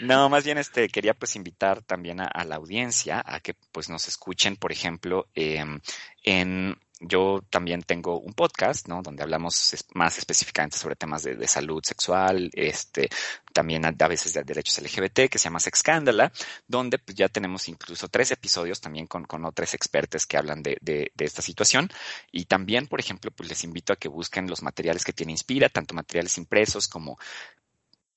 no, 0.02 0.30
más 0.30 0.44
bien 0.44 0.58
este 0.58 0.90
quería 0.90 1.14
pues 1.14 1.36
invitar 1.36 1.82
también 1.82 2.22
a, 2.22 2.26
a, 2.26 2.46
la 2.46 2.56
audiencia 2.56 3.24
a 3.26 3.40
que 3.40 3.56
pues 3.72 3.90
nos 3.90 4.08
escuchen, 4.08 4.56
por 4.56 4.72
ejemplo, 4.72 5.28
eh, 5.36 5.64
en 6.24 6.78
yo 7.04 7.44
también 7.50 7.84
tengo 7.84 8.20
un 8.20 8.34
podcast, 8.34 8.88
¿no? 8.88 9.02
Donde 9.02 9.24
hablamos 9.24 9.76
más 9.94 10.18
específicamente 10.18 10.78
sobre 10.78 10.96
temas 10.96 11.24
de, 11.24 11.48
salud 11.48 11.84
sexual, 11.84 12.50
este, 12.54 13.10
también 13.52 13.86
a, 13.86 13.92
veces 14.08 14.34
de 14.34 14.44
derechos 14.44 14.82
LGBT, 14.82 15.30
que 15.30 15.38
se 15.38 15.46
llama 15.46 15.60
Sexcándala, 15.60 16.32
donde 16.68 17.00
pues, 17.00 17.16
ya 17.16 17.30
tenemos 17.30 17.68
incluso 17.68 18.08
tres 18.08 18.32
episodios 18.32 18.80
también 18.80 19.08
con, 19.08 19.26
con 19.26 19.46
otros 19.46 19.74
expertos 19.74 20.26
que 20.26 20.38
hablan 20.38 20.64
de, 20.64 20.78
de, 20.82 21.12
de, 21.14 21.26
esta 21.26 21.42
situación. 21.42 21.90
Y 22.32 22.46
también, 22.46 22.88
por 22.88 23.00
ejemplo, 23.00 23.32
pues 23.32 23.50
les 23.50 23.64
invito 23.64 23.94
a 23.94 23.98
que 23.98 24.08
busquen 24.08 24.50
los 24.50 24.64
materiales 24.64 25.04
que 25.04 25.14
tiene 25.14 25.34
Inspira, 25.34 25.70
tanto 25.70 25.94
materiales 25.94 26.38
impresos 26.38 26.88
como 26.88 27.18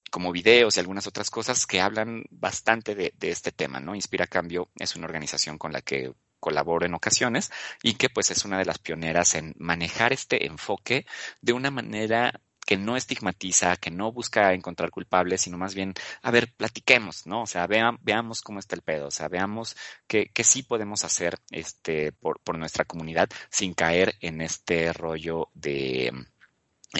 como 0.09 0.33
videos 0.33 0.77
y 0.77 0.81
algunas 0.81 1.07
otras 1.09 1.31
cosas 1.31 1.67
que 1.67 1.81
hablan 1.81 2.25
bastante 2.31 2.95
de, 2.95 3.13
de, 3.19 3.31
este 3.31 3.51
tema, 3.53 3.81
¿no? 3.81 3.95
Inspira 3.95 4.27
Cambio 4.27 4.71
es 4.79 4.97
una 4.97 5.07
organización 5.07 5.59
con 5.59 5.73
la 5.73 5.83
que 5.83 6.15
colaboro 6.47 6.87
en 6.87 6.95
ocasiones 6.95 7.51
y 7.83 7.95
que 7.95 8.09
pues 8.09 8.31
es 8.31 8.45
una 8.45 8.57
de 8.57 8.65
las 8.65 8.79
pioneras 8.79 9.35
en 9.35 9.53
manejar 9.59 10.13
este 10.13 10.47
enfoque 10.47 11.05
de 11.41 11.53
una 11.53 11.73
manera 11.73 12.41
que 12.65 12.77
no 12.77 12.97
estigmatiza, 12.97 13.77
que 13.77 13.91
no 13.91 14.13
busca 14.13 14.53
encontrar 14.55 14.91
culpables, 14.91 15.41
sino 15.41 15.59
más 15.59 15.75
bien, 15.75 15.93
a 16.23 16.31
ver, 16.31 16.53
platiquemos, 16.57 17.27
¿no? 17.27 17.43
O 17.43 17.47
sea, 17.47 17.67
vea, 17.67 17.97
veamos 18.01 18.43
cómo 18.43 18.61
está 18.61 18.77
el 18.77 18.83
pedo, 18.83 19.09
o 19.09 19.11
sea, 19.11 19.27
veamos 19.27 19.77
qué, 20.07 20.31
qué 20.33 20.45
sí 20.45 20.63
podemos 20.63 21.03
hacer 21.05 21.37
este, 21.51 22.13
por, 22.13 22.39
nuestra 22.57 22.85
comunidad 22.85 23.29
sin 23.51 23.75
caer 23.75 24.15
en 24.21 24.41
este 24.41 24.93
rollo 24.93 25.49
de, 25.55 26.13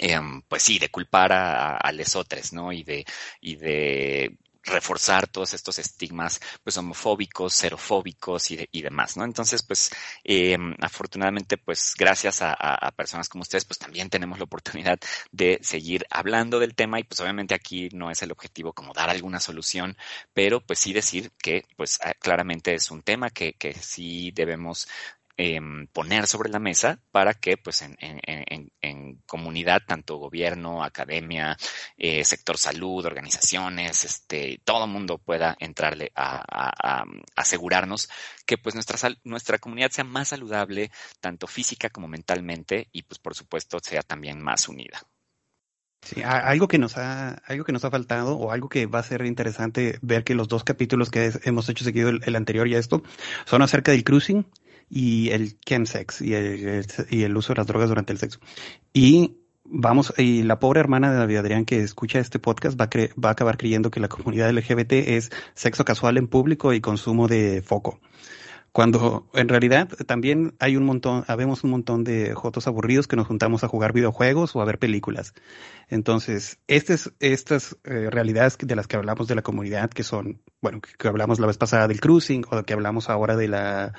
eh, 0.01 0.19
pues 0.49 0.61
sí, 0.61 0.77
de 0.77 0.89
culpar 0.89 1.31
a, 1.31 1.77
a 1.77 1.91
lesotres, 1.93 2.51
¿no? 2.51 2.73
Y 2.73 2.83
de, 2.83 3.05
y 3.39 3.55
de 3.55 4.37
reforzar 4.67 5.27
todos 5.27 5.53
estos 5.53 5.79
estigmas 5.79 6.39
pues 6.63 6.77
homofóbicos, 6.77 7.53
xerofóbicos 7.53 8.51
y, 8.51 8.57
de, 8.57 8.69
y 8.71 8.81
demás, 8.81 9.17
¿no? 9.17 9.23
Entonces, 9.23 9.63
pues 9.63 9.91
eh, 10.23 10.57
afortunadamente, 10.81 11.57
pues 11.57 11.93
gracias 11.97 12.41
a, 12.41 12.53
a, 12.53 12.91
personas 12.91 13.29
como 13.29 13.41
ustedes, 13.41 13.65
pues 13.65 13.79
también 13.79 14.09
tenemos 14.09 14.37
la 14.37 14.45
oportunidad 14.45 14.99
de 15.31 15.59
seguir 15.61 16.05
hablando 16.09 16.59
del 16.59 16.75
tema 16.75 16.99
y 16.99 17.03
pues 17.03 17.19
obviamente 17.19 17.55
aquí 17.55 17.89
no 17.93 18.11
es 18.11 18.21
el 18.21 18.31
objetivo 18.31 18.73
como 18.73 18.93
dar 18.93 19.09
alguna 19.09 19.39
solución, 19.39 19.97
pero 20.33 20.61
pues 20.61 20.79
sí 20.79 20.93
decir 20.93 21.31
que 21.41 21.65
pues 21.75 21.99
claramente 22.19 22.73
es 22.73 22.91
un 22.91 23.01
tema 23.01 23.29
que, 23.29 23.53
que 23.53 23.73
sí 23.73 24.31
debemos 24.31 24.87
eh, 25.37 25.59
poner 25.93 26.25
sobre 26.25 26.49
la 26.49 26.59
mesa 26.59 26.99
para 27.11 27.35
que 27.35 27.57
pues 27.57 27.83
en, 27.83 27.95
en, 27.99 28.71
en, 28.81 29.21
comunidad, 29.27 29.81
tanto 29.85 30.17
gobierno, 30.17 30.83
academia, 30.83 31.55
eh, 31.97 32.23
sector 32.23 32.57
salud, 32.57 33.05
organizaciones, 33.05 34.03
este, 34.03 34.59
todo 34.63 34.87
mundo 34.87 35.19
pueda 35.19 35.55
entrarle 35.59 36.11
a, 36.15 36.43
a, 36.47 37.05
asegurarnos 37.35 38.09
que 38.45 38.57
pues 38.57 38.73
nuestra, 38.73 38.97
nuestra 39.23 39.59
comunidad 39.59 39.91
sea 39.91 40.03
más 40.03 40.29
saludable, 40.29 40.91
tanto 41.19 41.45
física 41.45 41.89
como 41.89 42.07
mentalmente, 42.07 42.87
y 42.91 43.03
pues 43.03 43.19
por 43.19 43.35
supuesto 43.35 43.79
sea 43.79 44.01
también 44.01 44.41
más 44.41 44.67
unida. 44.67 45.01
Sí, 46.01 46.21
algo 46.23 46.67
que 46.67 46.77
nos 46.77 46.97
ha, 46.97 47.31
algo 47.45 47.65
que 47.65 47.73
nos 47.73 47.83
ha 47.83 47.91
faltado 47.91 48.37
o 48.37 48.51
algo 48.51 48.69
que 48.69 48.85
va 48.85 48.99
a 48.99 49.03
ser 49.03 49.25
interesante 49.25 49.99
ver 50.01 50.23
que 50.23 50.35
los 50.35 50.47
dos 50.47 50.63
capítulos 50.63 51.09
que 51.11 51.33
hemos 51.43 51.67
hecho 51.69 51.83
seguido 51.83 52.09
el, 52.09 52.21
el 52.25 52.35
anterior 52.35 52.67
y 52.67 52.75
esto 52.75 53.03
son 53.45 53.61
acerca 53.61 53.91
del 53.91 54.03
cruising 54.03 54.45
y 54.89 55.29
el 55.29 55.59
chemsex 55.59 56.21
y 56.21 56.33
el, 56.33 56.85
y 57.09 57.23
el 57.23 57.35
uso 57.35 57.53
de 57.53 57.57
las 57.57 57.67
drogas 57.67 57.89
durante 57.89 58.13
el 58.13 58.19
sexo. 58.19 58.39
Y 58.93 59.37
vamos, 59.63 60.13
y 60.17 60.43
la 60.43 60.59
pobre 60.59 60.79
hermana 60.79 61.11
de 61.11 61.17
David 61.17 61.37
Adrián 61.37 61.65
que 61.65 61.81
escucha 61.81 62.19
este 62.19 62.39
podcast 62.39 62.79
va 62.79 62.85
a, 62.85 63.19
va 63.19 63.29
a 63.29 63.31
acabar 63.33 63.57
creyendo 63.57 63.91
que 63.91 63.99
la 63.99 64.07
comunidad 64.07 64.51
LGBT 64.51 64.93
es 64.93 65.31
sexo 65.53 65.85
casual 65.85 66.17
en 66.17 66.27
público 66.27 66.73
y 66.73 66.81
consumo 66.81 67.27
de 67.27 67.61
foco. 67.61 67.99
Cuando 68.77 69.27
en 69.33 69.49
realidad 69.49 69.89
también 70.05 70.53
hay 70.59 70.75
un 70.75 70.85
montón, 70.85 71.23
habemos 71.27 71.63
un 71.63 71.71
montón 71.71 72.03
de 72.03 72.35
jotos 72.35 72.67
aburridos 72.67 73.07
que 73.07 73.15
nos 73.15 73.25
juntamos 73.25 73.63
a 73.63 73.67
jugar 73.67 73.91
videojuegos 73.91 74.55
o 74.55 74.61
a 74.61 74.65
ver 74.65 74.77
películas. 74.77 75.33
Entonces, 75.87 76.59
estas, 76.67 77.11
estas 77.19 77.75
eh, 77.85 78.09
realidades 78.11 78.55
de 78.59 78.75
las 78.75 78.85
que 78.85 78.97
hablamos 78.97 79.27
de 79.27 79.33
la 79.33 79.41
comunidad, 79.41 79.89
que 79.89 80.03
son, 80.03 80.43
bueno, 80.61 80.79
que, 80.79 81.07
hablamos 81.07 81.39
la 81.39 81.47
vez 81.47 81.57
pasada 81.57 81.87
del 81.87 81.99
cruising 81.99 82.45
o 82.51 82.61
que 82.61 82.73
hablamos 82.73 83.09
ahora 83.09 83.35
de 83.35 83.47
la, 83.47 83.93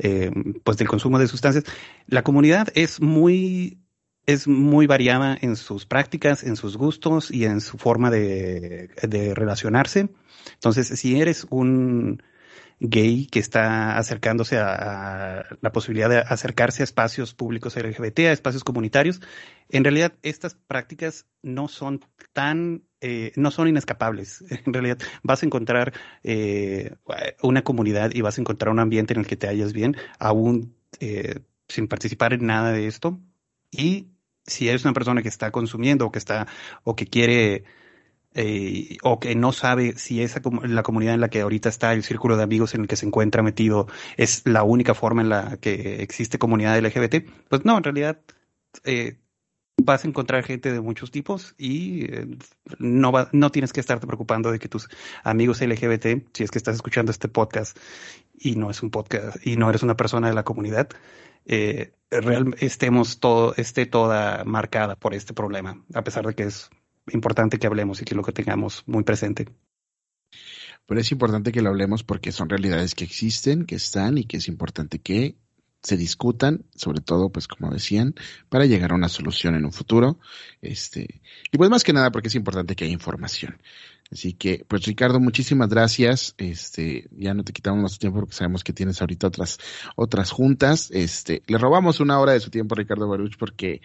eh, 0.00 0.30
pues 0.64 0.76
del 0.76 0.88
consumo 0.88 1.18
de 1.18 1.28
sustancias, 1.28 1.64
la 2.06 2.22
comunidad 2.22 2.68
es 2.74 3.00
muy 3.00 3.78
es 4.26 4.46
muy 4.46 4.86
variada 4.86 5.36
en 5.40 5.56
sus 5.56 5.86
prácticas, 5.86 6.44
en 6.44 6.56
sus 6.56 6.76
gustos 6.76 7.30
y 7.30 7.46
en 7.46 7.60
su 7.60 7.78
forma 7.78 8.10
de, 8.10 8.90
de 9.02 9.34
relacionarse. 9.34 10.10
Entonces, 10.54 10.88
si 10.88 11.20
eres 11.20 11.46
un 11.50 12.22
gay 12.80 13.26
que 13.26 13.38
está 13.38 13.98
acercándose 13.98 14.58
a, 14.58 15.44
la 15.60 15.72
posibilidad 15.72 16.08
de 16.08 16.18
acercarse 16.18 16.82
a 16.82 16.84
espacios 16.84 17.34
públicos 17.34 17.76
LGBT, 17.76 18.20
a 18.20 18.32
espacios 18.32 18.64
comunitarios, 18.64 19.20
en 19.68 19.84
realidad 19.84 20.14
estas 20.22 20.54
prácticas 20.54 21.26
no 21.42 21.68
son 21.68 22.00
tan, 22.32 22.84
eh, 23.00 23.32
no 23.36 23.50
son 23.50 23.68
inescapables. 23.68 24.44
En 24.66 24.72
realidad 24.72 24.98
vas 25.22 25.42
a 25.42 25.46
encontrar 25.46 25.92
eh, 26.22 26.96
una 27.42 27.62
comunidad 27.64 28.10
y 28.14 28.20
vas 28.20 28.38
a 28.38 28.40
encontrar 28.40 28.72
un 28.72 28.78
ambiente 28.78 29.14
en 29.14 29.20
el 29.20 29.26
que 29.26 29.36
te 29.36 29.48
hallas 29.48 29.72
bien, 29.72 29.96
aún 30.18 30.74
eh, 31.00 31.40
sin 31.68 31.88
participar 31.88 32.32
en 32.32 32.46
nada 32.46 32.72
de 32.72 32.86
esto. 32.86 33.20
Y 33.70 34.08
si 34.44 34.68
eres 34.68 34.84
una 34.84 34.94
persona 34.94 35.22
que 35.22 35.28
está 35.28 35.50
consumiendo 35.50 36.06
o 36.06 36.12
que 36.12 36.18
está 36.18 36.46
o 36.84 36.96
que 36.96 37.06
quiere 37.06 37.64
eh, 38.34 38.98
o 39.02 39.18
que 39.18 39.34
no 39.34 39.52
sabe 39.52 39.96
si 39.98 40.22
esa 40.22 40.40
la 40.62 40.82
comunidad 40.82 41.14
en 41.14 41.20
la 41.20 41.30
que 41.30 41.40
ahorita 41.40 41.68
está 41.68 41.92
el 41.92 42.04
círculo 42.04 42.36
de 42.36 42.44
amigos 42.44 42.74
en 42.74 42.82
el 42.82 42.88
que 42.88 42.96
se 42.96 43.06
encuentra 43.06 43.42
metido 43.42 43.88
es 44.16 44.42
la 44.46 44.62
única 44.62 44.94
forma 44.94 45.22
en 45.22 45.28
la 45.30 45.56
que 45.56 46.02
existe 46.02 46.38
comunidad 46.38 46.78
LGBT, 46.78 47.28
pues 47.48 47.64
no, 47.64 47.76
en 47.76 47.84
realidad 47.84 48.20
eh, 48.84 49.18
vas 49.84 50.04
a 50.04 50.08
encontrar 50.08 50.44
gente 50.44 50.72
de 50.72 50.80
muchos 50.80 51.10
tipos 51.10 51.54
y 51.58 52.04
eh, 52.12 52.26
no 52.78 53.12
va, 53.12 53.28
no 53.32 53.50
tienes 53.50 53.72
que 53.72 53.80
estarte 53.80 54.06
preocupando 54.06 54.50
de 54.50 54.58
que 54.58 54.68
tus 54.68 54.88
amigos 55.24 55.60
LGBT, 55.60 56.26
si 56.32 56.44
es 56.44 56.50
que 56.50 56.58
estás 56.58 56.76
escuchando 56.76 57.10
este 57.10 57.28
podcast 57.28 57.78
y 58.38 58.56
no 58.56 58.70
es 58.70 58.82
un 58.82 58.90
podcast 58.90 59.44
y 59.46 59.56
no 59.56 59.68
eres 59.68 59.82
una 59.82 59.96
persona 59.96 60.28
de 60.28 60.34
la 60.34 60.44
comunidad, 60.44 60.88
eh, 61.46 61.92
real, 62.10 62.54
estemos 62.60 63.20
todo, 63.20 63.54
esté 63.56 63.86
toda 63.86 64.44
marcada 64.44 64.96
por 64.96 65.14
este 65.14 65.34
problema, 65.34 65.82
a 65.94 66.04
pesar 66.04 66.26
de 66.26 66.34
que 66.34 66.44
es 66.44 66.70
importante 67.12 67.58
que 67.58 67.66
hablemos 67.66 68.02
y 68.02 68.04
que 68.04 68.14
lo 68.14 68.22
que 68.22 68.32
tengamos 68.32 68.84
muy 68.86 69.02
presente. 69.04 69.48
Pero 70.86 71.00
es 71.00 71.12
importante 71.12 71.52
que 71.52 71.62
lo 71.62 71.70
hablemos 71.70 72.02
porque 72.02 72.32
son 72.32 72.48
realidades 72.48 72.94
que 72.94 73.04
existen, 73.04 73.64
que 73.64 73.76
están 73.76 74.18
y 74.18 74.24
que 74.24 74.38
es 74.38 74.48
importante 74.48 74.98
que 74.98 75.36
se 75.82 75.96
discutan, 75.96 76.64
sobre 76.74 77.00
todo, 77.00 77.30
pues 77.30 77.48
como 77.48 77.70
decían, 77.70 78.14
para 78.48 78.66
llegar 78.66 78.92
a 78.92 78.96
una 78.96 79.08
solución 79.08 79.54
en 79.54 79.64
un 79.64 79.72
futuro. 79.72 80.18
Este, 80.60 81.20
y 81.50 81.56
pues 81.56 81.70
más 81.70 81.84
que 81.84 81.92
nada 81.92 82.10
porque 82.10 82.28
es 82.28 82.34
importante 82.34 82.76
que 82.76 82.84
haya 82.84 82.92
información. 82.92 83.60
Así 84.12 84.32
que, 84.32 84.64
pues 84.66 84.84
Ricardo, 84.84 85.20
muchísimas 85.20 85.68
gracias. 85.68 86.34
Este, 86.36 87.08
ya 87.12 87.32
no 87.32 87.44
te 87.44 87.52
quitamos 87.52 87.80
más 87.80 87.98
tiempo 87.98 88.18
porque 88.18 88.34
sabemos 88.34 88.64
que 88.64 88.72
tienes 88.72 89.00
ahorita 89.00 89.28
otras, 89.28 89.58
otras 89.94 90.32
juntas. 90.32 90.90
Este, 90.90 91.42
le 91.46 91.58
robamos 91.58 92.00
una 92.00 92.18
hora 92.18 92.32
de 92.32 92.40
su 92.40 92.50
tiempo 92.50 92.74
a 92.74 92.78
Ricardo 92.78 93.08
Baruch 93.08 93.36
porque 93.38 93.80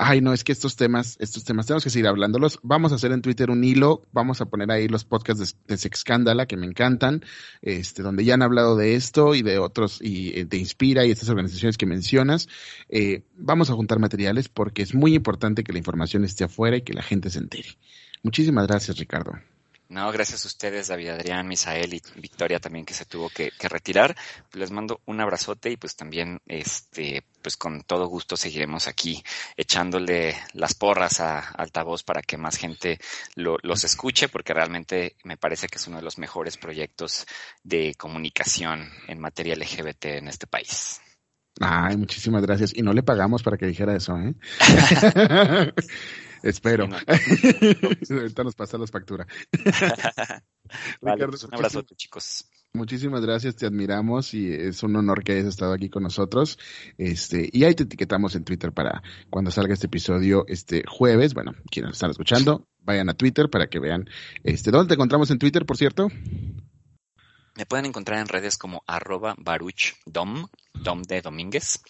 Ay, 0.00 0.20
no, 0.20 0.32
es 0.32 0.44
que 0.44 0.52
estos 0.52 0.76
temas, 0.76 1.16
estos 1.18 1.42
temas 1.42 1.66
tenemos 1.66 1.82
que 1.82 1.90
seguir 1.90 2.06
hablándolos. 2.06 2.60
Vamos 2.62 2.92
a 2.92 2.94
hacer 2.94 3.10
en 3.10 3.20
Twitter 3.20 3.50
un 3.50 3.64
hilo, 3.64 4.02
vamos 4.12 4.40
a 4.40 4.46
poner 4.46 4.70
ahí 4.70 4.86
los 4.86 5.04
podcasts 5.04 5.56
de, 5.66 5.76
Sexcándala 5.76 6.46
que 6.46 6.56
me 6.56 6.66
encantan, 6.66 7.24
este, 7.62 8.04
donde 8.04 8.24
ya 8.24 8.34
han 8.34 8.42
hablado 8.42 8.76
de 8.76 8.94
esto 8.94 9.34
y 9.34 9.42
de 9.42 9.58
otros, 9.58 9.98
y 10.00 10.44
de 10.44 10.56
Inspira 10.56 11.04
y 11.04 11.10
estas 11.10 11.30
organizaciones 11.30 11.76
que 11.76 11.86
mencionas. 11.86 12.48
Eh, 12.88 13.24
vamos 13.36 13.70
a 13.70 13.74
juntar 13.74 13.98
materiales 13.98 14.48
porque 14.48 14.82
es 14.82 14.94
muy 14.94 15.16
importante 15.16 15.64
que 15.64 15.72
la 15.72 15.78
información 15.78 16.24
esté 16.24 16.44
afuera 16.44 16.76
y 16.76 16.82
que 16.82 16.94
la 16.94 17.02
gente 17.02 17.28
se 17.28 17.40
entere. 17.40 17.76
Muchísimas 18.22 18.68
gracias, 18.68 18.98
Ricardo. 18.98 19.32
No, 19.90 20.12
gracias 20.12 20.44
a 20.44 20.48
ustedes, 20.48 20.88
David 20.88 21.08
Adrián, 21.08 21.48
Misael 21.48 21.94
y 21.94 22.02
Victoria 22.16 22.60
también 22.60 22.84
que 22.84 22.92
se 22.92 23.06
tuvo 23.06 23.30
que, 23.30 23.50
retirar. 23.70 24.14
Les 24.52 24.70
mando 24.70 25.00
un 25.06 25.18
abrazote 25.18 25.70
y 25.70 25.78
pues 25.78 25.96
también, 25.96 26.40
este, 26.46 27.24
pues 27.40 27.56
con 27.56 27.82
todo 27.84 28.06
gusto 28.06 28.36
seguiremos 28.36 28.86
aquí 28.86 29.22
echándole 29.56 30.36
las 30.52 30.74
porras 30.74 31.20
a 31.20 31.38
altavoz 31.38 32.02
para 32.02 32.20
que 32.20 32.36
más 32.36 32.56
gente 32.56 32.98
los 33.34 33.82
escuche, 33.82 34.28
porque 34.28 34.52
realmente 34.52 35.16
me 35.24 35.38
parece 35.38 35.68
que 35.68 35.78
es 35.78 35.86
uno 35.86 35.96
de 35.96 36.02
los 36.02 36.18
mejores 36.18 36.58
proyectos 36.58 37.26
de 37.62 37.94
comunicación 37.94 38.90
en 39.06 39.18
materia 39.18 39.54
LGBT 39.56 40.04
en 40.04 40.28
este 40.28 40.46
país. 40.46 41.00
Ay, 41.60 41.96
muchísimas 41.96 42.42
gracias. 42.42 42.76
Y 42.76 42.82
no 42.82 42.92
le 42.92 43.02
pagamos 43.02 43.42
para 43.42 43.56
que 43.56 43.66
dijera 43.66 43.96
eso, 43.96 44.18
¿eh? 44.18 44.34
Espero. 46.42 46.88
Ahorita 48.10 48.44
nos 48.44 48.54
pasa 48.54 48.78
las 48.78 48.90
facturas. 48.90 49.26
Pues, 51.00 51.44
un 51.44 51.54
abrazo, 51.54 51.80
chicos. 51.96 52.44
Muchísimas 52.74 53.22
gracias, 53.22 53.56
te 53.56 53.64
admiramos 53.64 54.34
y 54.34 54.52
es 54.52 54.82
un 54.82 54.94
honor 54.96 55.24
que 55.24 55.32
hayas 55.32 55.46
estado 55.46 55.72
aquí 55.72 55.88
con 55.88 56.02
nosotros. 56.02 56.58
Este, 56.98 57.48
y 57.50 57.64
ahí 57.64 57.74
te 57.74 57.84
etiquetamos 57.84 58.34
en 58.36 58.44
Twitter 58.44 58.72
para 58.72 59.02
cuando 59.30 59.50
salga 59.50 59.72
este 59.72 59.86
episodio 59.86 60.44
este 60.46 60.84
jueves. 60.86 61.32
Bueno, 61.32 61.54
quienes 61.70 61.92
están 61.92 62.10
escuchando, 62.10 62.68
vayan 62.80 63.08
a 63.08 63.14
Twitter 63.14 63.48
para 63.48 63.68
que 63.68 63.80
vean 63.80 64.10
este 64.44 64.70
dónde 64.70 64.88
te 64.88 64.94
encontramos 64.94 65.30
en 65.30 65.38
Twitter, 65.38 65.64
por 65.64 65.78
cierto. 65.78 66.08
Me 67.58 67.66
pueden 67.66 67.86
encontrar 67.86 68.20
en 68.20 68.28
redes 68.28 68.56
como 68.56 68.84
arroba 68.86 69.34
baruchdom, 69.36 70.46
dom 70.72 71.02
de 71.02 71.20
Domínguez. 71.20 71.80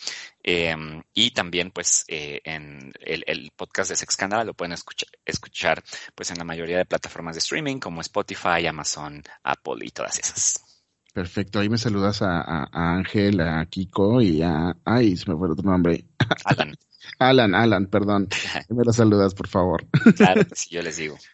Em, 0.43 1.03
y 1.13 1.33
también, 1.33 1.71
pues, 1.73 2.07
eh, 2.09 2.41
en 2.43 2.91
el, 3.01 3.53
podcast 3.55 3.91
de 3.91 3.97
Sex 3.97 4.15
Scandal 4.15 4.47
lo 4.47 4.55
pueden 4.55 4.73
escuchar, 4.73 5.11
escuchar, 5.27 5.85
pues, 6.15 6.31
en 6.31 6.39
la 6.39 6.45
mayoría 6.45 6.79
de 6.79 6.87
plataformas 6.87 7.35
de 7.35 7.41
streaming 7.41 7.81
como 7.81 8.01
Spotify, 8.01 8.67
Amazon, 8.67 9.23
Apple 9.43 9.85
y 9.85 9.91
todas 9.91 10.19
esas. 10.19 10.65
Perfecto, 11.13 11.61
ahí 11.61 11.69
me 11.69 11.77
saludas 11.77 12.23
a, 12.23 12.71
Ángel, 12.73 13.39
a 13.43 13.67
Kiko 13.67 14.23
y 14.23 14.41
a... 14.41 14.75
Ay, 14.87 15.19
se 15.19 15.31
me 15.31 15.37
fue 15.37 15.51
otro 15.51 15.71
nombre. 15.71 16.07
Alan. 16.47 16.75
Alan, 17.19 17.55
Alan, 17.55 17.87
perdón. 17.89 18.29
me 18.71 18.85
lo 18.85 18.93
saludas, 18.95 19.35
por 19.35 19.49
favor. 19.49 19.87
claro, 20.17 20.41
sí, 20.55 20.71
yo 20.71 20.81
les 20.81 20.97
digo. 20.97 21.19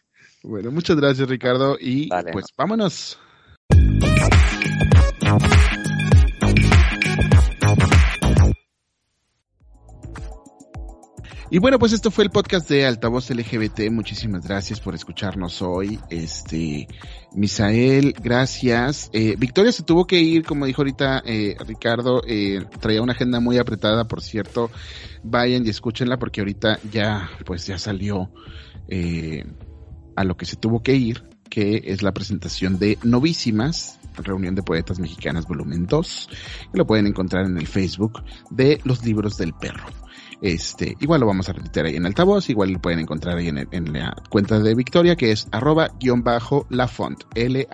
Bueno, 0.47 0.69
muchas 0.69 0.95
gracias, 0.95 1.27
Ricardo. 1.27 1.75
Y 1.81 2.07
pues 2.31 2.45
vámonos. 2.55 3.17
Y 11.51 11.59
bueno, 11.59 11.77
pues 11.77 11.93
esto 11.93 12.09
fue 12.09 12.23
el 12.23 12.31
podcast 12.31 12.67
de 12.67 12.85
Altavoz 12.87 13.29
LGBT. 13.29 13.91
Muchísimas 13.91 14.47
gracias 14.47 14.81
por 14.81 14.95
escucharnos 14.95 15.61
hoy. 15.61 15.99
Este, 16.09 16.87
Misael, 17.33 18.13
gracias. 18.21 19.11
Eh, 19.13 19.35
Victoria 19.37 19.71
se 19.71 19.83
tuvo 19.83 20.07
que 20.07 20.19
ir, 20.19 20.43
como 20.43 20.65
dijo 20.65 20.81
ahorita 20.81 21.21
eh, 21.23 21.55
Ricardo, 21.65 22.23
eh, 22.27 22.65
traía 22.79 23.01
una 23.01 23.13
agenda 23.13 23.39
muy 23.39 23.59
apretada, 23.59 24.05
por 24.05 24.21
cierto. 24.21 24.71
Vayan 25.23 25.65
y 25.65 25.69
escúchenla 25.69 26.17
porque 26.17 26.41
ahorita 26.41 26.79
ya, 26.91 27.29
pues 27.45 27.67
ya 27.67 27.77
salió 27.77 28.31
eh, 28.89 29.45
a 30.15 30.23
lo 30.23 30.35
que 30.37 30.45
se 30.45 30.55
tuvo 30.55 30.81
que 30.81 30.95
ir, 30.95 31.23
que 31.49 31.81
es 31.85 32.01
la 32.01 32.13
presentación 32.13 32.79
de 32.79 32.97
Novísimas, 33.03 33.99
Reunión 34.17 34.55
de 34.55 34.63
Poetas 34.63 34.99
Mexicanas 34.99 35.45
Volumen 35.47 35.85
2, 35.87 36.29
que 36.71 36.77
lo 36.77 36.85
pueden 36.85 37.07
encontrar 37.07 37.45
en 37.45 37.57
el 37.57 37.67
Facebook 37.67 38.23
de 38.49 38.79
Los 38.83 39.03
Libros 39.05 39.37
del 39.37 39.53
Perro. 39.53 39.85
Este, 40.41 40.97
igual 40.99 41.21
lo 41.21 41.27
vamos 41.27 41.47
a 41.49 41.53
repetir 41.53 41.85
ahí 41.85 41.95
en 41.95 42.05
altavoz, 42.05 42.49
igual 42.49 42.71
lo 42.71 42.81
pueden 42.81 42.99
encontrar 42.99 43.37
ahí 43.37 43.47
en, 43.47 43.93
la 43.93 44.13
cuenta 44.29 44.59
de 44.59 44.75
Victoria, 44.75 45.15
que 45.15 45.31
es 45.31 45.47
arroba 45.51 45.91
guion 45.99 46.23
bajo 46.23 46.67
la 46.69 46.87
font, 46.87 47.23
L-A-P-H-O-N-D. 47.33 47.73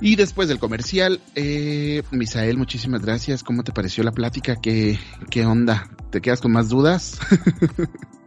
Y 0.00 0.14
después 0.14 0.48
del 0.48 0.60
comercial, 0.60 1.20
eh, 1.34 2.02
Misael, 2.12 2.56
muchísimas 2.56 3.02
gracias. 3.02 3.42
¿Cómo 3.42 3.64
te 3.64 3.72
pareció 3.72 4.04
la 4.04 4.12
plática? 4.12 4.54
¿Qué, 4.56 4.96
qué 5.28 5.44
onda? 5.44 5.90
¿Te 6.10 6.20
quedas 6.20 6.40
con 6.40 6.52
más 6.52 6.68
dudas? 6.68 7.18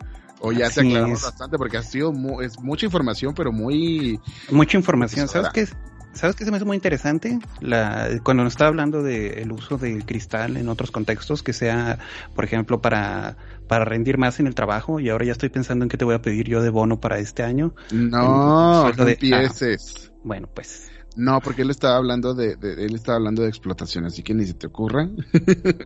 o 0.41 0.51
ya 0.51 0.69
te 0.69 0.81
aclaramos 0.81 1.21
bastante 1.21 1.57
porque 1.57 1.77
ha 1.77 1.83
sido 1.83 2.11
es 2.41 2.59
mucha 2.59 2.85
información, 2.85 3.33
pero 3.33 3.51
muy... 3.51 4.19
Mucha 4.49 4.77
información. 4.77 5.27
¿Sabes 5.27 5.51
qué? 5.53 5.67
¿Sabes 6.13 6.35
qué 6.35 6.43
se 6.43 6.51
me 6.51 6.57
hace 6.57 6.65
muy 6.65 6.75
interesante? 6.75 7.39
La, 7.61 8.09
cuando 8.23 8.43
nos 8.43 8.53
está 8.53 8.67
hablando 8.67 9.01
del 9.01 9.51
uso 9.51 9.77
del 9.77 10.05
cristal 10.05 10.57
en 10.57 10.67
otros 10.67 10.91
contextos, 10.91 11.41
que 11.41 11.53
sea, 11.53 11.99
por 12.35 12.43
ejemplo, 12.43 12.81
para, 12.81 13.37
para 13.67 13.85
rendir 13.85 14.17
más 14.17 14.39
en 14.41 14.47
el 14.47 14.55
trabajo, 14.55 14.99
y 14.99 15.09
ahora 15.09 15.25
ya 15.25 15.31
estoy 15.31 15.49
pensando 15.49 15.85
en 15.85 15.89
qué 15.89 15.97
te 15.97 16.03
voy 16.03 16.15
a 16.15 16.21
pedir 16.21 16.49
yo 16.49 16.61
de 16.61 16.69
bono 16.69 16.99
para 16.99 17.19
este 17.19 17.43
año. 17.43 17.73
No, 17.91 18.91
no 18.91 19.07
empieces. 19.07 20.11
bueno, 20.23 20.49
pues 20.53 20.91
No, 21.17 21.41
porque 21.41 21.63
él 21.63 21.69
estaba 21.69 21.97
hablando 21.97 22.33
de, 22.33 22.57
él 22.61 22.95
estaba 22.95 23.17
hablando 23.17 23.41
de 23.41 23.49
explotación, 23.49 24.05
así 24.05 24.23
que 24.23 24.33
ni 24.33 24.45
se 24.45 24.53
te 24.53 24.67
ocurra 24.67 25.09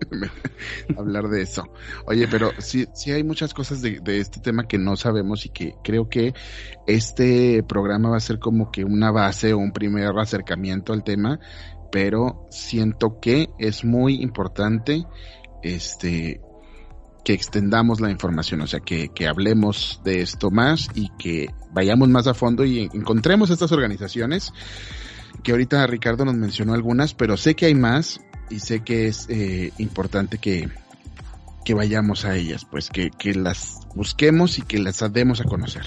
hablar 0.98 1.30
de 1.30 1.42
eso. 1.42 1.64
Oye, 2.06 2.28
pero 2.28 2.52
sí, 2.60 2.86
sí 2.94 3.12
hay 3.12 3.24
muchas 3.24 3.54
cosas 3.54 3.82
de, 3.82 4.00
de, 4.02 4.20
este 4.20 4.40
tema 4.40 4.68
que 4.68 4.78
no 4.78 4.96
sabemos 4.96 5.46
y 5.48 5.50
que 5.50 5.74
creo 5.84 6.10
que 6.10 6.34
este 6.86 7.64
programa 7.64 8.10
va 8.10 8.18
a 8.18 8.22
ser 8.22 8.38
como 8.38 8.72
que 8.72 8.84
una 8.84 9.10
base 9.10 9.54
o 9.54 9.58
un 9.58 9.72
primer 9.72 10.16
acercamiento 10.20 10.94
al 10.94 11.04
tema, 11.04 11.40
pero 11.92 12.46
siento 12.52 13.20
que 13.20 13.50
es 13.58 13.84
muy 13.84 14.22
importante 14.22 15.06
este 15.64 16.42
que 17.24 17.34
extendamos 17.34 18.02
la 18.02 18.12
información, 18.12 18.62
o 18.62 18.68
sea, 18.68 18.82
que, 18.82 19.10
que 19.10 19.28
hablemos 19.28 20.00
de 20.04 20.22
esto 20.22 20.52
más 20.52 20.90
y 20.94 21.10
que 21.18 21.48
vayamos 21.72 22.08
más 22.08 22.28
a 22.28 22.36
fondo 22.36 22.64
y 22.64 22.88
encontremos 22.94 23.50
estas 23.50 23.72
organizaciones 23.72 24.54
que 25.44 25.52
ahorita 25.52 25.86
Ricardo 25.88 26.26
nos 26.26 26.36
mencionó 26.36 26.74
algunas, 26.74 27.14
pero 27.14 27.38
sé 27.38 27.56
que 27.56 27.68
hay 27.68 27.76
más 27.76 28.22
y 28.50 28.60
sé 28.60 28.82
que 28.82 29.08
es 29.08 29.28
eh, 29.30 29.72
importante 29.78 30.38
que, 30.38 30.70
que 31.64 31.74
vayamos 31.74 32.26
a 32.26 32.36
ellas, 32.36 32.66
pues 32.70 32.90
que, 32.90 33.10
que 33.12 33.34
las 33.34 33.80
busquemos 33.96 34.60
y 34.60 34.62
que 34.62 34.80
las 34.80 35.02
demos 35.12 35.42
a 35.42 35.46
conocer. 35.46 35.86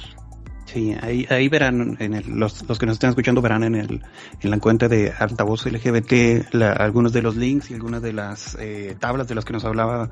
Sí, 0.73 0.95
ahí, 1.01 1.27
ahí 1.31 1.49
verán, 1.49 1.97
en 1.99 2.13
el, 2.13 2.29
los, 2.29 2.69
los 2.69 2.79
que 2.79 2.85
nos 2.85 2.97
están 2.97 3.11
escuchando 3.11 3.41
verán 3.41 3.65
en, 3.65 3.75
el, 3.75 4.03
en 4.41 4.51
la 4.51 4.59
cuenta 4.59 4.87
de 4.87 5.11
Altavoz 5.19 5.65
LGBT 5.65 6.55
algunos 6.63 7.15
de 7.15 7.23
los 7.23 7.37
links 7.37 7.71
y 7.71 7.75
algunas 7.75 8.03
de 8.03 8.13
las 8.13 8.55
eh, 8.61 8.95
tablas 9.01 9.29
de 9.29 9.35
las 9.35 9.47
que 9.47 9.55
nos 9.55 9.65
hablaba 9.65 10.11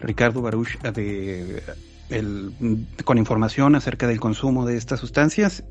Ricardo 0.00 0.42
Baruch 0.42 0.80
de, 0.80 1.62
el, 2.10 2.52
con 3.04 3.16
información 3.18 3.76
acerca 3.76 4.08
del 4.08 4.18
consumo 4.18 4.66
de 4.66 4.76
estas 4.76 4.98
sustancias 4.98 5.62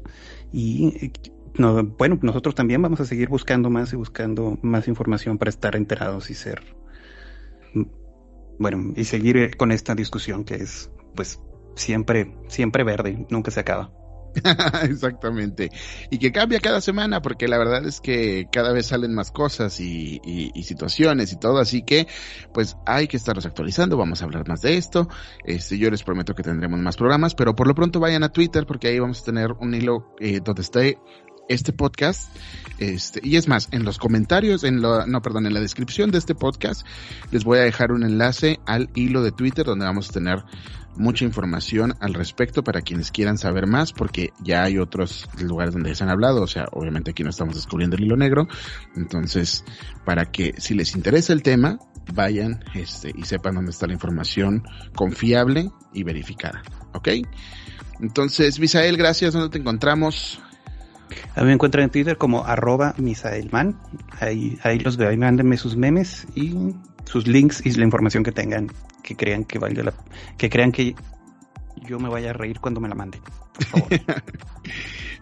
y 0.54 1.12
no, 1.58 1.84
bueno, 1.84 2.20
nosotros 2.22 2.56
también 2.56 2.82
vamos 2.82 3.00
a 3.02 3.06
seguir 3.06 3.30
buscando 3.30 3.70
más 3.70 3.94
y 3.94 3.96
buscando 3.96 4.58
más 4.62 4.88
información 4.88 5.38
para 5.38 5.50
estar 5.50 5.76
enterados 5.76 6.30
y 6.30 6.34
ser, 6.34 6.76
bueno, 8.60 8.94
y 8.96 9.04
seguir 9.04 9.58
con 9.58 9.72
esta 9.72 9.96
discusión 9.96 10.44
que 10.44 10.56
es, 10.56 10.92
pues, 11.16 11.42
siempre, 11.76 12.36
siempre 12.48 12.84
verde, 12.84 13.26
nunca 13.30 13.52
se 13.52 13.60
acaba. 13.60 13.92
Exactamente. 14.84 15.72
Y 16.10 16.18
que 16.18 16.32
cambia 16.32 16.60
cada 16.60 16.82
semana 16.82 17.22
porque 17.22 17.48
la 17.48 17.58
verdad 17.58 17.86
es 17.86 18.00
que 18.00 18.48
cada 18.52 18.72
vez 18.72 18.88
salen 18.88 19.14
más 19.14 19.32
cosas 19.32 19.80
y, 19.80 20.22
y, 20.24 20.52
y, 20.54 20.64
situaciones 20.64 21.34
y 21.34 21.40
todo, 21.40 21.58
así 21.58 21.84
que 21.84 22.08
pues 22.54 22.78
hay 22.86 23.08
que 23.08 23.18
estarlos 23.18 23.46
actualizando, 23.46 23.98
vamos 23.98 24.22
a 24.22 24.26
hablar 24.26 24.48
más 24.48 24.62
de 24.62 24.78
esto. 24.78 25.08
Este, 25.44 25.78
yo 25.78 25.90
les 25.90 26.04
prometo 26.04 26.34
que 26.34 26.44
tendremos 26.44 26.80
más 26.80 26.98
programas, 26.98 27.36
pero 27.36 27.56
por 27.56 27.68
lo 27.68 27.76
pronto 27.76 28.00
vayan 28.00 28.24
a 28.24 28.30
Twitter 28.32 28.66
porque 28.66 28.88
ahí 28.88 29.00
vamos 29.00 29.22
a 29.22 29.26
tener 29.26 29.52
un 29.60 29.74
hilo 29.74 30.14
eh, 30.20 30.40
donde 30.44 30.62
esté 30.62 30.98
este 31.54 31.74
podcast. 31.74 32.30
Este, 32.80 33.20
y 33.24 33.36
es 33.36 33.48
más, 33.48 33.70
en 33.72 33.84
los 33.84 34.00
comentarios, 34.00 34.64
en 34.64 34.82
lo, 34.82 35.06
no, 35.06 35.22
perdón, 35.22 35.46
en 35.46 35.54
la 35.54 35.60
descripción 35.60 36.10
de 36.10 36.18
este 36.18 36.34
podcast, 36.34 36.86
les 37.32 37.44
voy 37.44 37.60
a 37.60 37.62
dejar 37.62 37.92
un 37.92 38.04
enlace 38.04 38.60
al 38.66 38.90
hilo 38.96 39.22
de 39.22 39.32
Twitter 39.32 39.66
donde 39.66 39.86
vamos 39.86 40.10
a 40.10 40.14
tener 40.14 40.44
mucha 40.96 41.24
información 41.24 41.94
al 42.00 42.14
respecto 42.14 42.64
para 42.64 42.82
quienes 42.82 43.12
quieran 43.12 43.38
saber 43.38 43.68
más, 43.68 43.94
porque 43.94 44.32
ya 44.44 44.64
hay 44.64 44.78
otros 44.78 45.30
lugares 45.40 45.74
donde 45.74 45.94
se 45.96 46.04
han 46.04 46.10
hablado, 46.10 46.42
o 46.42 46.48
sea, 46.48 46.66
obviamente 46.72 47.12
aquí 47.12 47.24
no 47.24 47.30
estamos 47.30 47.56
descubriendo 47.56 47.96
el 47.96 48.04
hilo 48.04 48.18
negro, 48.18 48.48
entonces, 48.96 49.64
para 50.06 50.26
que 50.26 50.54
si 50.58 50.74
les 50.74 50.96
interesa 50.96 51.34
el 51.34 51.44
tema, 51.44 51.80
vayan 52.14 52.64
este, 52.74 53.12
y 53.16 53.24
sepan 53.24 53.56
dónde 53.56 53.72
está 53.72 53.88
la 53.88 53.94
información 53.94 54.64
confiable 54.96 55.70
y 55.94 56.04
verificada, 56.04 56.62
¿ok? 56.94 57.10
Entonces, 58.02 58.60
Misael, 58.60 58.98
gracias, 58.98 59.34
¿dónde 59.34 59.50
te 59.50 59.60
encontramos? 59.60 60.42
A 61.36 61.42
mí 61.42 61.48
me 61.48 61.54
encuentran 61.54 61.86
en 61.86 61.90
Twitter 61.90 62.18
como 62.18 62.46
arroba 62.46 62.94
misaelman. 62.98 63.80
Ahí, 64.20 64.58
ahí 64.64 64.80
los 64.80 64.98
veo, 64.98 65.10
ahí 65.10 65.18
mándenme 65.18 65.58
sus 65.58 65.76
memes 65.76 66.28
y 66.36 66.76
sus 67.06 67.28
links 67.28 67.66
y 67.66 67.72
la 67.72 67.84
información 67.84 68.24
que 68.24 68.32
tengan 68.32 68.72
que 69.04 69.16
crean 69.16 69.44
que 69.44 69.60
valga 69.60 69.84
la, 69.84 69.94
que 70.38 70.50
crean 70.50 70.72
que 70.72 70.96
yo 71.88 72.00
me 72.00 72.10
vaya 72.10 72.30
a 72.30 72.34
reír 72.34 72.60
cuando 72.60 72.80
me 72.80 72.90
la 72.90 72.96
mande. 72.96 73.20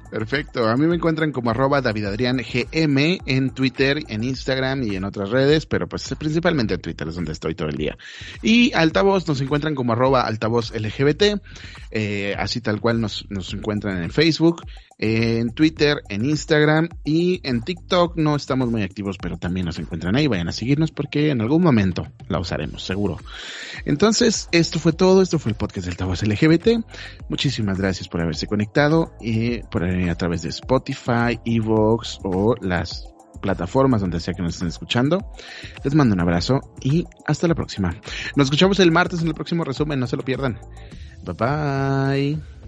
Perfecto. 0.10 0.68
A 0.68 0.76
mí 0.76 0.88
me 0.88 0.96
encuentran 0.96 1.32
como 1.32 1.52
arroba 1.52 1.82
David 1.82 2.06
Adrián 2.06 2.38
GM 2.38 3.20
en 3.26 3.52
Twitter, 3.52 4.00
en 4.08 4.24
Instagram 4.24 4.82
y 4.84 4.96
en 4.96 5.04
otras 5.04 5.30
redes, 5.30 5.68
pero 5.68 5.88
pues 5.88 6.16
principalmente 6.18 6.74
en 6.74 6.82
Twitter 6.82 7.08
es 7.08 7.16
donde 7.16 7.34
estoy 7.34 7.54
todo 7.54 7.70
el 7.70 7.76
día. 7.76 7.96
Y 8.42 8.74
Altavoz 8.74 9.28
nos 9.28 9.40
encuentran 9.40 9.76
como 9.76 9.94
arroba 9.94 10.22
altavoz 10.22 10.72
LGBT, 10.72 11.40
eh, 11.92 12.36
así 12.38 12.60
tal 12.60 12.82
cual 12.82 13.00
nos, 13.00 13.28
nos 13.30 13.54
encuentran 13.54 14.02
en 14.02 14.10
Facebook, 14.10 14.64
en 15.00 15.52
Twitter, 15.52 16.02
en 16.10 16.26
Instagram 16.26 16.89
y 17.06 17.39
en 17.43 17.62
TikTok 17.62 18.18
no 18.18 18.36
estamos 18.36 18.70
muy 18.70 18.84
activos, 18.84 19.18
pero 19.18 19.38
también 19.38 19.66
nos 19.66 19.80
encuentran 19.80 20.16
ahí. 20.16 20.28
Vayan 20.28 20.50
a 20.50 20.52
seguirnos 20.52 20.91
porque 20.91 21.32
en 21.32 21.41
algún 21.41 21.64
momento 21.64 22.08
la 22.28 22.39
usaremos, 22.39 22.84
seguro. 22.84 23.18
Entonces, 23.86 24.50
esto 24.52 24.78
fue 24.78 24.91
todo. 24.91 25.22
Esto 25.22 25.39
fue 25.39 25.52
el 25.52 25.58
podcast 25.58 25.86
del 25.86 25.93
Altavoz 25.93 26.24
LGBT. 26.24 26.86
Muchísimas 27.30 27.80
gracias 27.80 28.10
por 28.10 28.22
haberse 28.22 28.45
conectado 28.45 29.14
y 29.22 29.60
por 29.64 29.86
a 29.86 30.16
través 30.16 30.41
de 30.41 30.50
Spotify, 30.50 31.39
Evox 31.45 32.20
o 32.24 32.56
las 32.62 33.06
plataformas 33.41 34.02
donde 34.02 34.20
sea 34.20 34.34
que 34.34 34.41
nos 34.41 34.56
estén 34.56 34.68
escuchando. 34.68 35.32
Les 35.84 35.95
mando 35.95 36.14
un 36.14 36.20
abrazo 36.20 36.60
y 36.82 37.06
hasta 37.26 37.47
la 37.47 37.56
próxima. 37.56 37.95
Nos 38.36 38.47
escuchamos 38.47 38.80
el 38.80 38.91
martes 38.91 39.22
en 39.22 39.30
el 39.30 39.34
próximo 39.34 39.64
resumen, 39.64 40.00
no 40.00 40.08
se 40.08 40.18
lo 40.18 40.24
pierdan. 40.24 40.60
Bye 41.24 41.36
bye. 41.36 42.59